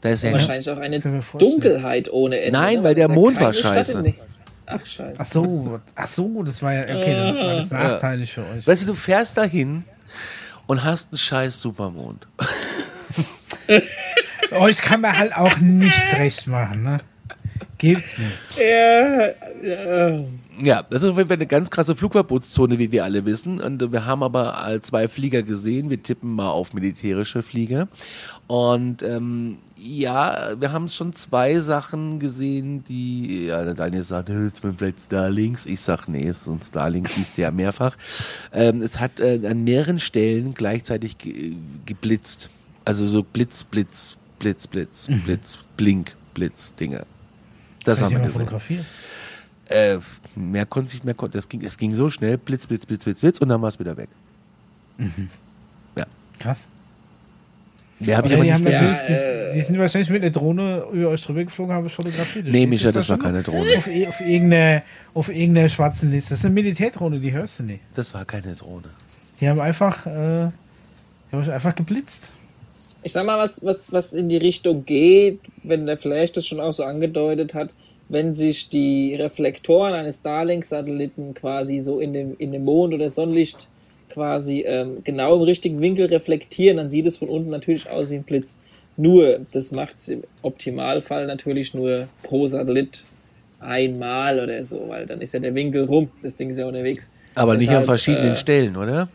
Da 0.00 0.10
ist 0.10 0.24
ja 0.24 0.32
wahrscheinlich 0.32 0.68
auch 0.70 0.78
eine 0.78 1.00
Dunkelheit 1.38 2.12
ohne 2.12 2.40
Ende. 2.40 2.58
Nein, 2.58 2.78
ne? 2.78 2.84
weil 2.84 2.94
der 2.94 3.08
Mond 3.08 3.40
war 3.40 3.52
scheiße. 3.52 4.14
Ach, 4.66 4.84
scheiße. 4.84 5.14
Ach 5.18 5.26
so, 5.26 5.80
ach 5.94 6.08
so, 6.08 6.42
das 6.42 6.60
war 6.60 6.74
ja, 6.74 6.82
okay, 6.82 7.14
dann 7.14 7.36
war 7.36 7.56
das 7.56 7.70
nachteilig 7.70 8.32
für 8.32 8.44
euch. 8.46 8.66
Weißt 8.66 8.82
du, 8.82 8.88
du 8.88 8.94
fährst 8.94 9.36
dahin 9.36 9.84
und 10.66 10.84
hast 10.84 11.12
einen 11.12 11.18
scheiß 11.18 11.60
Supermond. 11.60 12.26
Euch 14.52 14.78
kann 14.78 15.00
man 15.00 15.16
halt 15.16 15.34
auch 15.34 15.56
nichts 15.58 16.12
recht 16.12 16.46
machen, 16.46 16.82
ne? 16.82 17.00
Gibt's 17.78 18.18
nicht. 18.18 18.32
Ja, 18.58 19.26
ja. 19.62 20.20
ja, 20.62 20.82
das 20.82 21.02
ist 21.02 21.10
auf 21.10 21.16
jeden 21.18 21.28
Fall 21.28 21.36
eine 21.36 21.46
ganz 21.46 21.70
krasse 21.70 21.94
Flugverbotszone, 21.94 22.78
wie 22.78 22.90
wir 22.90 23.04
alle 23.04 23.24
wissen. 23.24 23.60
Und 23.60 23.92
wir 23.92 24.06
haben 24.06 24.22
aber 24.22 24.78
zwei 24.82 25.08
Flieger 25.08 25.42
gesehen. 25.42 25.90
Wir 25.90 26.02
tippen 26.02 26.34
mal 26.34 26.50
auf 26.50 26.72
militärische 26.72 27.42
Flieger. 27.42 27.88
Und 28.46 29.02
ähm, 29.02 29.58
ja, 29.76 30.52
wir 30.58 30.72
haben 30.72 30.88
schon 30.88 31.14
zwei 31.14 31.58
Sachen 31.58 32.18
gesehen, 32.20 32.84
die, 32.84 33.46
ja, 33.46 33.64
der 33.64 33.74
Daniel 33.74 34.04
sagt, 34.04 34.30
es 34.30 34.36
sind 34.36 34.78
vielleicht 34.78 35.00
Starlinks. 35.00 35.66
Ich 35.66 35.80
sag, 35.80 36.06
nee, 36.08 36.28
es 36.28 36.44
sind 36.44 36.64
Starlinks, 36.64 37.16
siehst 37.16 37.36
du 37.36 37.42
ja 37.42 37.50
mehrfach. 37.50 37.96
Ähm, 38.52 38.82
es 38.82 39.00
hat 39.00 39.20
äh, 39.20 39.40
an 39.46 39.64
mehreren 39.64 39.98
Stellen 39.98 40.54
gleichzeitig 40.54 41.18
ge 41.18 41.54
geblitzt. 41.84 42.50
Also 42.84 43.06
so 43.06 43.22
Blitz, 43.22 43.64
Blitz, 43.64 44.16
Blitz, 44.38 44.66
Blitz, 44.66 45.08
mhm. 45.08 45.20
Blitz, 45.22 45.58
Blink, 45.76 46.14
Blitz, 46.34 46.72
Dinge. 46.74 47.04
Das 47.86 48.02
haben 48.02 48.10
wir 48.10 48.20
gesehen. 48.20 48.84
Äh, 49.68 49.98
mehr 50.36 50.66
konnte 50.66 50.96
ich, 50.96 51.02
mehr 51.02 51.14
konnte, 51.14 51.38
es 51.38 51.48
ging, 51.48 51.64
es 51.64 51.76
ging 51.76 51.94
so 51.94 52.08
schnell, 52.10 52.38
Blitz, 52.38 52.66
Blitz, 52.66 52.86
Blitz, 52.86 53.04
Blitz, 53.04 53.20
Blitz 53.20 53.38
und 53.40 53.48
dann 53.48 53.60
war 53.62 53.68
es 53.68 53.78
wieder 53.78 53.96
weg. 53.96 54.08
Mhm. 54.98 55.28
Ja. 55.96 56.06
Krass. 56.38 56.68
Ja, 57.98 58.18
habe 58.18 58.28
ich 58.28 58.34
aber 58.34 58.44
die, 58.44 58.52
nicht 58.52 58.64
ja, 58.64 58.92
die, 58.92 59.58
die, 59.58 59.62
sind 59.62 59.78
wahrscheinlich 59.78 60.10
mit 60.10 60.22
einer 60.22 60.30
Drohne 60.30 60.84
über 60.92 61.08
euch 61.08 61.22
drüber 61.22 61.42
geflogen, 61.42 61.74
haben 61.74 61.88
fotografiert. 61.88 62.46
Nee, 62.48 62.66
Micha, 62.66 62.92
das 62.92 63.08
war 63.08 63.18
keine 63.18 63.42
Drohne. 63.42 63.70
Auf, 63.76 63.88
auf, 63.88 64.20
irgendeiner, 64.20 64.82
auf 65.14 65.28
irgendeiner 65.30 65.68
schwarzen 65.70 66.10
Liste. 66.10 66.30
Das 66.30 66.40
ist 66.40 66.44
eine 66.44 66.54
Militärdrohne, 66.54 67.18
die 67.18 67.32
hörst 67.32 67.58
du 67.58 67.62
nicht. 67.62 67.82
Das 67.94 68.12
war 68.12 68.26
keine 68.26 68.54
Drohne. 68.54 68.88
Die 69.40 69.48
haben 69.48 69.60
einfach, 69.60 70.04
äh, 70.06 70.50
die 71.32 71.36
haben 71.36 71.50
einfach 71.50 71.74
geblitzt. 71.74 72.32
Ich 73.02 73.12
sag 73.12 73.26
mal, 73.26 73.38
was, 73.38 73.64
was, 73.64 73.92
was 73.92 74.12
in 74.12 74.28
die 74.28 74.36
Richtung 74.36 74.84
geht, 74.84 75.38
wenn 75.62 75.86
der 75.86 75.96
Flash 75.96 76.32
das 76.32 76.46
schon 76.46 76.60
auch 76.60 76.72
so 76.72 76.82
angedeutet 76.82 77.54
hat, 77.54 77.74
wenn 78.08 78.34
sich 78.34 78.68
die 78.68 79.14
Reflektoren 79.14 79.94
eines 79.94 80.16
Starlink-Satelliten 80.16 81.34
quasi 81.34 81.80
so 81.80 82.00
in 82.00 82.12
dem, 82.12 82.36
in 82.38 82.52
dem 82.52 82.64
Mond 82.64 82.94
oder 82.94 83.10
Sonnenlicht 83.10 83.68
quasi 84.10 84.64
ähm, 84.66 85.02
genau 85.04 85.36
im 85.36 85.42
richtigen 85.42 85.80
Winkel 85.80 86.06
reflektieren, 86.06 86.76
dann 86.76 86.90
sieht 86.90 87.06
es 87.06 87.16
von 87.16 87.28
unten 87.28 87.50
natürlich 87.50 87.88
aus 87.90 88.10
wie 88.10 88.16
ein 88.16 88.22
Blitz. 88.22 88.58
Nur, 88.96 89.40
das 89.52 89.72
macht 89.72 89.96
es 89.96 90.08
im 90.08 90.22
Optimalfall 90.42 91.26
natürlich 91.26 91.74
nur 91.74 92.08
pro 92.22 92.46
Satellit 92.46 93.04
einmal 93.60 94.40
oder 94.40 94.64
so, 94.64 94.88
weil 94.88 95.06
dann 95.06 95.20
ist 95.20 95.34
ja 95.34 95.40
der 95.40 95.54
Winkel 95.54 95.84
rum, 95.84 96.10
das 96.22 96.36
Ding 96.36 96.50
ist 96.50 96.58
ja 96.58 96.66
unterwegs. 96.66 97.10
Aber 97.34 97.52
Deshalb, 97.52 97.60
nicht 97.60 97.78
an 97.78 97.84
verschiedenen 97.84 98.32
äh, 98.32 98.36
Stellen, 98.36 98.76
oder? 98.76 99.08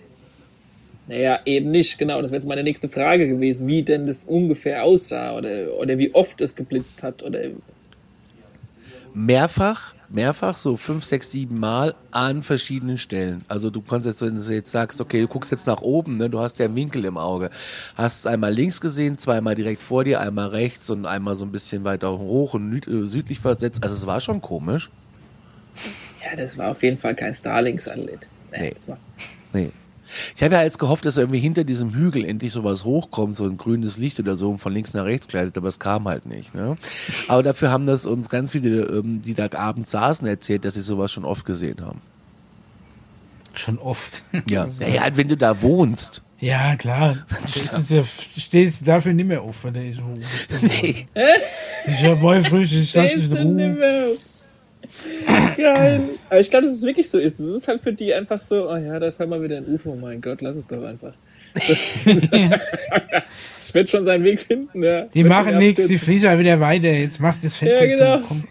Naja, 1.11 1.39
eben 1.43 1.69
nicht, 1.69 1.97
genau. 1.97 2.21
Das 2.21 2.31
wäre 2.31 2.39
jetzt 2.39 2.47
meine 2.47 2.63
nächste 2.63 2.87
Frage 2.87 3.27
gewesen, 3.27 3.67
wie 3.67 3.83
denn 3.83 4.07
das 4.07 4.23
ungefähr 4.23 4.85
aussah 4.85 5.35
oder, 5.35 5.77
oder 5.77 5.97
wie 5.97 6.15
oft 6.15 6.39
es 6.39 6.55
geblitzt 6.55 7.03
hat 7.03 7.21
oder 7.21 7.41
mehrfach, 9.13 9.93
mehrfach, 10.07 10.55
so 10.55 10.77
fünf, 10.77 11.03
sechs, 11.03 11.29
sieben 11.29 11.59
Mal 11.59 11.95
an 12.11 12.43
verschiedenen 12.43 12.97
Stellen. 12.97 13.43
Also 13.49 13.69
du 13.69 13.81
kannst 13.81 14.07
jetzt, 14.07 14.21
wenn 14.21 14.37
du 14.37 14.53
jetzt 14.53 14.71
sagst, 14.71 15.01
okay, 15.01 15.19
du 15.19 15.27
guckst 15.27 15.51
jetzt 15.51 15.67
nach 15.67 15.81
oben, 15.81 16.15
ne, 16.15 16.29
du 16.29 16.39
hast 16.39 16.59
ja 16.59 16.65
einen 16.65 16.77
Winkel 16.77 17.03
im 17.03 17.17
Auge, 17.17 17.49
hast 17.95 18.19
es 18.19 18.25
einmal 18.25 18.53
links 18.53 18.79
gesehen, 18.79 19.17
zweimal 19.17 19.55
direkt 19.55 19.81
vor 19.81 20.05
dir, 20.05 20.21
einmal 20.21 20.47
rechts 20.47 20.89
und 20.91 21.05
einmal 21.05 21.35
so 21.35 21.43
ein 21.43 21.51
bisschen 21.51 21.83
weiter 21.83 22.17
hoch 22.17 22.53
und 22.53 22.87
äh, 22.87 23.05
südlich 23.05 23.41
versetzt. 23.41 23.83
Also 23.83 23.95
es 23.95 24.07
war 24.07 24.21
schon 24.21 24.39
komisch. 24.39 24.89
Ja, 26.23 26.37
das 26.37 26.57
war 26.57 26.71
auf 26.71 26.81
jeden 26.83 26.97
Fall 26.97 27.15
kein 27.15 27.33
Starlink-Satellit. 27.33 28.29
Nee. 28.57 28.73
Nee. 28.87 28.95
nee. 29.51 29.71
Ich 30.35 30.43
habe 30.43 30.55
ja 30.55 30.63
jetzt 30.63 30.79
gehofft, 30.79 31.05
dass 31.05 31.17
irgendwie 31.17 31.39
hinter 31.39 31.63
diesem 31.63 31.93
Hügel 31.93 32.25
endlich 32.25 32.51
sowas 32.51 32.85
hochkommt, 32.85 33.35
so 33.35 33.45
ein 33.45 33.57
grünes 33.57 33.97
Licht 33.97 34.19
oder 34.19 34.35
so, 34.35 34.49
und 34.51 34.57
von 34.59 34.73
links 34.73 34.93
nach 34.93 35.05
rechts 35.05 35.27
gleitet, 35.27 35.57
aber 35.57 35.67
es 35.67 35.79
kam 35.79 36.07
halt 36.07 36.25
nicht. 36.25 36.53
Ne? 36.55 36.77
Aber 37.27 37.43
dafür 37.43 37.71
haben 37.71 37.85
das 37.85 38.05
uns 38.05 38.29
ganz 38.29 38.51
viele, 38.51 38.83
ähm, 38.83 39.21
die 39.21 39.33
da 39.33 39.47
abends 39.53 39.91
saßen, 39.91 40.27
erzählt, 40.27 40.65
dass 40.65 40.73
sie 40.75 40.81
sowas 40.81 41.11
schon 41.11 41.25
oft 41.25 41.45
gesehen 41.45 41.81
haben. 41.81 42.01
Schon 43.53 43.77
oft. 43.79 44.23
Ja, 44.49 44.67
naja, 44.79 45.03
wenn 45.13 45.27
du 45.27 45.37
da 45.37 45.61
wohnst. 45.61 46.21
Ja, 46.39 46.75
klar. 46.75 47.17
Das 47.71 47.89
ja, 47.89 48.03
stehst 48.03 48.87
dafür 48.87 49.13
nicht 49.13 49.27
mehr 49.27 49.41
auf, 49.41 49.63
wenn 49.63 49.73
der 49.73 49.87
ist 49.87 50.01
hoch. 50.01 50.17
Nee. 50.61 51.05
Sicher, 51.85 52.19
morgen 52.19 52.43
früh 52.43 52.65
stand 52.65 53.11
ich 53.11 53.31
in 53.31 53.37
Ruhe. 53.37 54.15
Geil. 55.57 56.01
Aber 56.29 56.39
ich 56.39 56.49
glaube, 56.49 56.65
dass 56.65 56.75
es 56.75 56.83
wirklich 56.83 57.09
so 57.09 57.19
ist. 57.19 57.39
Es 57.39 57.45
ist 57.45 57.67
halt 57.67 57.81
für 57.81 57.93
die 57.93 58.13
einfach 58.13 58.39
so, 58.39 58.69
oh 58.69 58.75
ja, 58.75 58.99
da 58.99 59.07
ist 59.07 59.19
halt 59.19 59.29
mal 59.29 59.41
wieder 59.41 59.57
ein 59.57 59.67
UFO. 59.67 59.95
Mein 59.95 60.21
Gott, 60.21 60.41
lass 60.41 60.55
es 60.55 60.67
doch 60.67 60.83
einfach. 60.83 61.13
Es 63.71 63.75
wird 63.75 63.89
schon 63.89 64.03
seinen 64.03 64.25
Weg 64.25 64.41
finden, 64.41 64.83
ja. 64.83 65.05
Die 65.05 65.23
machen 65.23 65.57
nichts, 65.57 65.87
die 65.87 65.97
fliegen 65.97 66.27
halt 66.27 66.39
wieder 66.39 66.59
weiter. 66.59 66.91
Jetzt 66.91 67.21
macht 67.21 67.41
das 67.41 67.55
Fenster 67.55 67.85
ja, 67.85 68.17
genau. 68.17 68.27
zu. 68.27 68.43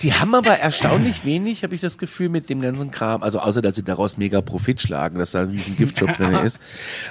Die 0.00 0.14
haben 0.14 0.34
aber 0.34 0.52
erstaunlich 0.52 1.26
wenig, 1.26 1.62
habe 1.62 1.74
ich 1.74 1.82
das 1.82 1.98
Gefühl, 1.98 2.30
mit 2.30 2.48
dem 2.48 2.62
ganzen 2.62 2.90
Kram, 2.90 3.22
also 3.22 3.40
außer 3.40 3.60
dass 3.60 3.76
sie 3.76 3.82
daraus 3.82 4.16
mega 4.16 4.40
Profit 4.40 4.80
schlagen, 4.80 5.18
dass 5.18 5.32
da 5.32 5.42
ein 5.42 5.50
riesen 5.50 5.76
Giftjob 5.76 6.16
drin 6.16 6.34
ist, 6.44 6.58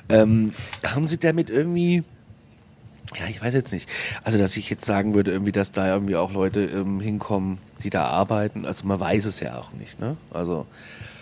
ähm, 0.10 0.54
haben 0.86 1.06
sie 1.06 1.19
damit 1.19 1.52
irgendwie 1.52 2.04
ja, 3.17 3.26
ich 3.28 3.41
weiß 3.41 3.54
jetzt 3.54 3.74
nicht. 3.74 3.89
Also, 4.24 4.38
dass 4.38 4.56
ich 4.56 4.69
jetzt 4.69 4.86
sagen 4.86 5.15
würde, 5.15 5.32
irgendwie, 5.32 5.52
dass 5.52 5.72
da 5.72 5.91
irgendwie 5.91 6.15
auch 6.15 6.32
Leute 6.32 6.62
ähm, 6.62 7.00
hinkommen, 7.00 7.58
die 7.84 7.89
da 7.89 8.06
arbeiten. 8.06 8.65
Also, 8.65 8.86
man 8.86 9.00
weiß 9.00 9.26
es 9.26 9.39
ja 9.39 9.58
auch 9.58 9.74
nicht, 9.74 10.00
ne? 10.00 10.15
Also. 10.32 10.65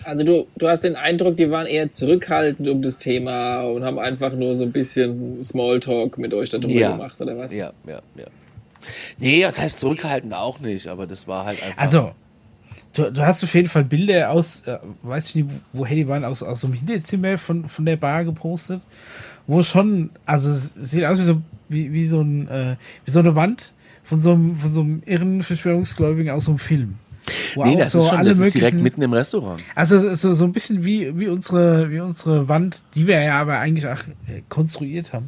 Also 0.03 0.23
du, 0.23 0.47
du 0.55 0.69
hast 0.69 0.85
den 0.85 0.95
Eindruck, 0.95 1.35
die 1.35 1.51
waren 1.51 1.67
eher 1.67 1.91
zurückhaltend 1.91 2.69
um 2.69 2.81
das 2.81 2.97
Thema 2.97 3.63
und 3.63 3.83
haben 3.83 3.99
einfach 3.99 4.31
nur 4.31 4.55
so 4.55 4.63
ein 4.63 4.71
bisschen 4.71 5.43
Smalltalk 5.43 6.17
mit 6.17 6.33
euch 6.33 6.49
darüber 6.49 6.71
ja. 6.71 6.91
gemacht, 6.91 7.19
oder 7.19 7.37
was? 7.37 7.53
Ja, 7.53 7.73
ja, 7.85 7.99
ja. 8.15 8.25
Nee, 9.17 9.41
das 9.41 9.59
heißt 9.59 9.81
zurückhaltend 9.81 10.33
auch 10.33 10.59
nicht, 10.59 10.87
aber 10.87 11.07
das 11.07 11.27
war 11.27 11.45
halt 11.45 11.61
einfach. 11.61 11.81
Also, 11.81 12.11
du, 12.97 13.11
du 13.11 13.25
hast 13.25 13.43
auf 13.43 13.53
jeden 13.53 13.69
Fall 13.69 13.83
Bilder 13.83 14.31
aus, 14.31 14.61
äh, 14.65 14.77
weiß 15.03 15.29
ich 15.29 15.35
nicht, 15.35 15.49
woher 15.73 15.95
die 15.95 16.07
waren, 16.07 16.25
aus, 16.25 16.43
aus 16.43 16.61
so 16.61 16.67
einem 16.67 16.75
Hinterzimmer 16.75 17.37
von, 17.37 17.69
von 17.69 17.85
der 17.85 17.97
Bar 17.97 18.25
gepostet, 18.25 18.85
wo 19.45 19.63
schon, 19.63 20.09
also 20.25 20.51
es 20.51 20.73
sieht 20.73 21.03
aus 21.05 21.19
wie 21.19 21.23
so 21.23 21.41
wie, 21.69 21.91
wie, 21.91 22.05
so, 22.05 22.21
ein, 22.21 22.47
äh, 22.47 22.75
wie 23.05 23.11
so 23.11 23.19
eine 23.19 23.35
Wand 23.35 23.73
von 24.03 24.21
so 24.21 24.33
einem, 24.33 24.57
von 24.57 24.71
so 24.71 24.81
einem 24.81 25.01
irren 25.05 25.43
Verschwörungsgläubigen 25.43 26.31
aus 26.31 26.45
so 26.45 26.51
einem 26.51 26.59
Film. 26.59 26.95
Wo 27.55 27.65
nee, 27.65 27.75
das 27.75 27.91
so 27.91 27.99
ist 27.99 28.07
schon 28.07 28.17
alle 28.19 28.29
das 28.29 28.47
ist 28.47 28.55
direkt 28.55 28.79
mitten 28.79 29.01
im 29.01 29.11
Restaurant. 29.11 29.61
Also 29.75 30.15
so, 30.15 30.33
so 30.33 30.45
ein 30.45 30.53
bisschen 30.53 30.85
wie, 30.85 31.17
wie, 31.19 31.27
unsere, 31.27 31.91
wie 31.91 31.99
unsere 31.99 32.47
Wand, 32.47 32.83
die 32.95 33.05
wir 33.05 33.21
ja 33.21 33.41
aber 33.41 33.59
eigentlich 33.59 33.85
auch 33.85 33.99
äh, 34.27 34.43
konstruiert 34.47 35.11
haben. 35.11 35.27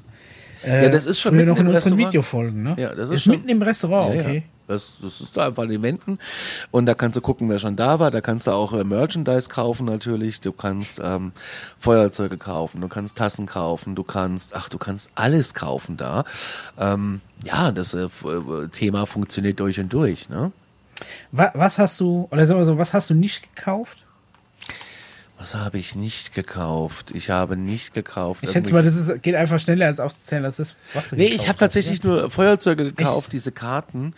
Äh, 0.64 0.84
ja, 0.86 0.90
das 0.90 1.06
ist 1.06 1.20
schon 1.20 1.36
mitten 1.36 1.50
noch 1.50 1.60
in 1.60 1.68
unseren 1.68 1.94
Restaurant. 1.94 2.08
Videofolgen, 2.08 2.64
ne? 2.64 2.76
Ja, 2.78 2.96
das 2.96 3.10
ist, 3.10 3.18
ist 3.18 3.28
mitten 3.28 3.50
im 3.50 3.62
Restaurant, 3.62 4.16
ja, 4.16 4.22
okay. 4.22 4.36
Ja. 4.36 4.59
Das, 4.70 4.92
das 5.02 5.20
ist 5.20 5.36
da 5.36 5.48
einfach 5.48 5.64
in 5.64 5.70
den 5.70 5.82
Wänden. 5.82 6.20
Und 6.70 6.86
da 6.86 6.94
kannst 6.94 7.18
du 7.18 7.22
gucken, 7.22 7.50
wer 7.50 7.58
schon 7.58 7.76
da 7.76 8.00
war. 8.00 8.12
Da 8.12 8.22
kannst 8.22 8.46
du 8.46 8.52
auch 8.52 8.72
äh, 8.72 8.84
Merchandise 8.84 9.50
kaufen 9.50 9.86
natürlich. 9.86 10.42
Du 10.42 10.52
kannst 10.52 11.02
ähm, 11.04 11.32
Feuerzeuge 11.80 12.38
kaufen, 12.38 12.80
du 12.80 12.88
kannst 12.88 13.18
Tassen 13.18 13.48
kaufen, 13.48 13.96
du 13.96 14.04
kannst, 14.04 14.56
ach, 14.56 14.70
du 14.70 14.78
kannst 14.78 15.10
alles 15.16 15.56
kaufen 15.56 15.98
da. 15.98 16.24
Ähm, 16.78 17.22
ja, 17.44 17.72
das 17.72 17.96
äh, 17.96 18.10
Thema 18.72 19.08
funktioniert 19.08 19.60
durch 19.60 19.80
und 19.80 19.92
durch. 19.92 20.30
Ne? 20.30 20.52
Was, 21.32 21.80
hast 21.80 22.00
du, 22.00 22.28
oder 22.30 22.46
sagen 22.46 22.60
wir 22.60 22.66
so, 22.66 22.78
was 22.78 22.94
hast 22.94 23.10
du 23.10 23.16
nicht 23.16 23.56
gekauft? 23.56 24.06
Was 25.40 25.56
habe 25.56 25.78
ich 25.78 25.96
nicht 25.96 26.36
gekauft? 26.36 27.12
Ich 27.16 27.30
habe 27.30 27.56
nicht 27.56 27.94
gekauft. 27.94 28.44
Ich 28.44 28.52
schätze 28.52 28.74
mal, 28.74 28.84
das 28.84 28.98
ist, 28.98 29.24
geht 29.24 29.36
einfach 29.36 29.58
schneller 29.58 29.86
als 29.86 30.02
aufzuzählen, 30.02 30.44
als 30.44 30.58
das, 30.58 30.76
was 30.94 31.10
du 31.10 31.16
Nee, 31.16 31.28
ich 31.28 31.48
habe 31.48 31.58
tatsächlich 31.58 32.04
ja? 32.04 32.10
nur 32.10 32.30
Feuerzeuge 32.30 32.92
gekauft, 32.92 33.28
Echt? 33.28 33.34
diese 33.34 33.54
Karten 33.54 34.14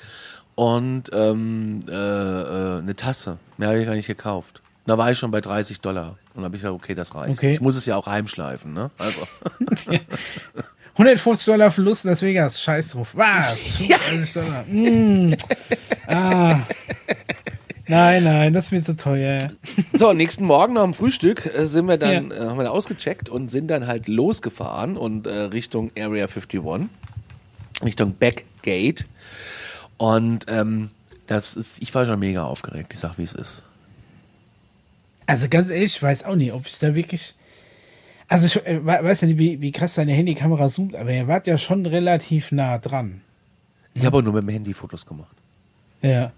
und 0.56 1.04
ähm, 1.14 1.84
äh, 1.90 1.94
äh, 1.94 2.80
eine 2.80 2.96
Tasse. 2.96 3.38
Mehr 3.58 3.70
habe 3.70 3.80
ich 3.80 3.86
gar 3.86 3.96
nicht 3.96 4.08
gekauft. 4.08 4.62
Da 4.86 4.98
war 4.98 5.12
ich 5.12 5.18
schon 5.18 5.32
bei 5.32 5.42
30 5.42 5.80
Dollar. 5.82 6.18
Und 6.34 6.44
habe 6.44 6.56
ich 6.56 6.62
gesagt, 6.62 6.76
okay, 6.76 6.96
das 6.96 7.14
reicht. 7.14 7.32
Okay. 7.32 7.54
Ich 7.54 7.62
muss 7.62 7.76
es 7.76 7.86
ja 7.86 7.96
auch 7.96 8.08
heimschleifen, 8.08 8.74
ne? 8.74 8.90
Also. 8.98 9.28
150 10.94 11.46
Dollar 11.46 11.72
Verlust 11.72 12.06
in 12.06 12.10
Las 12.10 12.22
Vegas, 12.22 12.62
scheiß 12.62 12.90
drauf. 12.90 13.12
Was? 13.14 13.56
Ja. 13.88 13.98
Dollar. 14.34 14.66
Mm. 14.68 15.34
Ah. 16.08 16.60
Nein, 17.88 18.24
nein, 18.24 18.54
das 18.54 18.66
ist 18.66 18.72
mir 18.72 18.82
zu 18.82 18.96
teuer. 18.96 19.50
So, 19.94 20.14
nächsten 20.14 20.46
Morgen 20.46 20.74
nach 20.74 20.84
dem 20.84 20.94
Frühstück 20.94 21.46
äh, 21.46 21.68
sind 21.68 21.88
wir 21.88 21.98
dann, 21.98 22.32
ja. 22.32 22.38
äh, 22.38 22.48
haben 22.48 22.58
wir 22.58 22.72
ausgecheckt 22.72 23.30
und 23.30 23.52
sind 23.52 23.68
dann 23.68 23.88
halt 23.88 24.08
losgefahren 24.08 24.96
und 24.96 25.28
äh, 25.28 25.32
Richtung 25.32 25.92
Area 25.98 26.28
51, 26.28 26.90
Richtung 27.84 28.16
Backgate. 28.18 29.06
Und 30.02 30.46
ähm, 30.48 30.90
das, 31.28 31.60
ich 31.80 31.94
war 31.94 32.08
schon 32.08 32.18
mega 32.18 32.44
aufgeregt, 32.44 32.92
ich 32.92 33.00
sag, 33.00 33.20
wie 33.20 33.24
es 33.24 33.34
ist. 33.34 33.62
Also 35.28 35.48
ganz 35.48 35.70
ehrlich, 35.70 35.98
ich 35.98 36.02
weiß 36.02 36.24
auch 36.24 36.34
nicht, 36.34 36.54
ob 36.54 36.66
ich 36.66 36.80
da 36.80 36.96
wirklich. 36.96 37.36
Also 38.28 38.48
ich 38.48 38.66
äh, 38.66 38.84
weiß 38.84 39.22
ja 39.22 39.28
nicht, 39.28 39.38
wie, 39.38 39.62
wie 39.62 39.72
krass 39.72 39.94
deine 39.94 40.14
Handykamera 40.14 40.70
zoomt, 40.70 40.96
aber 40.96 41.12
ihr 41.12 41.28
wart 41.28 41.46
ja 41.46 41.56
schon 41.56 41.86
relativ 41.86 42.52
nah 42.52 42.80
dran. 42.80 43.22
Ich 43.94 44.04
habe 44.04 44.18
auch 44.18 44.22
nur 44.24 44.34
mit 44.34 44.42
dem 44.42 44.50
Handy 44.50 44.74
Fotos 44.74 45.06
gemacht. 45.06 45.36
Ja. 46.02 46.32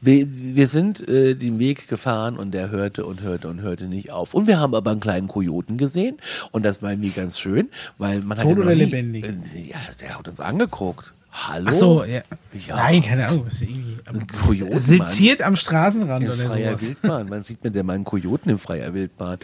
Wir, 0.00 0.26
wir 0.28 0.66
sind 0.66 1.08
äh, 1.08 1.36
den 1.36 1.60
Weg 1.60 1.86
gefahren 1.86 2.36
und 2.36 2.50
der 2.50 2.70
hörte 2.70 3.06
und 3.06 3.20
hörte 3.20 3.46
und 3.46 3.60
hörte 3.60 3.86
nicht 3.86 4.10
auf. 4.10 4.34
Und 4.34 4.48
wir 4.48 4.58
haben 4.58 4.74
aber 4.74 4.90
einen 4.90 4.98
kleinen 4.98 5.28
Kojoten 5.28 5.78
gesehen 5.78 6.18
und 6.50 6.64
das 6.64 6.82
war 6.82 6.90
irgendwie 6.90 7.10
ganz 7.10 7.38
schön, 7.38 7.68
weil 7.96 8.22
man 8.22 8.38
hat. 8.38 8.44
Tot 8.44 8.56
ja 8.56 8.64
oder 8.64 8.74
nie, 8.74 8.86
lebendig? 8.86 9.24
Äh, 9.24 9.68
ja, 9.70 9.78
der 10.00 10.18
hat 10.18 10.26
uns 10.26 10.40
angeguckt. 10.40 11.14
Hallo? 11.32 11.66
Ach 11.68 11.74
so, 11.74 12.04
ja. 12.04 12.22
ja. 12.66 12.76
Nein, 12.76 13.02
keine 13.02 13.28
Ahnung. 13.28 13.46
Was 13.46 13.62
irgendwie, 13.62 13.98
ein 14.04 14.26
Kojoten, 14.26 14.80
seziert 14.80 15.42
am 15.42 15.54
Straßenrand 15.54 16.24
in 16.24 16.30
oder 16.30 16.46
freier 16.46 16.70
sowas. 16.70 16.88
Wildbahn. 16.88 17.28
Man 17.28 17.44
sieht 17.44 17.62
mit 17.62 17.74
der 17.74 17.84
mal 17.84 17.92
einen 17.92 18.04
Kojoten 18.04 18.50
in 18.50 18.58
freier 18.58 18.92
Wildbahn. 18.94 19.38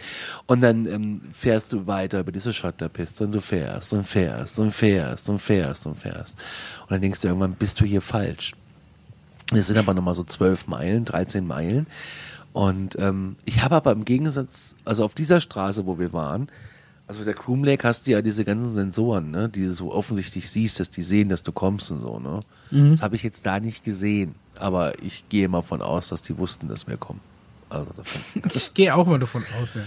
Und 0.47 0.61
dann 0.61 0.85
ähm, 0.85 1.21
fährst 1.31 1.71
du 1.71 1.87
weiter 1.87 2.19
über 2.19 2.33
diese 2.33 2.51
Schotterpiste 2.51 3.23
und 3.23 3.33
du 3.33 3.39
fährst 3.39 3.93
und 3.93 4.05
fährst 4.05 4.59
und 4.59 4.71
fährst 4.71 5.29
und 5.29 5.39
fährst 5.39 5.87
und 5.87 5.97
fährst. 5.97 6.37
Und 6.81 6.91
dann 6.91 7.01
denkst 7.01 7.21
du 7.21 7.29
irgendwann, 7.29 7.53
bist 7.53 7.79
du 7.79 7.85
hier 7.85 8.01
falsch. 8.01 8.53
Es 9.53 9.67
sind 9.67 9.77
aber 9.77 9.93
nochmal 9.93 10.15
so 10.15 10.25
zwölf 10.25 10.67
Meilen, 10.67 11.05
13 11.05 11.47
Meilen. 11.47 11.87
Und 12.51 12.99
ähm, 12.99 13.37
ich 13.45 13.63
habe 13.63 13.75
aber 13.75 13.93
im 13.93 14.03
Gegensatz, 14.03 14.75
also 14.83 15.05
auf 15.05 15.13
dieser 15.13 15.39
Straße, 15.39 15.85
wo 15.85 15.99
wir 15.99 16.11
waren, 16.11 16.49
also 17.07 17.23
der 17.23 17.33
Groom 17.33 17.63
Lake 17.63 17.87
hast 17.87 18.05
du 18.05 18.11
ja 18.11 18.21
diese 18.21 18.43
ganzen 18.43 18.73
Sensoren, 18.73 19.31
ne, 19.31 19.49
die 19.49 19.61
du 19.61 19.73
so 19.73 19.93
offensichtlich 19.93 20.49
siehst, 20.49 20.79
dass 20.79 20.89
die 20.89 21.03
sehen, 21.03 21.29
dass 21.29 21.41
du 21.41 21.53
kommst 21.53 21.89
und 21.89 22.01
so, 22.01 22.19
ne. 22.19 22.41
Mhm. 22.69 22.91
Das 22.91 23.01
habe 23.01 23.15
ich 23.15 23.23
jetzt 23.23 23.45
da 23.45 23.59
nicht 23.59 23.83
gesehen, 23.83 24.35
aber 24.59 24.93
ich 25.01 25.27
gehe 25.29 25.47
mal 25.47 25.61
von 25.61 25.81
aus, 25.81 26.09
dass 26.09 26.21
die 26.21 26.37
wussten, 26.37 26.67
dass 26.67 26.85
wir 26.87 26.97
kommen. 26.97 27.21
Also 27.69 27.87
ich 28.53 28.73
gehe 28.73 28.93
auch 28.93 29.05
mal 29.07 29.19
davon 29.19 29.43
aus, 29.61 29.69
ja. 29.75 29.81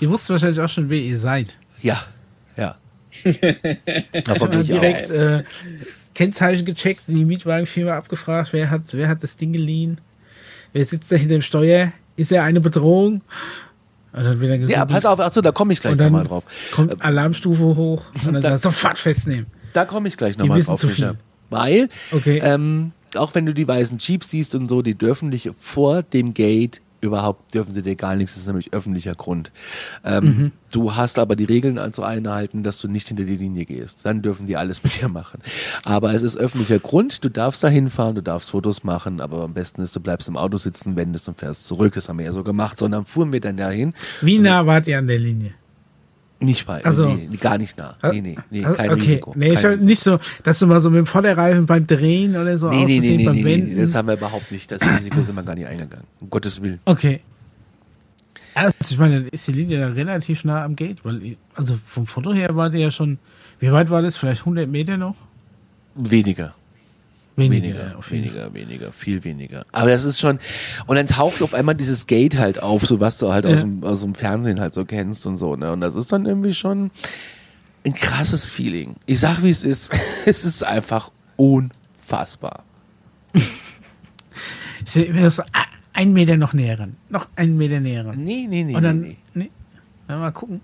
ihr 0.00 0.10
wusst 0.10 0.28
wahrscheinlich 0.28 0.60
auch 0.60 0.68
schon, 0.68 0.90
wer 0.90 0.98
ihr 0.98 1.18
seid. 1.18 1.58
Ja, 1.80 2.02
ja. 2.56 2.76
Davon 4.24 4.62
direkt 4.62 5.08
äh, 5.08 5.42
Kennzeichen 6.14 6.66
gecheckt, 6.66 7.04
die 7.06 7.24
Mietwagenfirma 7.24 7.96
abgefragt, 7.96 8.52
wer 8.52 8.68
hat, 8.68 8.82
wer 8.92 9.08
hat 9.08 9.22
das 9.22 9.36
Ding 9.36 9.54
geliehen, 9.54 9.98
wer 10.74 10.84
sitzt 10.84 11.10
da 11.10 11.16
hinter 11.16 11.36
dem 11.36 11.42
Steuer, 11.42 11.92
ist 12.16 12.30
er 12.32 12.44
eine 12.44 12.60
Bedrohung? 12.60 13.22
Ja, 14.68 14.84
pass 14.84 15.04
auf, 15.04 15.20
achso, 15.20 15.40
da 15.40 15.52
komme 15.52 15.72
ich 15.72 15.80
gleich 15.80 15.96
nochmal 15.96 16.24
drauf. 16.24 16.44
Kommt 16.72 16.92
äh, 16.92 16.96
Alarmstufe 17.00 17.76
hoch 17.76 18.04
und 18.26 18.34
dann 18.34 18.42
da, 18.42 18.58
sofort 18.58 18.98
festnehmen. 18.98 19.46
Da 19.72 19.84
komme 19.84 20.08
ich 20.08 20.16
gleich 20.16 20.36
nochmal 20.38 20.62
drauf, 20.62 20.82
Micha. 20.82 21.14
Weil, 21.50 21.88
okay. 22.12 22.40
ähm, 22.42 22.92
auch 23.14 23.34
wenn 23.34 23.46
du 23.46 23.54
die 23.54 23.66
weißen 23.66 23.98
Jeeps 23.98 24.30
siehst 24.30 24.54
und 24.54 24.68
so, 24.68 24.82
die 24.82 24.94
dürfen 24.94 25.30
dich 25.30 25.50
vor 25.58 26.02
dem 26.02 26.34
Gate 26.34 26.80
überhaupt 27.00 27.54
dürfen 27.54 27.74
sie 27.74 27.82
dir 27.82 27.96
gar 27.96 28.16
nichts, 28.16 28.34
das 28.34 28.42
ist 28.42 28.46
nämlich 28.46 28.72
öffentlicher 28.72 29.14
Grund. 29.14 29.52
Ähm, 30.04 30.24
mhm. 30.24 30.52
Du 30.70 30.96
hast 30.96 31.18
aber 31.18 31.36
die 31.36 31.44
Regeln 31.44 31.78
also 31.78 32.02
einhalten, 32.02 32.62
dass 32.62 32.78
du 32.78 32.88
nicht 32.88 33.08
hinter 33.08 33.24
die 33.24 33.36
Linie 33.36 33.64
gehst. 33.64 34.00
Dann 34.04 34.20
dürfen 34.20 34.46
die 34.46 34.56
alles 34.56 34.82
mit 34.82 35.00
dir 35.00 35.08
machen. 35.08 35.40
Aber 35.84 36.12
es 36.12 36.22
ist 36.22 36.36
öffentlicher 36.36 36.78
Grund, 36.78 37.24
du 37.24 37.30
darfst 37.30 37.64
da 37.64 37.68
hinfahren, 37.68 38.14
du 38.14 38.22
darfst 38.22 38.50
Fotos 38.50 38.84
machen, 38.84 39.20
aber 39.20 39.42
am 39.44 39.54
besten 39.54 39.80
ist, 39.80 39.96
du 39.96 40.00
bleibst 40.00 40.28
im 40.28 40.36
Auto 40.36 40.56
sitzen, 40.56 40.96
wendest 40.96 41.28
und 41.28 41.38
fährst 41.38 41.64
zurück. 41.64 41.94
Das 41.94 42.08
haben 42.08 42.18
wir 42.18 42.26
ja 42.26 42.32
so 42.32 42.44
gemacht, 42.44 42.78
sondern 42.78 43.06
fuhren 43.06 43.32
wir 43.32 43.40
dann 43.40 43.56
dahin. 43.56 43.94
Wie 44.20 44.38
nah 44.38 44.66
wart 44.66 44.86
ihr 44.88 44.98
an 44.98 45.06
der 45.06 45.18
Linie? 45.18 45.52
Nicht 46.40 46.68
weit, 46.68 46.86
also, 46.86 47.14
nee, 47.14 47.36
gar 47.36 47.58
nicht 47.58 47.76
nah. 47.78 47.96
Nee, 48.12 48.20
nee, 48.20 48.36
nee, 48.50 48.62
kein 48.62 48.90
okay. 48.90 49.00
Risiko. 49.00 49.32
Nee, 49.34 49.54
kein 49.54 49.66
Risiko. 49.72 49.84
nicht 49.86 50.00
so, 50.00 50.18
dass 50.44 50.60
du 50.60 50.68
mal 50.68 50.78
so 50.78 50.88
mit 50.88 50.98
dem 50.98 51.06
Vorderreifen 51.06 51.66
beim 51.66 51.84
Drehen 51.84 52.36
oder 52.36 52.56
so 52.56 52.68
nee, 52.70 52.84
nee, 52.84 53.00
nee, 53.00 53.16
nee, 53.16 53.24
beim 53.24 53.34
nee, 53.34 53.44
Wenden. 53.44 53.74
Nee, 53.74 53.82
das 53.82 53.94
haben 53.96 54.06
wir 54.06 54.14
überhaupt 54.14 54.52
nicht. 54.52 54.70
Das 54.70 54.80
Risiko 54.86 55.20
sind 55.20 55.34
wir 55.34 55.42
gar 55.42 55.56
nicht 55.56 55.66
eingegangen. 55.66 56.06
Um 56.20 56.30
Gottes 56.30 56.62
Willen. 56.62 56.78
Okay. 56.84 57.20
Also 58.54 58.72
ich 58.90 58.98
meine, 58.98 59.26
ist 59.28 59.48
die 59.48 59.52
Linie 59.52 59.80
da 59.80 59.88
relativ 59.88 60.44
nah 60.44 60.64
am 60.64 60.76
Gate, 60.76 61.04
weil, 61.04 61.36
also 61.54 61.78
vom 61.86 62.06
Foto 62.06 62.32
her 62.32 62.54
war 62.54 62.70
die 62.70 62.78
ja 62.78 62.92
schon, 62.92 63.18
wie 63.58 63.72
weit 63.72 63.90
war 63.90 64.02
das? 64.02 64.16
Vielleicht 64.16 64.40
100 64.42 64.68
Meter 64.68 64.96
noch? 64.96 65.16
Weniger. 65.96 66.54
Weniger, 67.38 67.94
weniger, 68.00 68.10
weniger, 68.10 68.54
weniger, 68.54 68.92
viel 68.92 69.22
weniger. 69.24 69.64
Aber 69.72 69.90
das 69.90 70.04
ist 70.04 70.18
schon, 70.18 70.40
und 70.86 70.96
dann 70.96 71.06
taucht 71.06 71.40
auf 71.40 71.54
einmal 71.54 71.76
dieses 71.76 72.06
Gate 72.06 72.36
halt 72.36 72.62
auf, 72.62 72.84
so 72.84 73.00
was 73.00 73.18
du 73.18 73.32
halt 73.32 73.44
ja. 73.44 73.52
aus, 73.52 73.60
dem, 73.60 73.84
aus 73.84 74.00
dem 74.00 74.14
Fernsehen 74.14 74.60
halt 74.60 74.74
so 74.74 74.84
kennst 74.84 75.26
und 75.26 75.36
so, 75.36 75.54
ne? 75.56 75.72
Und 75.72 75.80
das 75.80 75.94
ist 75.94 76.10
dann 76.10 76.26
irgendwie 76.26 76.52
schon 76.52 76.90
ein 77.86 77.94
krasses 77.94 78.50
Feeling. 78.50 78.96
Ich 79.06 79.20
sag, 79.20 79.42
wie 79.42 79.50
es 79.50 79.62
ist. 79.62 79.92
es 80.26 80.44
ist 80.44 80.64
einfach 80.64 81.10
unfassbar. 81.36 82.64
ich 83.32 83.44
sehe 84.84 85.12
mir 85.12 85.22
das 85.22 85.36
so, 85.36 85.44
einen 85.92 86.12
Meter 86.12 86.36
noch 86.36 86.52
näheren. 86.52 86.96
Noch 87.08 87.28
einen 87.36 87.56
Meter 87.56 87.80
näheren. 87.80 88.24
Nee, 88.24 88.46
nee, 88.48 88.64
nee. 88.64 88.74
Und 88.74 88.82
dann, 88.82 89.00
nee. 89.00 89.16
nee. 89.34 89.50
Na, 90.06 90.18
mal 90.18 90.32
gucken. 90.32 90.60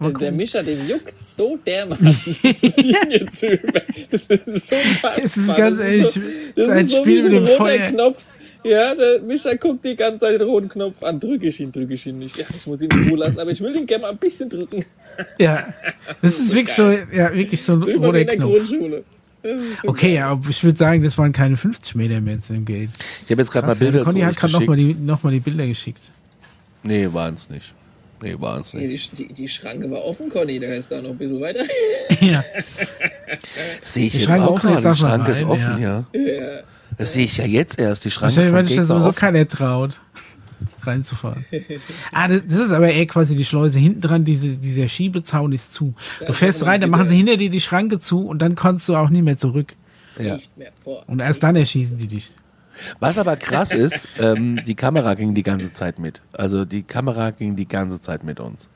Der 0.00 0.32
Mischer, 0.32 0.62
den 0.62 0.88
juckt 0.88 1.14
so 1.18 1.56
dermaßen, 1.64 2.36
Linie 2.76 3.26
zu 3.30 3.46
über. 3.46 3.80
Das 4.10 4.26
ist 4.26 4.68
so 4.68 4.76
Das 5.02 5.36
ist 5.36 5.56
ganz 5.56 5.80
ehrlich, 5.80 6.02
das 6.02 6.16
ist, 6.16 6.26
das 6.56 6.64
ist 6.64 6.70
ein 6.70 6.86
so 6.86 7.00
Spiel 7.00 7.22
mit 7.24 7.32
dem 7.32 7.46
Feuer. 7.46 7.88
Knopf. 7.88 8.22
Ja, 8.64 8.94
der 8.94 9.20
Mischer 9.20 9.56
guckt 9.56 9.84
die 9.84 9.94
ganze 9.94 10.20
Zeit 10.20 10.40
den 10.40 10.48
roten 10.48 10.68
Knopf 10.68 11.02
an. 11.02 11.20
Drücke 11.20 11.48
ich 11.48 11.60
ihn, 11.60 11.70
drücke 11.70 11.94
ich 11.94 12.06
ihn 12.06 12.18
nicht. 12.18 12.36
Ja, 12.36 12.46
ich 12.54 12.66
muss 12.66 12.80
ihn 12.80 12.90
zulassen, 12.90 13.38
aber 13.38 13.50
ich 13.50 13.60
will 13.60 13.76
ihn 13.76 13.86
gerne 13.86 14.02
mal 14.02 14.10
ein 14.10 14.16
bisschen 14.18 14.48
drücken. 14.48 14.84
Ja, 15.38 15.64
das 16.22 16.40
ist 16.40 16.52
wirklich 16.52 16.74
so, 16.74 16.90
ja, 16.90 17.32
wirklich 17.32 17.62
so 17.62 17.74
ein 17.74 17.82
roter 17.82 18.24
Knopf. 18.24 18.52
Grundschule. 18.56 19.04
Okay, 19.84 20.14
ja, 20.14 20.28
aber 20.28 20.48
ich 20.48 20.64
würde 20.64 20.76
sagen, 20.76 21.04
das 21.04 21.16
waren 21.18 21.30
keine 21.30 21.56
50 21.56 21.94
Meter 21.94 22.20
mehr 22.20 22.40
zu 22.40 22.54
dem 22.54 22.64
Gate. 22.64 22.90
Ich 23.24 23.30
habe 23.30 23.42
jetzt 23.42 23.52
gerade 23.52 23.66
mal 23.68 23.76
Bilder 23.76 24.02
Conny 24.02 24.22
hat 24.22 24.36
gerade 24.36 24.54
nochmal 24.54 24.76
die, 24.76 24.94
noch 24.94 25.20
die 25.22 25.38
Bilder 25.38 25.66
geschickt. 25.66 26.02
Nee, 26.82 27.08
waren 27.12 27.34
es 27.34 27.48
nicht. 27.48 27.74
Nee, 28.24 28.36
es 28.58 28.72
nicht. 28.72 28.82
Nee, 28.82 28.96
die, 29.16 29.26
die, 29.26 29.32
die, 29.34 29.48
Schranke 29.48 29.90
war 29.90 30.02
offen, 30.02 30.30
Conny, 30.30 30.58
da 30.58 30.68
ist 30.68 30.90
da 30.90 31.02
noch 31.02 31.10
ein 31.10 31.18
bisschen 31.18 31.42
weiter. 31.42 31.62
ja. 32.20 32.42
Sehe 33.82 34.06
ich 34.06 34.14
jetzt 34.14 34.30
auch 34.30 34.54
gerade, 34.54 34.88
die 34.88 34.96
Schranke 34.96 35.32
ist 35.32 35.42
offen, 35.42 35.82
ja. 35.82 36.04
ja. 36.14 36.20
ja. 36.20 36.60
Das 36.96 37.12
sehe 37.12 37.24
ich 37.24 37.36
ja 37.36 37.44
jetzt 37.44 37.78
erst, 37.78 38.04
die 38.06 38.10
Schranke 38.10 38.36
Wahrscheinlich, 38.36 38.54
weil 38.54 38.66
sich 38.66 38.76
da 38.76 38.86
sowieso 38.86 39.12
keiner 39.12 39.46
traut 39.46 40.00
reinzufahren. 40.86 41.44
ah, 42.12 42.28
das, 42.28 42.42
das, 42.48 42.60
ist 42.60 42.70
aber 42.70 42.90
eher 42.90 43.06
quasi 43.06 43.34
die 43.34 43.44
Schleuse 43.44 43.78
hinten 43.78 44.00
dran, 44.00 44.24
diese, 44.24 44.56
dieser 44.56 44.88
Schiebezaun 44.88 45.52
ist 45.52 45.72
zu. 45.72 45.94
Du 46.26 46.32
fährst 46.32 46.64
rein, 46.64 46.80
dann 46.80 46.90
machen 46.90 47.08
sie 47.08 47.16
hinter 47.16 47.36
dir 47.36 47.50
die 47.50 47.60
Schranke 47.60 47.98
zu 47.98 48.26
und 48.26 48.40
dann 48.40 48.54
kannst 48.54 48.88
du 48.88 48.96
auch 48.96 49.10
nicht 49.10 49.24
mehr 49.24 49.36
zurück. 49.36 49.74
Ja. 50.18 50.38
Und 51.06 51.20
erst 51.20 51.42
dann 51.42 51.56
erschießen 51.56 51.98
die 51.98 52.08
dich. 52.08 52.32
Was 53.00 53.18
aber 53.18 53.36
krass 53.36 53.72
ist, 53.72 54.08
ähm, 54.20 54.60
die 54.64 54.74
Kamera 54.74 55.14
ging 55.14 55.34
die 55.34 55.42
ganze 55.42 55.72
Zeit 55.72 55.98
mit. 55.98 56.20
Also 56.32 56.64
die 56.64 56.82
Kamera 56.82 57.30
ging 57.30 57.56
die 57.56 57.68
ganze 57.68 58.00
Zeit 58.00 58.24
mit 58.24 58.40
uns. 58.40 58.68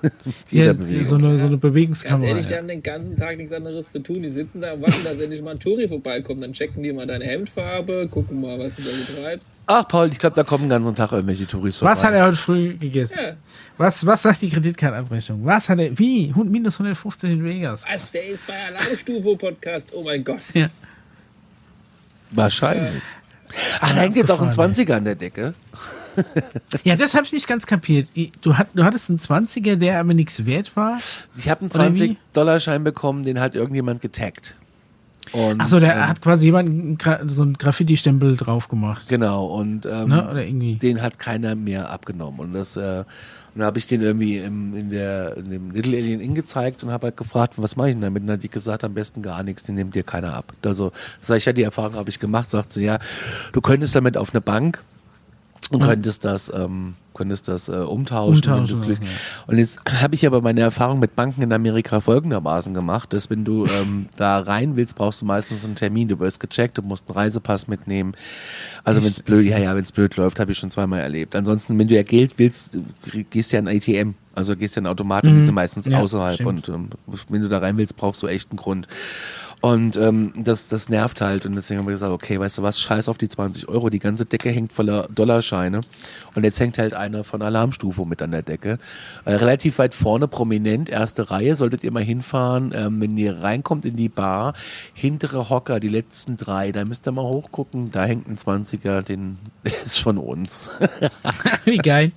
ja, 0.50 0.72
so 0.74 1.16
eine, 1.16 1.38
so 1.38 1.46
eine 1.46 1.56
Bewegungskamera. 1.56 2.20
Ganz 2.20 2.28
ehrlich, 2.28 2.46
die 2.46 2.54
haben 2.54 2.68
den 2.68 2.82
ganzen 2.82 3.16
Tag 3.16 3.36
nichts 3.36 3.52
anderes 3.52 3.90
zu 3.90 3.98
tun. 4.00 4.22
Die 4.22 4.28
sitzen 4.28 4.60
da 4.60 4.72
und 4.72 4.82
warten, 4.82 5.02
dass 5.04 5.18
endlich 5.18 5.42
mal 5.42 5.52
ein 5.52 5.58
Touri 5.58 5.88
vorbeikommt. 5.88 6.42
Dann 6.42 6.52
checken 6.52 6.82
die 6.82 6.92
mal 6.92 7.06
deine 7.06 7.24
Hemdfarbe, 7.24 8.08
gucken 8.08 8.40
mal, 8.40 8.58
was 8.58 8.76
du 8.76 8.82
da 8.82 8.90
so 8.90 9.20
treibst. 9.20 9.50
Ach, 9.66 9.86
Paul, 9.88 10.08
ich 10.10 10.18
glaube, 10.18 10.36
da 10.36 10.44
kommen 10.44 10.64
den 10.64 10.70
ganzen 10.70 10.94
Tag 10.94 11.12
irgendwelche 11.12 11.46
Touris 11.46 11.78
vorbei. 11.78 11.92
Was 11.92 12.04
hat 12.04 12.14
er 12.14 12.26
heute 12.26 12.36
früh 12.36 12.74
gegessen? 12.76 13.18
Ja. 13.20 13.32
Was, 13.76 14.06
was 14.06 14.22
sagt 14.22 14.42
die 14.42 14.50
Kreditkartenabrechnung? 14.50 15.44
Was 15.44 15.68
hat 15.68 15.78
er, 15.78 15.98
wie? 15.98 16.32
Minus 16.32 16.74
150 16.74 17.30
in 17.30 17.44
Vegas. 17.44 17.84
Was? 17.90 18.12
Der 18.12 18.24
ist 18.26 18.46
bei 18.46 18.54
Alarmstufe-Podcast. 18.68 19.92
Oh 19.92 20.04
mein 20.04 20.22
Gott. 20.22 20.42
Ja. 20.54 20.68
Wahrscheinlich. 22.30 23.02
Ach, 23.80 23.92
da 23.92 24.00
hängt 24.00 24.16
jetzt 24.16 24.30
auch 24.30 24.40
ein 24.40 24.50
20er 24.50 24.94
an 24.94 25.04
der 25.04 25.14
Decke. 25.14 25.54
ja, 26.84 26.96
das 26.96 27.14
habe 27.14 27.24
ich 27.24 27.32
nicht 27.32 27.46
ganz 27.46 27.66
kapiert. 27.66 28.10
Du, 28.40 28.56
hat, 28.56 28.68
du 28.74 28.84
hattest 28.84 29.08
einen 29.10 29.18
20er, 29.18 29.76
der 29.76 30.00
aber 30.00 30.14
nichts 30.14 30.44
wert 30.46 30.74
war? 30.76 30.98
Ich 31.36 31.48
habe 31.48 31.62
einen 31.62 31.70
20-Dollar-Schein 31.70 32.84
bekommen, 32.84 33.24
den 33.24 33.40
hat 33.40 33.54
irgendjemand 33.54 34.00
getaggt. 34.00 34.56
Achso, 35.58 35.78
der 35.78 35.94
ähm, 35.94 36.08
hat 36.08 36.22
quasi 36.22 36.46
jemand 36.46 37.02
so 37.28 37.42
einen 37.42 37.54
Graffiti-Stempel 37.54 38.36
drauf 38.36 38.68
gemacht. 38.68 39.08
Genau, 39.08 39.46
und 39.46 39.86
ähm, 39.86 40.08
ne? 40.08 40.76
Den 40.80 41.02
hat 41.02 41.18
keiner 41.18 41.54
mehr 41.54 41.90
abgenommen. 41.90 42.40
Und 42.40 42.54
das 42.54 42.76
äh, 42.76 43.04
und 43.58 43.62
dann 43.62 43.66
habe 43.66 43.78
ich 43.80 43.88
den 43.88 44.02
irgendwie 44.02 44.38
im, 44.38 44.76
in, 44.76 44.90
der, 44.90 45.36
in 45.36 45.50
dem 45.50 45.70
Little 45.72 45.98
Alien 45.98 46.20
Inn 46.20 46.36
gezeigt 46.36 46.84
und 46.84 46.92
habe 46.92 47.08
halt 47.08 47.16
gefragt, 47.16 47.54
was 47.56 47.74
mache 47.74 47.88
ich 47.88 47.94
denn 47.96 48.02
damit? 48.02 48.20
Und 48.20 48.28
dann 48.28 48.34
hat 48.34 48.44
die 48.44 48.48
gesagt, 48.48 48.84
am 48.84 48.94
besten 48.94 49.20
gar 49.20 49.42
nichts, 49.42 49.64
den 49.64 49.74
nimmt 49.74 49.96
dir 49.96 50.04
keiner 50.04 50.34
ab. 50.34 50.52
Also, 50.64 50.92
sag 51.20 51.38
ich 51.38 51.44
ja, 51.44 51.52
die 51.52 51.64
Erfahrung 51.64 51.94
habe 51.94 52.08
ich 52.08 52.20
gemacht, 52.20 52.52
sagt 52.52 52.72
sie, 52.72 52.84
ja, 52.84 53.00
du 53.52 53.60
könntest 53.60 53.96
damit 53.96 54.16
auf 54.16 54.32
eine 54.32 54.40
Bank 54.40 54.84
und 55.72 55.82
könntest 55.82 56.24
das, 56.24 56.52
ähm, 56.54 56.94
könntest 57.18 57.48
das 57.48 57.68
äh, 57.68 57.72
umtauschen. 57.72 58.36
umtauschen 58.36 58.82
ja. 58.92 58.96
Und 59.46 59.58
jetzt 59.58 59.80
habe 60.00 60.14
ich 60.14 60.26
aber 60.26 60.40
meine 60.40 60.60
Erfahrung 60.60 61.00
mit 61.00 61.16
Banken 61.16 61.42
in 61.42 61.52
Amerika 61.52 62.00
folgendermaßen 62.00 62.72
gemacht, 62.72 63.12
dass 63.12 63.28
wenn 63.28 63.44
du 63.44 63.66
ähm, 63.66 64.08
da 64.16 64.38
rein 64.38 64.76
willst, 64.76 64.94
brauchst 64.94 65.20
du 65.20 65.26
meistens 65.26 65.64
einen 65.64 65.74
Termin. 65.74 66.08
Du 66.08 66.18
wirst 66.20 66.38
gecheckt, 66.38 66.78
du 66.78 66.82
musst 66.82 67.04
einen 67.08 67.18
Reisepass 67.18 67.66
mitnehmen. 67.66 68.14
Also 68.84 69.02
wenn 69.02 69.10
es 69.10 69.20
blöd, 69.20 69.46
ja, 69.46 69.58
ja, 69.58 69.74
wenn 69.74 69.82
es 69.82 69.92
blöd 69.92 70.16
läuft, 70.16 70.38
habe 70.38 70.52
ich 70.52 70.58
schon 70.58 70.70
zweimal 70.70 71.00
erlebt. 71.00 71.34
Ansonsten, 71.34 71.78
wenn 71.78 71.88
du 71.88 71.96
ja 71.96 72.04
Geld 72.04 72.38
willst, 72.38 72.78
gehst 73.30 73.52
du 73.52 73.56
ja 73.56 73.62
ein 73.62 73.68
ATM. 73.68 74.14
Also 74.34 74.54
gehst 74.54 74.76
du 74.76 74.80
in 74.80 74.86
Automaten, 74.86 75.32
mhm. 75.32 75.40
die 75.40 75.44
sind 75.46 75.54
meistens 75.54 75.86
ja, 75.86 75.98
außerhalb. 75.98 76.34
Stimmt. 76.36 76.68
Und 76.68 76.94
ähm, 76.94 77.18
wenn 77.28 77.42
du 77.42 77.48
da 77.48 77.58
rein 77.58 77.76
willst, 77.76 77.96
brauchst 77.96 78.22
du 78.22 78.28
echt 78.28 78.50
einen 78.50 78.58
Grund. 78.58 78.86
Und 79.60 79.96
ähm, 79.96 80.32
das, 80.36 80.68
das 80.68 80.88
nervt 80.88 81.20
halt. 81.20 81.44
Und 81.44 81.56
deswegen 81.56 81.80
haben 81.80 81.86
wir 81.86 81.92
gesagt, 81.92 82.12
okay, 82.12 82.38
weißt 82.38 82.58
du 82.58 82.62
was, 82.62 82.80
scheiß 82.80 83.08
auf 83.08 83.18
die 83.18 83.28
20 83.28 83.68
Euro. 83.68 83.90
Die 83.90 83.98
ganze 83.98 84.24
Decke 84.24 84.50
hängt 84.50 84.72
voller 84.72 85.08
Dollarscheine. 85.12 85.80
Und 86.36 86.44
jetzt 86.44 86.60
hängt 86.60 86.78
halt 86.78 86.94
einer 86.94 87.24
von 87.24 87.42
Alarmstufe 87.42 88.04
mit 88.04 88.22
an 88.22 88.30
der 88.30 88.42
Decke. 88.42 88.78
Äh, 89.24 89.34
relativ 89.34 89.78
weit 89.78 89.94
vorne, 89.94 90.28
prominent, 90.28 90.88
erste 90.88 91.32
Reihe, 91.32 91.56
solltet 91.56 91.82
ihr 91.82 91.90
mal 91.90 92.04
hinfahren. 92.04 92.72
Ähm, 92.72 93.00
wenn 93.00 93.16
ihr 93.16 93.42
reinkommt 93.42 93.84
in 93.84 93.96
die 93.96 94.08
Bar, 94.08 94.54
hintere 94.94 95.50
Hocker, 95.50 95.80
die 95.80 95.88
letzten 95.88 96.36
drei, 96.36 96.70
da 96.70 96.84
müsst 96.84 97.08
ihr 97.08 97.12
mal 97.12 97.22
hochgucken. 97.22 97.90
Da 97.90 98.04
hängt 98.04 98.28
ein 98.28 98.36
20er, 98.36 99.02
den 99.02 99.38
der 99.64 99.82
ist 99.82 99.98
von 99.98 100.18
uns. 100.18 100.70
Wie 101.64 101.78
geil. 101.78 102.12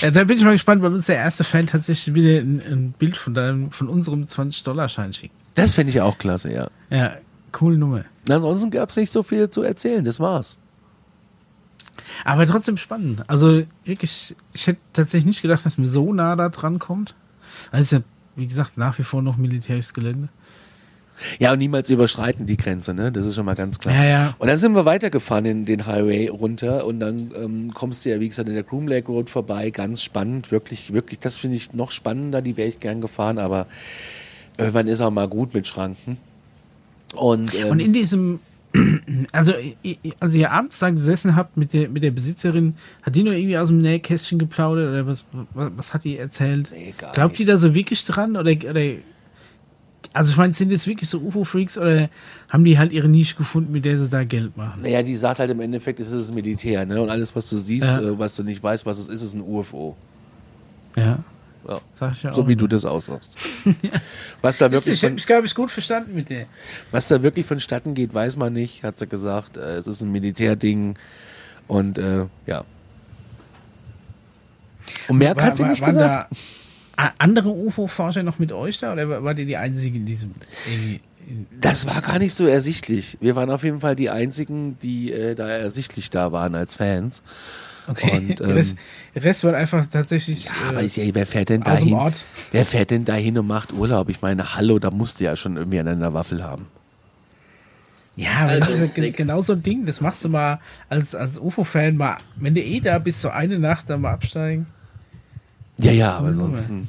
Ja, 0.00 0.12
da 0.12 0.22
bin 0.24 0.36
ich 0.38 0.44
mal 0.44 0.52
gespannt, 0.52 0.80
weil 0.80 0.94
uns 0.94 1.06
der 1.06 1.16
erste 1.16 1.42
Fan 1.42 1.66
tatsächlich 1.66 2.14
wieder 2.14 2.40
ein, 2.40 2.62
ein 2.64 2.94
Bild 2.96 3.16
von, 3.16 3.34
deinem, 3.34 3.72
von 3.72 3.88
unserem 3.88 4.24
20-Dollar-Schein 4.24 5.12
schickt. 5.12 5.41
Das 5.54 5.74
finde 5.74 5.90
ich 5.90 6.00
auch 6.00 6.18
klasse, 6.18 6.52
ja. 6.52 6.68
Ja, 6.90 7.12
coole 7.50 7.78
Nummer. 7.78 8.04
Ansonsten 8.28 8.70
gab 8.70 8.90
es 8.90 8.96
nicht 8.96 9.12
so 9.12 9.22
viel 9.22 9.50
zu 9.50 9.62
erzählen, 9.62 10.04
das 10.04 10.20
war's. 10.20 10.58
Aber 12.24 12.46
trotzdem 12.46 12.76
spannend. 12.76 13.28
Also 13.28 13.62
wirklich, 13.84 14.34
ich 14.52 14.66
hätte 14.66 14.80
tatsächlich 14.92 15.26
nicht 15.26 15.42
gedacht, 15.42 15.64
dass 15.64 15.78
mir 15.78 15.88
so 15.88 16.12
nah 16.12 16.36
da 16.36 16.48
dran 16.48 16.78
kommt. 16.78 17.14
Weil 17.70 17.82
es 17.82 17.90
ja, 17.90 18.00
wie 18.36 18.46
gesagt, 18.46 18.76
nach 18.76 18.98
wie 18.98 19.02
vor 19.02 19.22
noch 19.22 19.36
militärisches 19.36 19.94
Gelände. 19.94 20.28
Ja, 21.38 21.52
und 21.52 21.58
niemals 21.58 21.90
überschreiten 21.90 22.46
die 22.46 22.56
Grenze, 22.56 22.94
ne? 22.94 23.12
Das 23.12 23.26
ist 23.26 23.34
schon 23.34 23.44
mal 23.44 23.54
ganz 23.54 23.78
klar. 23.78 23.94
Ja, 23.94 24.04
ja. 24.04 24.34
Und 24.38 24.48
dann 24.48 24.58
sind 24.58 24.74
wir 24.74 24.86
weitergefahren 24.86 25.44
in 25.44 25.66
den 25.66 25.86
Highway 25.86 26.28
runter 26.28 26.86
und 26.86 27.00
dann 27.00 27.30
ähm, 27.36 27.74
kommst 27.74 28.04
du 28.04 28.10
ja, 28.10 28.18
wie 28.18 28.28
gesagt, 28.28 28.48
in 28.48 28.54
der 28.54 28.64
Groom 28.64 28.88
Lake 28.88 29.06
Road 29.08 29.28
vorbei. 29.28 29.70
Ganz 29.70 30.02
spannend, 30.02 30.50
wirklich, 30.50 30.92
wirklich. 30.92 31.18
Das 31.20 31.36
finde 31.38 31.58
ich 31.58 31.74
noch 31.74 31.92
spannender, 31.92 32.40
die 32.42 32.56
wäre 32.56 32.68
ich 32.68 32.78
gern 32.78 33.00
gefahren, 33.00 33.38
aber 33.38 33.66
irgendwann 34.58 34.86
ist 34.88 35.00
auch 35.00 35.10
mal 35.10 35.28
gut 35.28 35.54
mit 35.54 35.66
Schranken. 35.66 36.16
Und, 37.14 37.54
ähm, 37.54 37.68
und 37.68 37.80
in 37.80 37.92
diesem 37.92 38.40
Also, 39.32 39.52
als 40.20 40.34
ihr 40.34 40.50
abends 40.50 40.78
da 40.78 40.90
gesessen 40.90 41.36
habt 41.36 41.56
mit 41.56 41.72
der, 41.72 41.88
mit 41.88 42.02
der 42.02 42.10
Besitzerin, 42.10 42.74
hat 43.02 43.14
die 43.14 43.22
nur 43.22 43.34
irgendwie 43.34 43.58
aus 43.58 43.68
dem 43.68 43.80
Nähkästchen 43.80 44.38
geplaudert 44.38 44.88
oder 44.88 45.06
was, 45.06 45.24
was, 45.54 45.70
was 45.76 45.94
hat 45.94 46.04
die 46.04 46.16
erzählt? 46.16 46.70
Nee, 46.72 46.94
Glaubt 47.12 47.38
die 47.38 47.44
da 47.44 47.58
so 47.58 47.74
wirklich 47.74 48.04
dran 48.04 48.36
oder, 48.36 48.52
oder 48.52 48.80
also 50.14 50.30
ich 50.30 50.36
meine, 50.36 50.52
sind 50.52 50.72
das 50.72 50.86
wirklich 50.86 51.08
so 51.08 51.18
UFO-Freaks 51.20 51.78
oder 51.78 52.10
haben 52.48 52.64
die 52.64 52.78
halt 52.78 52.92
ihre 52.92 53.08
Nische 53.08 53.36
gefunden, 53.36 53.72
mit 53.72 53.84
der 53.84 53.98
sie 53.98 54.08
da 54.08 54.24
Geld 54.24 54.56
machen? 54.56 54.82
Naja, 54.82 55.02
die 55.02 55.16
sagt 55.16 55.38
halt 55.38 55.50
im 55.50 55.60
Endeffekt, 55.60 56.00
es 56.00 56.12
ist 56.12 56.28
das 56.28 56.34
Militär, 56.34 56.84
ne? 56.84 57.00
Und 57.00 57.08
alles, 57.08 57.34
was 57.34 57.48
du 57.48 57.56
siehst, 57.56 57.86
ja. 57.86 57.98
äh, 57.98 58.18
was 58.18 58.36
du 58.36 58.42
nicht 58.42 58.62
weißt, 58.62 58.84
was 58.84 58.98
es 58.98 59.08
ist, 59.08 59.22
ist 59.22 59.34
ein 59.34 59.40
UFO. 59.40 59.96
Ja. 60.96 61.20
Ja. 61.68 61.80
Sag 61.94 62.12
ich 62.12 62.22
ja 62.22 62.32
so 62.32 62.42
auch, 62.42 62.48
wie 62.48 62.56
du 62.56 62.66
das 62.66 62.84
aussagst. 62.84 63.36
Was 64.42 64.58
da 64.58 64.72
wirklich 64.72 64.94
ich 64.94 65.04
habe 65.04 65.14
mich, 65.14 65.26
glaube 65.26 65.46
ich, 65.46 65.54
gut 65.54 65.70
verstanden 65.70 66.14
mit 66.14 66.28
dir. 66.28 66.46
Was 66.90 67.08
da 67.08 67.22
wirklich 67.22 67.46
vonstatten 67.46 67.94
geht, 67.94 68.12
weiß 68.12 68.36
man 68.36 68.52
nicht, 68.52 68.82
hat 68.82 68.98
sie 68.98 69.06
gesagt. 69.06 69.56
Äh, 69.56 69.76
es 69.76 69.86
ist 69.86 70.00
ein 70.00 70.10
Militärding 70.10 70.96
und 71.68 71.98
äh, 71.98 72.26
ja. 72.46 72.64
Und 75.08 75.18
mehr 75.18 75.36
war, 75.36 75.44
hat 75.44 75.56
sie 75.56 75.62
war, 75.62 75.70
nicht 75.70 75.84
gesagt. 75.84 76.30
Da 76.30 76.36
andere 77.18 77.48
UFO-Forscher 77.48 78.22
noch 78.22 78.38
mit 78.38 78.52
euch 78.52 78.78
da 78.78 78.92
oder 78.92 79.22
war 79.22 79.36
ihr 79.38 79.46
die 79.46 79.56
Einzige 79.56 79.96
in 79.96 80.06
diesem? 80.06 80.34
In, 80.66 81.00
in 81.28 81.46
das 81.60 81.86
war 81.86 82.00
gar 82.02 82.18
nicht 82.18 82.34
so 82.34 82.46
ersichtlich. 82.46 83.18
Wir 83.20 83.36
waren 83.36 83.50
auf 83.50 83.64
jeden 83.64 83.80
Fall 83.80 83.96
die 83.96 84.10
Einzigen, 84.10 84.78
die 84.80 85.12
äh, 85.12 85.34
da 85.34 85.48
ersichtlich 85.48 86.10
da 86.10 86.32
waren 86.32 86.54
als 86.54 86.76
Fans. 86.76 87.22
Okay. 87.88 88.16
Und, 88.16 88.40
ähm, 88.40 88.50
Rest, 88.50 88.76
Rest 89.16 89.44
wird 89.44 89.54
einfach 89.54 89.86
tatsächlich. 89.86 90.44
Ja, 90.44 90.52
aber 90.68 90.82
ich, 90.82 90.98
ey, 90.98 91.14
wer 91.14 91.26
fährt 91.26 91.48
denn 91.48 91.62
dahin? 91.62 91.98
Wer 92.50 92.64
fährt 92.64 92.90
denn 92.90 93.04
dahin 93.04 93.38
und 93.38 93.46
macht 93.46 93.72
Urlaub? 93.72 94.08
Ich 94.08 94.22
meine, 94.22 94.54
hallo, 94.54 94.78
da 94.78 94.90
musst 94.90 95.20
du 95.20 95.24
ja 95.24 95.36
schon 95.36 95.56
irgendwie 95.56 95.80
an 95.80 95.88
einer 95.88 96.14
Waffel 96.14 96.42
haben. 96.42 96.66
Ja, 98.16 98.30
aber 98.42 98.50
also 98.50 98.70
das 98.70 98.78
ist 98.78 98.96
ja 98.96 99.10
genau 99.10 99.40
so 99.40 99.54
ein 99.54 99.62
Ding. 99.62 99.86
Das 99.86 100.00
machst 100.00 100.24
du 100.24 100.28
mal 100.28 100.60
als, 100.88 101.14
als 101.14 101.38
UFO-Fan 101.38 101.96
mal, 101.96 102.18
wenn 102.36 102.54
du 102.54 102.60
eh 102.60 102.80
da 102.80 102.98
bist, 102.98 103.22
so 103.22 103.30
eine 103.30 103.58
Nacht 103.58 103.88
da 103.88 103.96
mal 103.96 104.12
absteigen. 104.12 104.66
Ja, 105.78 105.92
ja, 105.92 106.12
aber 106.18 106.28
ansonsten. 106.28 106.88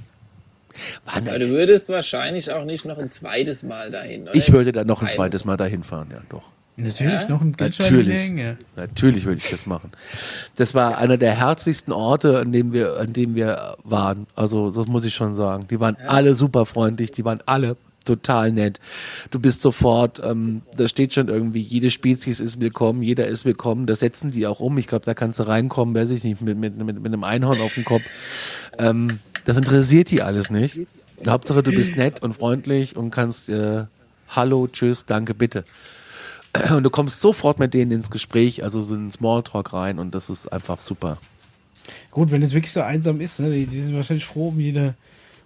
Aber 1.06 1.40
du 1.40 1.50
würdest 1.50 1.90
wahrscheinlich 1.90 2.52
auch 2.52 2.66
nicht 2.66 2.84
noch 2.86 2.98
ein 2.98 3.10
zweites 3.10 3.64
Mal 3.64 3.92
dahin. 3.92 4.24
Oder? 4.24 4.36
Ich 4.36 4.52
würde 4.52 4.72
dann 4.72 4.88
noch 4.88 5.02
ein 5.02 5.10
zweites 5.10 5.46
Mal 5.46 5.56
dahin 5.56 5.84
fahren, 5.84 6.10
ja, 6.12 6.22
doch. 6.30 6.44
Natürlich, 6.76 7.22
ja? 7.22 7.30
noch 7.30 7.42
ein 7.42 7.56
Natürlich, 7.60 8.32
natürlich 8.76 9.26
würde 9.26 9.38
ich 9.38 9.50
das 9.52 9.68
machen. 9.68 9.92
Das 10.56 10.74
war 10.74 10.98
einer 10.98 11.18
der 11.18 11.38
herzlichsten 11.38 11.92
Orte, 11.92 12.40
an 12.40 12.52
dem 12.52 12.74
wir, 12.74 13.00
an 13.00 13.14
dem 13.14 13.36
wir 13.36 13.76
waren. 13.84 14.26
Also, 14.36 14.72
das 14.72 14.88
muss 14.88 15.06
ich 15.06 15.14
schon 15.14 15.36
sagen. 15.36 15.68
Die 15.70 15.80
waren 15.80 15.98
ja. 16.00 16.08
alle 16.08 16.34
super 16.34 16.66
freundlich, 16.66 17.12
die 17.12 17.26
waren 17.26 17.42
alle 17.46 17.78
total 18.06 18.52
nett. 18.52 18.80
Du 19.32 19.40
bist 19.40 19.62
sofort, 19.62 20.22
ähm, 20.24 20.64
da 20.76 20.88
steht 20.88 21.14
schon 21.14 21.28
irgendwie, 21.28 21.62
jede 21.62 21.92
Spezies 21.92 22.40
ist 22.40 22.60
willkommen, 22.60 23.04
jeder 23.04 23.28
ist 23.28 23.46
willkommen. 23.46 23.86
Das 23.86 24.00
setzen 24.00 24.32
die 24.32 24.48
auch 24.48 24.60
um. 24.60 24.78
Ich 24.78 24.88
glaube, 24.88 25.06
da 25.06 25.14
kannst 25.14 25.40
du 25.40 25.48
reinkommen, 25.48 25.96
weiß 25.96 26.10
ich 26.10 26.24
nicht, 26.24 26.42
mit, 26.42 26.58
mit, 26.58 26.78
mit, 26.78 27.02
mit 27.02 27.06
einem 27.06 27.24
Einhorn 27.24 27.62
auf 27.62 27.76
dem 27.76 27.86
Kopf. 27.86 28.04
Ähm, 28.80 29.20
das 29.46 29.58
interessiert 29.58 30.10
die 30.12 30.22
alles 30.22 30.50
nicht. 30.50 30.80
Hauptsache, 31.28 31.64
du 31.64 31.72
bist 31.72 31.96
nett 31.96 32.22
und 32.22 32.36
freundlich 32.36 32.96
und 32.96 33.12
kannst 33.12 33.48
äh, 33.50 33.86
Hallo, 34.30 34.68
tschüss, 34.68 35.06
danke, 35.06 35.34
bitte. 35.36 35.64
Und 36.76 36.84
du 36.84 36.90
kommst 36.90 37.20
sofort 37.20 37.60
mit 37.60 37.74
denen 37.74 37.92
ins 37.92 38.12
Gespräch, 38.12 38.64
also 38.64 38.82
so 38.82 38.96
in 38.96 39.10
Smalltalk 39.10 39.74
rein 39.74 39.98
und 39.98 40.14
das 40.14 40.30
ist 40.30 40.52
einfach 40.52 40.82
super. 40.82 41.18
Gut, 42.12 42.32
wenn 42.32 42.44
es 42.44 42.54
wirklich 42.54 42.72
so 42.72 42.82
einsam 42.82 43.20
ist, 43.22 43.40
ne, 43.40 43.50
die, 43.50 43.66
die 43.66 43.82
sind 43.82 43.96
wahrscheinlich 43.96 44.26
froh 44.26 44.50
um 44.50 44.60
jede, 44.60 44.94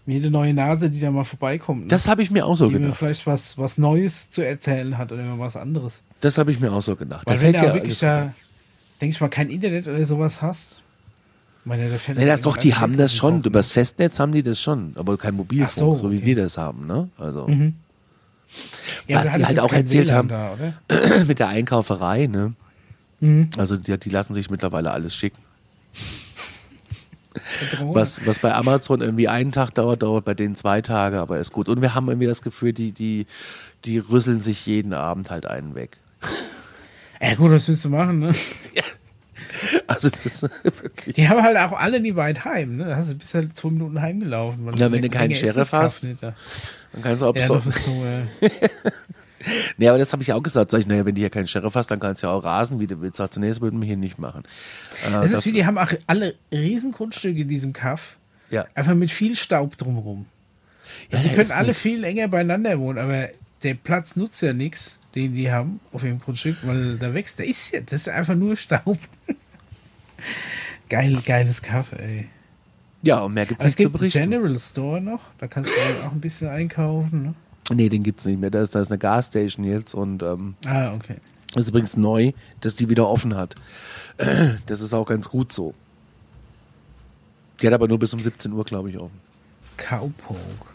um 0.06 0.14
jede 0.14 0.30
neue 0.30 0.54
Nase, 0.54 0.90
die 0.90 1.00
da 1.00 1.10
mal 1.10 1.24
vorbeikommt. 1.24 1.84
Ne? 1.84 1.88
Das 1.88 2.08
habe 2.08 2.24
ich 2.24 2.30
mir 2.30 2.46
auch 2.46 2.56
so 2.56 2.68
die 2.68 2.74
gedacht. 2.74 2.92
Die 2.92 2.96
vielleicht 2.96 3.26
was, 3.26 3.58
was 3.58 3.78
Neues 3.78 4.30
zu 4.30 4.46
erzählen 4.46 4.98
hat 4.98 5.12
oder 5.12 5.40
was 5.40 5.56
anderes. 5.56 6.04
Das 6.20 6.38
habe 6.38 6.52
ich 6.52 6.60
mir 6.60 6.72
auch 6.72 6.82
so 6.82 6.96
gedacht. 6.96 7.26
Weil 7.26 7.38
da 7.38 7.42
wenn 7.42 7.54
du 7.54 7.60
ja 7.60 7.74
wirklich 7.74 8.00
da, 8.00 8.34
denke 9.00 9.14
ich 9.14 9.22
mal, 9.22 9.30
kein 9.30 9.50
Internet 9.50 9.88
oder 9.88 10.06
sowas 10.06 10.42
hast, 10.42 10.82
meine, 11.68 11.90
da 11.90 12.14
nee, 12.14 12.26
das 12.26 12.42
doch, 12.42 12.58
die 12.58 12.76
haben 12.76 12.98
das 12.98 13.14
schon. 13.14 13.44
Über 13.44 13.60
das 13.60 13.72
Festnetz 13.72 14.20
haben 14.20 14.32
die 14.32 14.42
das 14.42 14.62
schon, 14.62 14.94
aber 14.96 15.18
kein 15.18 15.36
Mobilfunk, 15.36 15.72
so, 15.72 15.96
so, 15.96 16.12
wie 16.12 16.24
wir 16.24 16.36
das 16.36 16.58
haben. 16.58 16.88
Ne? 16.88 17.10
Also. 17.18 17.48
Mhm. 17.48 17.76
Ja, 19.08 19.26
was 19.26 19.36
die 19.36 19.46
halt 19.46 19.60
auch 19.60 19.74
erzählt 19.74 20.12
haben 20.12 20.28
da, 20.28 20.58
mit 21.28 21.40
der 21.40 21.50
Einkauferei, 21.50 22.28
ne? 22.28 22.54
Mhm. 23.20 23.50
Also 23.58 23.78
die, 23.78 23.98
die 23.98 24.10
lassen 24.10 24.34
sich 24.34 24.50
mittlerweile 24.50 24.92
alles 24.92 25.16
schicken. 25.16 25.42
Was, 27.82 28.26
was 28.26 28.40
bei 28.40 28.52
Amazon 28.52 29.00
irgendwie 29.00 29.28
einen 29.28 29.52
Tag 29.52 29.70
dauert, 29.76 30.02
dauert 30.02 30.26
bei 30.26 30.34
denen 30.34 30.56
zwei 30.56 30.82
Tage, 30.82 31.20
aber 31.20 31.38
ist 31.38 31.54
gut. 31.54 31.70
Und 31.70 31.82
wir 31.82 31.94
haben 31.94 32.08
irgendwie 32.08 32.26
das 32.26 32.42
Gefühl, 32.42 32.74
die, 32.74 32.92
die, 32.92 33.28
die 33.86 34.00
rüsseln 34.00 34.42
sich 34.42 34.66
jeden 34.66 34.92
Abend 34.92 35.30
halt 35.30 35.46
einen 35.46 35.76
weg. 35.76 35.98
Ja 37.22 37.36
gut, 37.36 37.52
was 37.52 37.68
willst 37.68 37.86
du 37.86 37.90
machen, 37.90 38.20
ne? 38.20 38.32
Ja. 38.74 38.84
Also 39.88 40.10
das 40.10 40.26
ist 40.26 40.42
wirklich. 40.64 41.16
Die 41.16 41.28
haben 41.28 41.42
halt 41.42 41.58
auch 41.58 41.72
alle 41.74 42.00
nie 42.00 42.16
weit 42.16 42.46
heim, 42.46 42.78
ne? 42.78 42.86
Da 42.86 42.96
hast 42.98 43.12
du 43.12 43.16
bis 43.16 43.34
halt 43.34 43.56
zwei 43.56 43.70
Minuten 43.70 44.02
heimgelaufen. 44.02 44.76
Ja, 44.78 44.92
wenn 44.92 45.02
du 45.02 45.10
keinen 45.10 45.34
Sheriff 45.34 45.72
hast, 45.72 46.04
dann 46.04 46.34
kannst 47.02 47.22
du 47.22 47.28
auch 47.28 47.36
ja, 47.36 47.48
so, 47.48 47.62
Nee, 49.78 49.88
aber 49.88 49.98
das 49.98 50.12
habe 50.12 50.24
ich 50.24 50.34
auch 50.34 50.42
gesagt. 50.42 50.72
Sag 50.72 50.80
ich, 50.80 50.88
naja, 50.88 51.06
wenn 51.06 51.16
du 51.16 51.22
hier 51.22 51.30
keinen 51.30 51.48
Sheriff 51.48 51.76
hast, 51.76 51.90
dann 51.92 52.00
kannst 52.00 52.24
du 52.24 52.28
ja 52.28 52.34
auch 52.34 52.44
rasen, 52.44 52.80
wie 52.80 52.88
du 52.88 53.02
willst. 53.02 53.18
Sagt 53.18 53.36
sie, 53.36 53.40
nee, 53.40 53.50
das 53.50 53.62
würden 53.62 53.80
wir 53.80 53.88
hier 53.88 53.98
nicht 53.98 54.20
machen. 54.20 54.44
Äh, 55.06 55.26
es 55.26 55.32
ist 55.32 55.46
wie, 55.46 55.52
die 55.52 55.66
haben 55.66 55.78
auch 55.78 55.92
alle 56.08 56.36
Riesengrundstücke 56.52 57.42
in 57.42 57.48
diesem 57.48 57.74
Kaff. 57.74 58.18
Ja. 58.50 58.66
Einfach 58.76 58.96
mit 58.96 59.12
viel 59.12 59.36
Staub 59.36 59.78
drumherum. 59.78 60.26
Ja, 61.10 61.18
also, 61.18 61.30
sie 61.30 61.36
können 61.36 61.52
alle 61.52 61.68
nix. 61.68 61.80
viel 61.80 62.04
enger 62.04 62.28
beieinander 62.28 62.80
wohnen, 62.80 62.98
aber 62.98 63.30
der 63.64 63.74
Platz 63.74 64.16
nutzt 64.16 64.42
ja 64.42 64.54
nichts, 64.54 65.00
den 65.16 65.34
die 65.34 65.52
haben 65.52 65.80
auf 65.92 66.04
ihrem 66.04 66.20
Grundstück, 66.20 66.58
weil 66.64 66.98
da 66.98 67.14
wächst, 67.14 67.40
der 67.40 67.48
ist 67.48 67.74
ja, 67.74 67.82
das 67.82 68.02
ist 68.02 68.10
einfach 68.10 68.36
nur 68.36 68.56
Staub. 68.56 68.98
Geil, 70.90 71.20
geiles 71.26 71.62
Kaffee, 71.62 71.98
ey. 71.98 72.28
Ja, 73.02 73.20
und 73.20 73.34
mehr 73.34 73.46
gibt's 73.46 73.64
also 73.64 73.68
nicht 73.68 73.80
es 73.80 73.84
gibt 73.84 73.94
zu 73.94 74.00
berichten. 74.00 74.20
General 74.32 74.60
Store 74.60 75.02
noch, 75.02 75.22
da 75.38 75.48
kannst 75.48 75.70
du 75.70 76.06
auch 76.06 76.12
ein 76.12 76.22
bisschen 76.22 76.50
einkaufen, 76.50 77.24
ne? 77.24 77.34
Nee, 77.74 77.90
den 77.90 78.04
gibt's 78.04 78.26
nicht 78.26 78.40
mehr. 78.40 78.50
Da 78.50 78.62
ist, 78.62 78.76
da 78.76 78.82
ist 78.82 78.92
eine 78.92 78.98
Gasstation 78.98 79.66
jetzt 79.66 79.94
und 79.94 80.24
ähm, 80.24 80.56
ah, 80.66 80.94
okay. 80.94 81.18
Das 81.54 81.64
ist 81.64 81.70
übrigens 81.70 81.98
neu, 81.98 82.32
dass 82.62 82.76
die 82.76 82.90
wieder 82.90 83.08
offen 83.08 83.36
hat. 83.36 83.56
Das 84.66 84.82
ist 84.82 84.94
auch 84.94 85.06
ganz 85.06 85.30
gut 85.30 85.54
so. 85.54 85.74
Die 87.62 87.68
hat 87.68 87.74
aber 87.74 87.88
nur 87.88 88.00
bis 88.00 88.14
um 88.14 88.20
17 88.20 88.52
Uhr, 88.52 88.64
glaube 88.64 88.90
ich, 88.90 88.98
offen. 88.98 89.20
Cowpoke. 89.78 90.68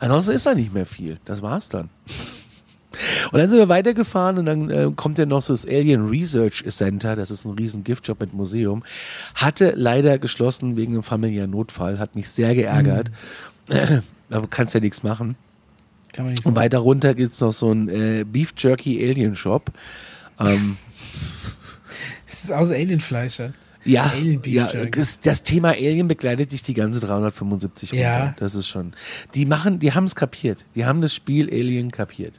Ansonsten 0.00 0.32
ist 0.32 0.46
da 0.46 0.54
nicht 0.54 0.72
mehr 0.72 0.86
viel. 0.86 1.18
Das 1.24 1.42
war's 1.42 1.68
dann. 1.68 1.88
Und 3.32 3.38
dann 3.38 3.50
sind 3.50 3.58
wir 3.58 3.68
weitergefahren 3.68 4.38
und 4.38 4.46
dann 4.46 4.70
äh, 4.70 4.90
kommt 4.94 5.18
ja 5.18 5.26
noch 5.26 5.42
so 5.42 5.52
das 5.52 5.66
Alien 5.66 6.08
Research 6.08 6.64
Center, 6.68 7.16
das 7.16 7.30
ist 7.30 7.44
ein 7.44 7.52
riesen 7.52 7.84
Giftjob 7.84 8.20
mit 8.20 8.34
Museum, 8.34 8.82
hatte 9.34 9.72
leider 9.76 10.18
geschlossen 10.18 10.76
wegen 10.76 10.94
einem 10.94 11.02
familiären 11.02 11.50
Notfall, 11.50 11.98
hat 11.98 12.14
mich 12.14 12.28
sehr 12.28 12.54
geärgert. 12.54 13.10
Mhm. 13.68 14.02
Aber 14.30 14.46
kannst 14.46 14.74
ja 14.74 14.80
nichts 14.80 15.02
machen. 15.02 15.36
Kann 16.12 16.26
man 16.26 16.34
nicht 16.34 16.44
und 16.44 16.56
weiter 16.56 16.78
runter 16.78 17.14
gibt 17.14 17.34
es 17.34 17.40
noch 17.40 17.52
so 17.52 17.70
einen 17.70 17.88
äh, 17.88 18.24
Beef 18.24 18.52
Jerky 18.56 19.08
Alien 19.08 19.36
Shop. 19.36 19.70
Ähm, 20.38 20.76
das 22.26 22.44
ist 22.44 22.52
aus 22.52 22.70
Alienfleisch, 22.70 23.38
ja. 23.38 23.52
Ja, 23.84 24.12
ja 24.44 24.66
das, 24.66 25.20
das, 25.20 25.42
Thema 25.42 25.70
Alien 25.70 26.08
begleitet 26.08 26.52
dich 26.52 26.62
die 26.62 26.74
ganze 26.74 27.00
375 27.00 27.92
runter. 27.92 28.02
Ja. 28.02 28.34
Das 28.38 28.54
ist 28.54 28.68
schon. 28.68 28.92
Die 29.34 29.46
machen, 29.46 29.78
die 29.78 29.92
haben 29.92 30.04
es 30.04 30.14
kapiert. 30.14 30.64
Die 30.74 30.84
haben 30.84 31.00
das 31.00 31.14
Spiel 31.14 31.48
Alien 31.48 31.90
kapiert. 31.90 32.34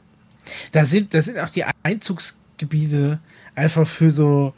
Da 0.72 0.84
sind, 0.84 1.14
das 1.14 1.26
sind 1.26 1.38
auch 1.38 1.48
die 1.48 1.64
Einzugsgebiete 1.82 3.20
einfach 3.54 3.86
für 3.86 4.10
so, 4.10 4.54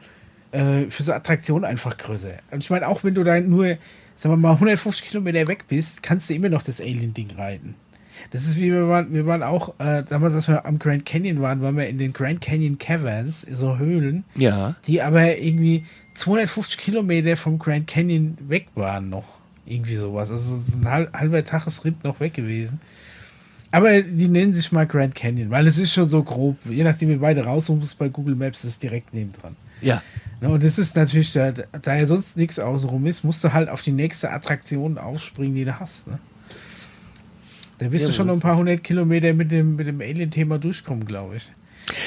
äh, 0.52 0.86
für 0.90 1.02
so 1.02 1.12
Attraktionen 1.12 1.64
einfach 1.64 1.96
größer. 1.96 2.34
Und 2.50 2.62
ich 2.62 2.70
meine, 2.70 2.88
auch 2.88 3.04
wenn 3.04 3.14
du 3.14 3.24
da 3.24 3.40
nur, 3.40 3.78
sagen 4.16 4.34
wir 4.34 4.36
mal, 4.36 4.54
150 4.54 5.08
Kilometer 5.08 5.48
weg 5.48 5.64
bist, 5.68 6.02
kannst 6.02 6.30
du 6.30 6.34
immer 6.34 6.48
noch 6.48 6.62
das 6.62 6.80
Alien-Ding 6.80 7.30
reiten. 7.36 7.74
Das 8.30 8.44
ist 8.44 8.56
wie 8.56 8.70
wir 8.70 8.88
waren, 8.88 9.12
wir 9.12 9.26
waren 9.26 9.42
auch, 9.42 9.74
äh, 9.78 10.04
damals, 10.08 10.34
als 10.34 10.48
wir 10.48 10.64
am 10.64 10.78
Grand 10.78 11.04
Canyon 11.06 11.40
waren, 11.40 11.60
waren 11.62 11.76
wir 11.76 11.88
in 11.88 11.98
den 11.98 12.12
Grand 12.12 12.40
Canyon 12.40 12.78
Caverns, 12.78 13.42
so 13.50 13.78
Höhlen, 13.78 14.24
ja. 14.34 14.76
die 14.86 15.02
aber 15.02 15.38
irgendwie 15.38 15.86
250 16.14 16.78
Kilometer 16.78 17.36
vom 17.36 17.58
Grand 17.58 17.86
Canyon 17.86 18.36
weg 18.40 18.68
waren 18.74 19.08
noch. 19.08 19.24
Irgendwie 19.64 19.94
sowas. 19.94 20.30
Also 20.30 20.60
ein 20.76 21.12
halber 21.12 21.44
Tagesritt 21.44 22.02
noch 22.04 22.20
weg 22.20 22.34
gewesen. 22.34 22.80
Aber 23.72 24.02
die 24.02 24.28
nennen 24.28 24.52
sich 24.52 24.70
mal 24.70 24.86
Grand 24.86 25.14
Canyon, 25.14 25.50
weil 25.50 25.66
es 25.66 25.78
ist 25.78 25.92
schon 25.92 26.08
so 26.08 26.22
grob. 26.22 26.56
Je 26.68 26.84
nachdem, 26.84 27.08
wie 27.08 27.20
weit 27.22 27.38
raussuchst 27.38 27.98
bei 27.98 28.08
Google 28.10 28.36
Maps, 28.36 28.64
ist 28.64 28.70
es 28.70 28.78
direkt 28.78 29.14
nebendran. 29.14 29.56
Ja. 29.80 30.02
Und 30.42 30.62
das 30.62 30.78
ist 30.78 30.94
natürlich, 30.94 31.32
da, 31.32 31.52
da 31.52 31.96
ja 31.96 32.04
sonst 32.04 32.36
nichts 32.36 32.58
außenrum 32.58 33.06
ist, 33.06 33.24
musst 33.24 33.42
du 33.42 33.52
halt 33.52 33.68
auf 33.68 33.82
die 33.82 33.92
nächste 33.92 34.30
Attraktion 34.30 34.98
aufspringen, 34.98 35.54
die 35.54 35.64
du 35.64 35.80
hast. 35.80 36.06
Ne? 36.06 36.18
Da 37.78 37.88
bist 37.88 38.04
ja, 38.04 38.10
du 38.10 38.14
schon 38.14 38.26
noch 38.26 38.34
ein 38.34 38.40
paar 38.40 38.56
hundert 38.56 38.84
Kilometer 38.84 39.32
mit 39.32 39.50
dem, 39.50 39.76
mit 39.76 39.86
dem 39.86 40.00
Alien-Thema 40.00 40.58
durchkommen, 40.58 41.06
glaube 41.06 41.36
ich. 41.36 41.50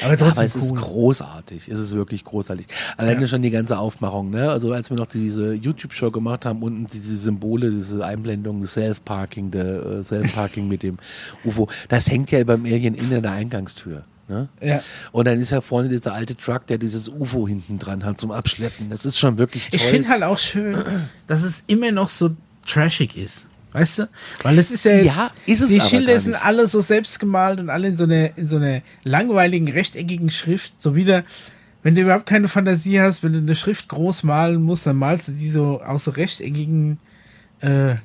Aber, 0.04 0.16
trotzdem 0.16 0.38
Aber 0.38 0.44
es 0.44 0.56
cool. 0.56 0.62
ist 0.62 0.74
großartig. 0.76 1.68
Es 1.68 1.78
ist 1.78 1.94
wirklich 1.94 2.24
großartig. 2.24 2.66
Alleine 2.96 3.22
ja. 3.22 3.26
schon 3.26 3.42
die 3.42 3.50
ganze 3.50 3.78
Aufmachung, 3.78 4.30
ne? 4.30 4.50
Also 4.50 4.72
als 4.72 4.90
wir 4.90 4.96
noch 4.96 5.06
diese 5.06 5.54
YouTube-Show 5.54 6.10
gemacht 6.10 6.46
haben, 6.46 6.62
unten 6.62 6.86
diese 6.92 7.16
Symbole, 7.16 7.70
diese 7.70 8.04
Einblendung, 8.04 8.62
das 8.62 8.74
Self-Parking, 8.74 9.50
der 9.50 9.84
äh, 9.84 10.04
Self-Parking 10.04 10.68
mit 10.68 10.82
dem 10.82 10.98
UFO, 11.44 11.68
das 11.88 12.10
hängt 12.10 12.30
ja 12.30 12.42
beim 12.44 12.64
Alien 12.64 12.94
in 12.94 13.10
der 13.10 13.30
Eingangstür. 13.30 14.04
Ne? 14.28 14.48
Ja. 14.60 14.82
Und 15.12 15.26
dann 15.26 15.40
ist 15.40 15.50
ja 15.50 15.60
vorne 15.60 15.88
dieser 15.88 16.12
alte 16.12 16.36
Truck, 16.36 16.66
der 16.66 16.78
dieses 16.78 17.08
UFO 17.08 17.46
hinten 17.46 17.78
dran 17.78 18.04
hat 18.04 18.20
zum 18.20 18.32
Abschleppen. 18.32 18.90
Das 18.90 19.04
ist 19.04 19.18
schon 19.18 19.38
wirklich 19.38 19.64
toll. 19.64 19.74
Ich 19.74 19.82
finde 19.82 20.08
halt 20.08 20.22
auch 20.24 20.38
schön, 20.38 20.76
dass 21.26 21.42
es 21.42 21.62
immer 21.68 21.92
noch 21.92 22.08
so 22.08 22.30
trashig 22.66 23.16
ist. 23.16 23.45
Weißt 23.76 23.98
du? 23.98 24.08
Weil 24.42 24.58
es 24.58 24.70
ist 24.70 24.86
ja 24.86 24.92
jetzt, 24.92 25.04
Ja, 25.04 25.30
ist 25.44 25.60
es 25.60 25.68
die 25.68 25.82
Schilder 25.82 26.18
sind 26.18 26.34
alle 26.34 26.66
so 26.66 26.80
selbst 26.80 27.20
gemalt 27.20 27.60
und 27.60 27.68
alle 27.68 27.88
in 27.88 27.98
so 27.98 28.04
einer 28.04 28.34
in 28.38 28.48
so 28.48 28.56
einer 28.56 28.80
langweiligen 29.04 29.68
rechteckigen 29.68 30.30
Schrift. 30.30 30.80
So 30.80 30.96
wieder, 30.96 31.24
wenn 31.82 31.94
du 31.94 32.00
überhaupt 32.00 32.24
keine 32.24 32.48
Fantasie 32.48 33.02
hast, 33.02 33.22
wenn 33.22 33.34
du 33.34 33.38
eine 33.38 33.54
Schrift 33.54 33.90
groß 33.90 34.22
malen 34.22 34.62
musst, 34.62 34.86
dann 34.86 34.96
malst 34.96 35.28
du 35.28 35.32
die 35.32 35.50
so 35.50 35.82
aus 35.82 36.04
so 36.04 36.12
rechteckigen 36.12 36.96
äh, 37.60 37.96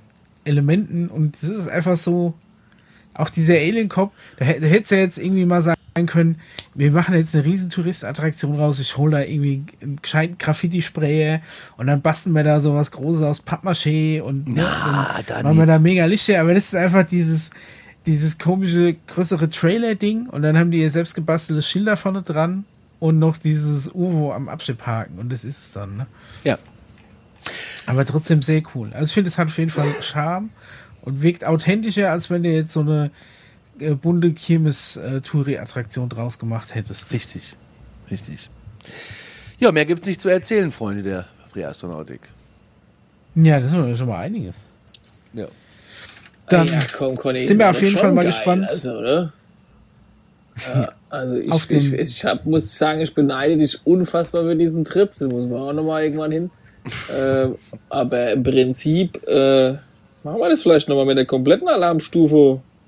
Elementen 0.43 1.07
und 1.07 1.37
das 1.41 1.49
ist 1.49 1.69
einfach 1.69 1.95
so. 1.95 2.33
Auch 3.13 3.29
dieser 3.29 3.55
Alien-Cop, 3.55 4.13
da, 4.37 4.45
da 4.45 4.51
hätte 4.51 4.83
es 4.83 4.89
ja 4.89 4.97
jetzt 4.97 5.17
irgendwie 5.17 5.45
mal 5.45 5.61
sagen 5.61 5.80
können, 5.93 6.39
wir 6.73 6.91
machen 6.91 7.15
jetzt 7.15 7.35
eine 7.35 7.43
riesen 7.45 7.69
Touristenattraktion 7.69 8.55
raus, 8.55 8.79
ich 8.79 8.97
hole 8.97 9.11
da 9.11 9.23
irgendwie 9.23 9.63
einen 9.81 10.01
gescheiten 10.01 10.37
Graffiti-Sprayer 10.37 11.41
und 11.77 11.87
dann 11.87 12.01
basteln 12.01 12.33
wir 12.33 12.43
da 12.43 12.59
sowas 12.61 12.91
Großes 12.91 13.23
aus 13.23 13.45
Pappmaché 13.45 14.21
und 14.21 14.47
ne, 14.47 14.65
Na, 14.65 15.19
dann 15.25 15.43
da 15.43 15.43
machen 15.43 15.57
wir 15.57 15.65
nicht. 15.65 15.75
da 15.75 15.79
mega 15.79 16.05
Lichter, 16.05 16.39
aber 16.39 16.53
das 16.53 16.65
ist 16.65 16.75
einfach 16.75 17.05
dieses, 17.05 17.49
dieses 18.05 18.37
komische, 18.37 18.95
größere 19.07 19.49
Trailer-Ding 19.49 20.27
und 20.27 20.43
dann 20.43 20.57
haben 20.57 20.71
die 20.71 20.81
ihr 20.81 20.91
selbst 20.91 21.23
basteltes 21.25 21.67
Schilder 21.67 21.97
vorne 21.97 22.21
dran 22.21 22.63
und 22.99 23.19
noch 23.19 23.35
dieses 23.37 23.89
UFO 23.89 24.31
am 24.33 24.47
Abschlepphaken 24.47 25.19
und 25.19 25.31
das 25.31 25.43
ist 25.43 25.57
es 25.61 25.71
dann, 25.73 25.97
ne? 25.97 26.07
Ja. 26.43 26.57
Aber 27.85 28.05
trotzdem 28.05 28.41
sehr 28.41 28.61
cool. 28.75 28.91
Also 28.93 29.05
ich 29.05 29.13
finde, 29.13 29.29
es 29.29 29.37
hat 29.37 29.47
auf 29.47 29.57
jeden 29.57 29.71
Fall 29.71 29.93
Charme 30.01 30.51
und 31.01 31.21
wirkt 31.21 31.43
authentischer, 31.43 32.11
als 32.11 32.29
wenn 32.29 32.43
du 32.43 32.49
jetzt 32.49 32.73
so 32.73 32.81
eine 32.81 33.11
äh, 33.81 33.95
bunte 33.95 34.31
Kirmes-Touri-Attraktion 34.31 36.09
draus 36.09 36.39
gemacht 36.39 36.75
hättest. 36.75 37.11
Richtig. 37.11 37.57
Richtig. 38.09 38.49
Ja, 39.59 39.71
mehr 39.71 39.85
gibt's 39.85 40.07
nicht 40.07 40.21
zu 40.21 40.29
erzählen, 40.29 40.71
Freunde 40.71 41.03
der 41.03 41.25
Präastronautik. 41.51 42.21
Ja, 43.35 43.59
das 43.59 43.71
ist 43.71 43.97
schon 43.97 44.07
mal 44.07 44.19
einiges. 44.19 44.61
Ja. 45.33 45.47
Dann 46.49 46.67
ja, 46.67 46.79
komm, 46.97 47.15
Conny, 47.15 47.45
sind 47.45 47.59
wir 47.59 47.69
auf 47.69 47.81
jeden 47.81 47.97
Fall 47.97 48.11
mal 48.11 48.21
geil, 48.21 48.31
gespannt. 48.31 48.67
Also, 48.69 48.93
oder? 48.93 49.33
Ja, 50.75 50.91
also 51.09 51.35
ich, 51.37 51.51
Auf 51.51 51.71
ich, 51.71 51.93
ich 51.93 52.25
hab, 52.25 52.45
muss 52.45 52.77
sagen, 52.77 52.99
ich 52.99 53.15
beneide 53.15 53.55
dich 53.55 53.79
unfassbar 53.85 54.43
für 54.43 54.55
diesen 54.55 54.83
Trip. 54.83 55.09
Da 55.17 55.27
muss 55.27 55.47
man 55.47 55.59
auch 55.59 55.73
nochmal 55.73 56.03
irgendwann 56.03 56.31
hin. 56.31 56.51
ähm, 57.15 57.55
aber 57.89 58.31
im 58.33 58.43
Prinzip 58.43 59.27
äh, 59.27 59.71
machen 60.23 60.39
wir 60.39 60.49
das 60.49 60.61
vielleicht 60.61 60.89
nochmal 60.89 61.05
mit 61.05 61.17
der 61.17 61.25
kompletten 61.25 61.67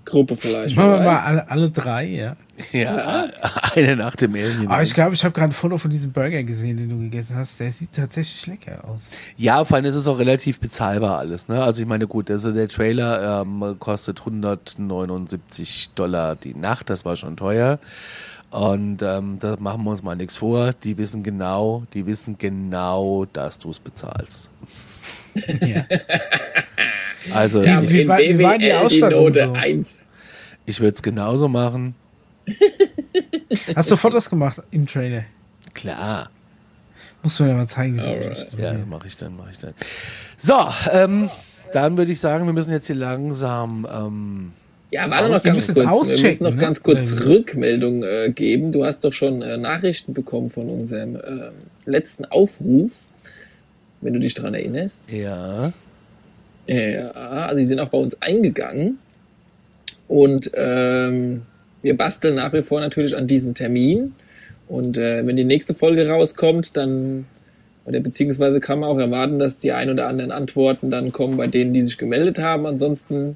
Alarmstufe-Gruppe 0.04 0.36
vielleicht. 0.36 0.76
Machen 0.76 0.92
wir 0.92 1.00
mal 1.00 1.20
alle, 1.20 1.50
alle 1.50 1.70
drei, 1.70 2.06
ja. 2.06 2.36
Ja, 2.72 3.26
eine 3.76 3.96
nach 3.96 4.16
dem 4.16 4.36
Alien. 4.36 4.68
Aber 4.68 4.84
ich 4.84 4.94
glaube, 4.94 5.16
ich 5.16 5.24
habe 5.24 5.34
gerade 5.34 5.50
ein 5.50 5.54
Foto 5.54 5.78
von 5.78 5.90
diesem 5.90 6.12
Burger 6.12 6.44
gesehen, 6.44 6.78
den 6.78 6.90
du 6.90 7.00
gegessen 7.00 7.36
hast. 7.36 7.60
Der 7.60 7.72
sieht 7.72 7.94
tatsächlich 7.94 8.46
lecker 8.46 8.84
aus. 8.88 9.10
Ja, 9.38 9.66
vor 9.66 9.78
allem 9.78 9.86
ist 9.86 9.96
es 9.96 10.08
auch 10.08 10.20
relativ 10.20 10.60
bezahlbar 10.60 11.18
alles. 11.18 11.48
Ne? 11.48 11.62
Also 11.62 11.82
ich 11.82 11.88
meine, 11.88 12.06
gut, 12.08 12.30
also 12.30 12.52
der 12.52 12.68
Trailer 12.68 13.42
ähm, 13.42 13.76
kostet 13.80 14.20
179 14.20 15.92
Dollar 15.96 16.36
die 16.36 16.54
Nacht, 16.54 16.90
das 16.90 17.06
war 17.06 17.16
schon 17.16 17.38
teuer. 17.38 17.80
Und 18.52 19.02
ähm, 19.02 19.38
da 19.40 19.56
machen 19.60 19.84
wir 19.84 19.90
uns 19.90 20.04
mal 20.04 20.16
nichts 20.16 20.38
vor. 20.38 20.74
Die 20.84 21.00
wissen 21.00 21.24
genau, 21.24 21.84
die 21.96 22.06
wissen 22.06 22.38
genau, 22.38 23.26
dass 23.26 23.58
du 23.58 23.72
es 23.72 23.80
bezahlst. 23.80 24.50
Ja. 25.62 25.84
Also 27.32 27.64
Ja, 27.64 27.82
ich, 27.82 27.90
wie 27.92 28.02
in 28.02 28.08
war- 28.08 28.18
wie 28.20 28.40
war 28.44 28.58
die 28.58 28.66
BWL 28.66 28.70
die 28.70 28.74
Ausstattung 28.74 29.24
Note 29.26 29.40
so? 29.48 29.54
1. 29.54 30.00
ich 30.66 30.80
würde 30.80 30.96
es 30.96 31.02
genauso 31.02 31.48
machen. 31.48 31.96
Hast 33.76 33.90
du 33.92 33.96
Fotos 33.96 34.30
gemacht 34.30 34.58
im 34.72 34.86
Trailer? 34.88 35.24
Klar. 35.74 36.30
Musst 37.22 37.40
du 37.40 37.44
mir 37.44 37.54
mal 37.54 37.68
zeigen. 37.68 37.98
wie 37.98 38.02
Alright. 38.02 38.48
das 38.54 38.60
Ja, 38.60 38.74
mache 38.90 39.08
ich 39.08 39.16
dann, 39.18 39.38
mache 39.38 39.50
ich 39.52 39.58
dann. 39.58 39.74
So, 40.38 40.56
ähm, 40.92 41.30
dann 41.72 41.98
würde 41.98 42.12
ich 42.12 42.20
sagen, 42.20 42.46
wir 42.46 42.54
müssen 42.54 42.72
jetzt 42.72 42.88
hier 42.88 42.98
langsam. 42.98 43.88
Ähm, 43.92 44.50
Ja, 44.92 45.10
warte 45.10 45.30
noch 45.30 45.44
Wir 45.44 45.52
ganz 45.54 45.56
müssen 45.70 45.88
kurz. 45.88 46.10
Wir 46.10 46.22
müssen 46.22 46.44
noch 46.44 46.52
ne? 46.52 46.58
ganz 46.58 46.84
kurz 46.84 47.14
Rückmeldung 47.26 48.04
äh, 48.04 48.32
geben. 48.36 48.72
Du 48.74 48.84
hast 48.86 49.06
doch 49.06 49.14
schon 49.14 49.42
äh, 49.42 49.58
Nachrichten 49.58 50.14
bekommen 50.14 50.50
von 50.50 50.70
unserem 50.70 51.16
ähm, 51.16 51.54
letzten 51.86 52.26
Aufruf, 52.26 52.92
wenn 54.02 54.14
du 54.14 54.20
dich 54.20 54.34
dran 54.34 54.54
erinnerst. 54.54 55.00
ja. 55.10 55.72
Ja, 56.68 57.12
also 57.12 57.58
die 57.58 57.66
sind 57.66 57.80
auch 57.80 57.90
bei 57.90 57.98
uns 57.98 58.22
eingegangen. 58.22 58.98
Und 60.08 60.52
ähm, 60.56 61.44
wir 61.82 61.98
basteln 61.98 62.36
nach 62.36 62.54
wie 62.54 62.62
vor 62.62 62.80
natürlich 62.80 63.16
an 63.16 63.28
diesem 63.28 63.54
Termin. 63.54 64.14
Und 64.68 64.98
äh, 64.98 65.26
wenn 65.26 65.36
die 65.36 65.44
nächste 65.44 65.74
Folge 65.74 66.08
rauskommt, 66.08 66.78
dann, 66.78 67.26
oder 67.86 68.00
beziehungsweise 68.00 68.60
kann 68.60 68.80
man 68.80 68.90
auch 68.90 68.98
erwarten, 68.98 69.40
dass 69.40 69.60
die 69.60 69.72
ein 69.72 69.90
oder 69.90 70.08
anderen 70.08 70.32
Antworten 70.32 70.90
dann 70.90 71.12
kommen 71.12 71.38
bei 71.38 71.48
denen, 71.48 71.74
die 71.74 71.82
sich 71.82 71.98
gemeldet 71.98 72.40
haben. 72.40 72.66
Ansonsten, 72.66 73.36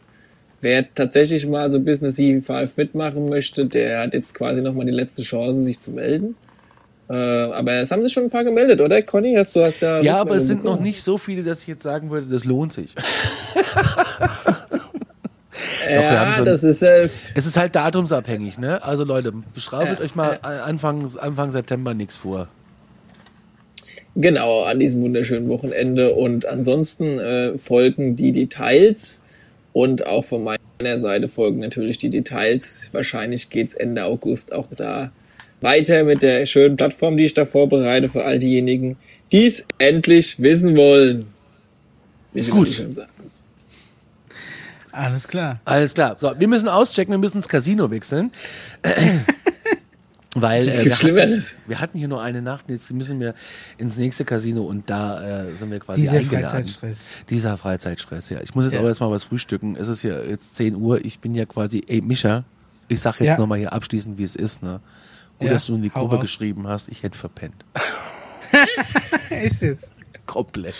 wer 0.61 0.93
tatsächlich 0.93 1.45
mal 1.47 1.69
so 1.69 1.81
Business 1.81 2.17
C5 2.17 2.73
mitmachen 2.77 3.27
möchte, 3.27 3.65
der 3.65 3.99
hat 3.99 4.13
jetzt 4.13 4.33
quasi 4.33 4.61
nochmal 4.61 4.85
die 4.85 4.91
letzte 4.93 5.23
Chance, 5.23 5.63
sich 5.63 5.79
zu 5.79 5.91
melden. 5.91 6.35
Äh, 7.09 7.13
aber 7.15 7.73
es 7.75 7.89
haben 7.91 8.03
sich 8.03 8.11
schon 8.11 8.23
ein 8.23 8.29
paar 8.29 8.43
gemeldet, 8.43 8.81
oder 8.81 9.01
Conny? 9.01 9.33
Hast 9.35 9.55
du 9.55 9.63
hast 9.63 9.81
ja, 9.81 10.01
Ja, 10.01 10.17
aber 10.17 10.35
es 10.35 10.47
sind 10.47 10.63
noch 10.63 10.79
nicht 10.79 11.01
so 11.01 11.17
viele, 11.17 11.43
dass 11.43 11.61
ich 11.61 11.67
jetzt 11.67 11.83
sagen 11.83 12.09
würde, 12.09 12.27
das 12.27 12.43
lohnt 12.43 12.73
sich. 12.73 12.93
wir 15.87 16.01
Ja, 16.01 16.33
schon- 16.33 16.45
das 16.45 16.63
ist 16.63 16.81
äh, 16.81 17.09
Es 17.33 17.45
ist 17.45 17.57
halt 17.57 17.75
datumsabhängig, 17.75 18.57
ne? 18.57 18.83
Also 18.83 19.03
Leute, 19.05 19.31
beschraubelt 19.53 19.99
Ja, 19.99 20.05
euch 20.05 20.15
mal 20.15 20.39
Anfang, 20.41 21.07
Anfang 21.17 21.51
September 21.51 21.93
nichts 21.93 22.17
vor. 22.17 22.47
Genau, 24.15 24.63
an 24.63 24.79
diesem 24.79 25.01
wunderschönen 25.01 25.47
Wochenende. 25.47 26.13
Und 26.13 26.45
ansonsten 26.45 27.19
äh, 27.19 27.57
folgen 27.57 28.15
die 28.15 28.31
Details. 28.31 29.21
Und 29.73 30.05
auch 30.07 30.25
von 30.25 30.43
meiner 30.43 30.97
Seite 30.97 31.27
folgen 31.27 31.59
natürlich 31.59 31.99
die 31.99 32.09
Details. 32.09 32.89
Wahrscheinlich 32.93 33.49
geht's 33.51 33.75
Ende 33.75 34.05
August 34.05 34.53
auch 34.53 34.67
da 34.75 35.11
weiter 35.61 36.03
mit 36.03 36.21
der 36.21 36.45
schönen 36.45 36.75
Plattform, 36.77 37.17
die 37.17 37.25
ich 37.25 37.33
da 37.33 37.45
vorbereite 37.45 38.09
für 38.09 38.23
all 38.23 38.39
diejenigen, 38.39 38.97
die 39.31 39.45
es 39.47 39.65
endlich 39.77 40.39
wissen 40.41 40.75
wollen. 40.77 41.25
Ich 42.33 42.49
Gut. 42.49 42.85
Alles 44.91 45.27
klar. 45.27 45.59
Alles 45.65 45.93
klar. 45.93 46.15
So, 46.19 46.33
wir 46.37 46.47
müssen 46.47 46.67
auschecken, 46.67 47.11
wir 47.11 47.17
müssen 47.19 47.37
ins 47.37 47.47
Casino 47.47 47.89
wechseln. 47.91 48.31
Weil 50.35 50.67
äh, 50.69 50.77
wir, 50.77 50.83
Gibt 50.83 50.95
hatten, 50.95 51.01
Schlimmeres. 51.01 51.57
wir 51.65 51.79
hatten 51.79 51.97
hier 51.97 52.07
nur 52.07 52.21
eine 52.21 52.41
Nacht, 52.43 52.69
jetzt 52.69 52.91
müssen 52.91 53.19
wir 53.19 53.33
ins 53.79 53.95
nächste 53.97 54.23
Casino 54.23 54.63
und 54.63 54.87
da 54.89 55.45
äh, 55.47 55.53
sind 55.57 55.71
wir 55.71 55.79
quasi 55.79 56.01
Dieser 56.01 56.13
eingeladen. 56.17 56.49
Freizeitstress. 56.49 56.97
Dieser 57.29 57.57
Freizeitstress, 57.57 58.29
ja. 58.29 58.41
Ich 58.43 58.53
muss 58.53 58.65
jetzt 58.65 58.73
Ja. 58.73 58.79
aber 58.81 58.89
erstmal 58.89 59.09
was 59.09 59.23
frühstücken. 59.23 59.75
Es 59.75 59.87
ist 59.87 60.03
ja 60.03 60.21
jetzt 60.21 60.55
10 60.55 60.75
Uhr. 60.75 61.03
Ich 61.03 61.19
bin 61.19 61.33
ja 61.33 61.45
quasi, 61.45 61.83
ey, 61.87 62.01
Mischa, 62.01 62.43
ich 62.87 62.99
sag 63.01 63.15
jetzt 63.19 63.25
Ja. 63.27 63.37
nochmal 63.39 63.57
hier 63.59 63.73
abschließend, 63.73 64.19
wie 64.19 64.23
es 64.23 64.35
ist, 64.35 64.61
ne? 64.61 64.79
Gut, 65.39 65.47
Ja, 65.47 65.53
dass 65.53 65.65
du 65.67 65.75
in 65.75 65.81
die 65.83 65.89
Gruppe 65.89 66.15
raus. 66.15 66.21
geschrieben 66.21 66.67
hast. 66.67 66.87
Ich 66.89 67.03
hätte 67.03 67.17
verpennt. 67.17 67.63
Echt 69.29 69.61
jetzt? 69.61 69.93
Komplett. 70.25 70.75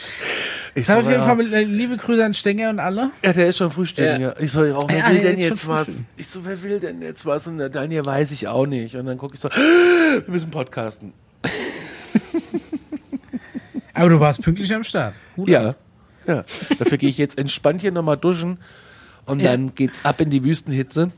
Ich 0.75 0.87
Sag 0.87 0.99
auf 1.03 1.09
jeden 1.09 1.23
Fall 1.23 1.35
mit, 1.37 1.53
äh, 1.53 1.63
liebe 1.63 1.95
Grüße 1.95 2.23
an 2.25 2.33
Stenger 2.33 2.69
und 2.69 2.79
alle. 2.79 3.11
Ja, 3.23 3.31
der 3.33 3.47
ist 3.47 3.57
schon 3.57 3.71
frühstücken, 3.71 4.21
ja. 4.21 4.27
Ja. 4.29 4.35
Ich 4.39 4.51
so, 4.51 4.59
auch, 4.75 4.87
wer 4.89 4.97
Ja, 4.97 5.09
will 5.09 5.19
der 5.21 5.31
denn 5.31 5.39
jetzt 5.39 5.67
was? 5.67 5.87
Ich 6.17 6.27
so, 6.27 6.43
wer 6.43 6.61
will 6.63 6.79
denn 6.79 7.01
jetzt 7.01 7.25
was? 7.25 7.47
Und 7.47 7.57
der 7.59 7.69
Daniel 7.69 8.05
weiß 8.05 8.31
ich 8.33 8.47
auch 8.47 8.65
nicht. 8.65 8.95
Und 8.95 9.05
dann 9.05 9.17
gucke 9.17 9.35
ich 9.35 9.39
so, 9.39 9.49
wir 9.49 10.23
müssen 10.27 10.51
podcasten. 10.51 11.13
Aber 13.93 14.09
du 14.09 14.19
warst 14.19 14.41
pünktlich 14.41 14.73
am 14.73 14.83
Start. 14.83 15.13
Ab. 15.37 15.47
Ja, 15.47 15.75
ja. 16.27 16.43
Dafür 16.77 16.97
gehe 16.97 17.09
ich 17.09 17.17
jetzt 17.17 17.39
entspannt 17.39 17.81
hier 17.81 17.91
nochmal 17.91 18.17
duschen 18.17 18.57
und 19.25 19.39
Ja. 19.39 19.51
dann 19.51 19.73
geht's 19.75 20.03
ab 20.05 20.19
in 20.21 20.29
die 20.29 20.43
Wüstenhitze. 20.43 21.11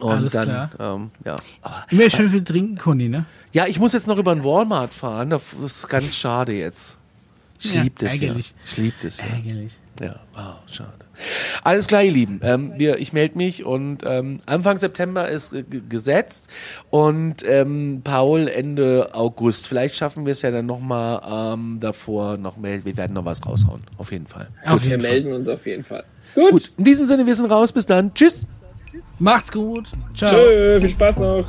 Und 0.00 0.10
Alles 0.10 0.32
dann, 0.32 0.44
klar. 0.48 0.70
Ähm, 0.80 1.10
ja. 1.24 1.36
Aber, 1.62 1.84
Immer 1.90 2.10
schön 2.10 2.28
viel 2.28 2.42
trinken, 2.44 2.76
Conny, 2.76 3.08
ne? 3.08 3.24
ja, 3.52 3.66
ich 3.66 3.78
muss 3.78 3.92
jetzt 3.92 4.06
noch 4.08 4.18
über 4.18 4.34
den 4.34 4.42
Walmart 4.42 4.92
fahren. 4.92 5.30
Das 5.30 5.42
ist 5.64 5.88
ganz 5.88 6.16
schade 6.16 6.52
jetzt. 6.52 6.96
Ich 7.60 7.72
Ja, 7.74 7.82
lieb 7.82 7.98
das 8.00 8.12
ärgerlich. 8.14 8.48
ja. 8.50 8.54
Ich 8.66 8.76
lieb 8.78 8.94
das 9.02 9.18
ja. 9.18 9.26
Ärgerlich. 9.26 9.72
Ja, 10.00 10.16
wow, 10.34 10.56
schade. 10.68 10.90
Alles 11.62 11.86
klar, 11.86 12.02
ihr 12.02 12.10
Lieben. 12.10 12.40
Ähm, 12.42 12.72
wir, 12.76 12.98
ich 12.98 13.12
melde 13.12 13.36
mich 13.38 13.64
und 13.64 13.98
ähm, 14.04 14.38
Anfang 14.46 14.76
September 14.76 15.28
ist 15.28 15.52
äh, 15.52 15.62
gesetzt 15.62 16.48
und 16.90 17.46
ähm, 17.46 18.00
Paul 18.02 18.48
Ende 18.48 19.10
August. 19.14 19.68
Vielleicht 19.68 19.94
schaffen 19.94 20.26
wir 20.26 20.32
es 20.32 20.42
ja 20.42 20.50
dann 20.50 20.66
nochmal 20.66 21.54
ähm, 21.54 21.78
davor 21.78 22.36
noch 22.36 22.56
mehr. 22.56 22.84
Wir 22.84 22.96
werden 22.96 23.12
noch 23.14 23.24
was 23.24 23.46
raushauen, 23.46 23.82
auf 23.96 24.10
jeden 24.10 24.26
Fall. 24.26 24.48
Auf 24.66 24.82
Wir 24.82 24.90
jeden 24.90 25.02
Fall. 25.02 25.10
melden 25.12 25.32
uns 25.32 25.46
auf 25.46 25.64
jeden 25.64 25.84
Fall. 25.84 26.02
Gut. 26.34 26.50
Gut, 26.50 26.70
in 26.78 26.84
diesem 26.84 27.06
Sinne, 27.06 27.24
wir 27.24 27.36
sind 27.36 27.46
raus. 27.46 27.70
Bis 27.72 27.86
dann. 27.86 28.12
Tschüss. 28.12 28.44
Macht's 29.18 29.52
gut. 29.52 29.92
Ciao. 30.14 30.30
Tschö, 30.30 30.80
viel 30.80 30.88
Spaß 30.90 31.18
noch. 31.18 31.44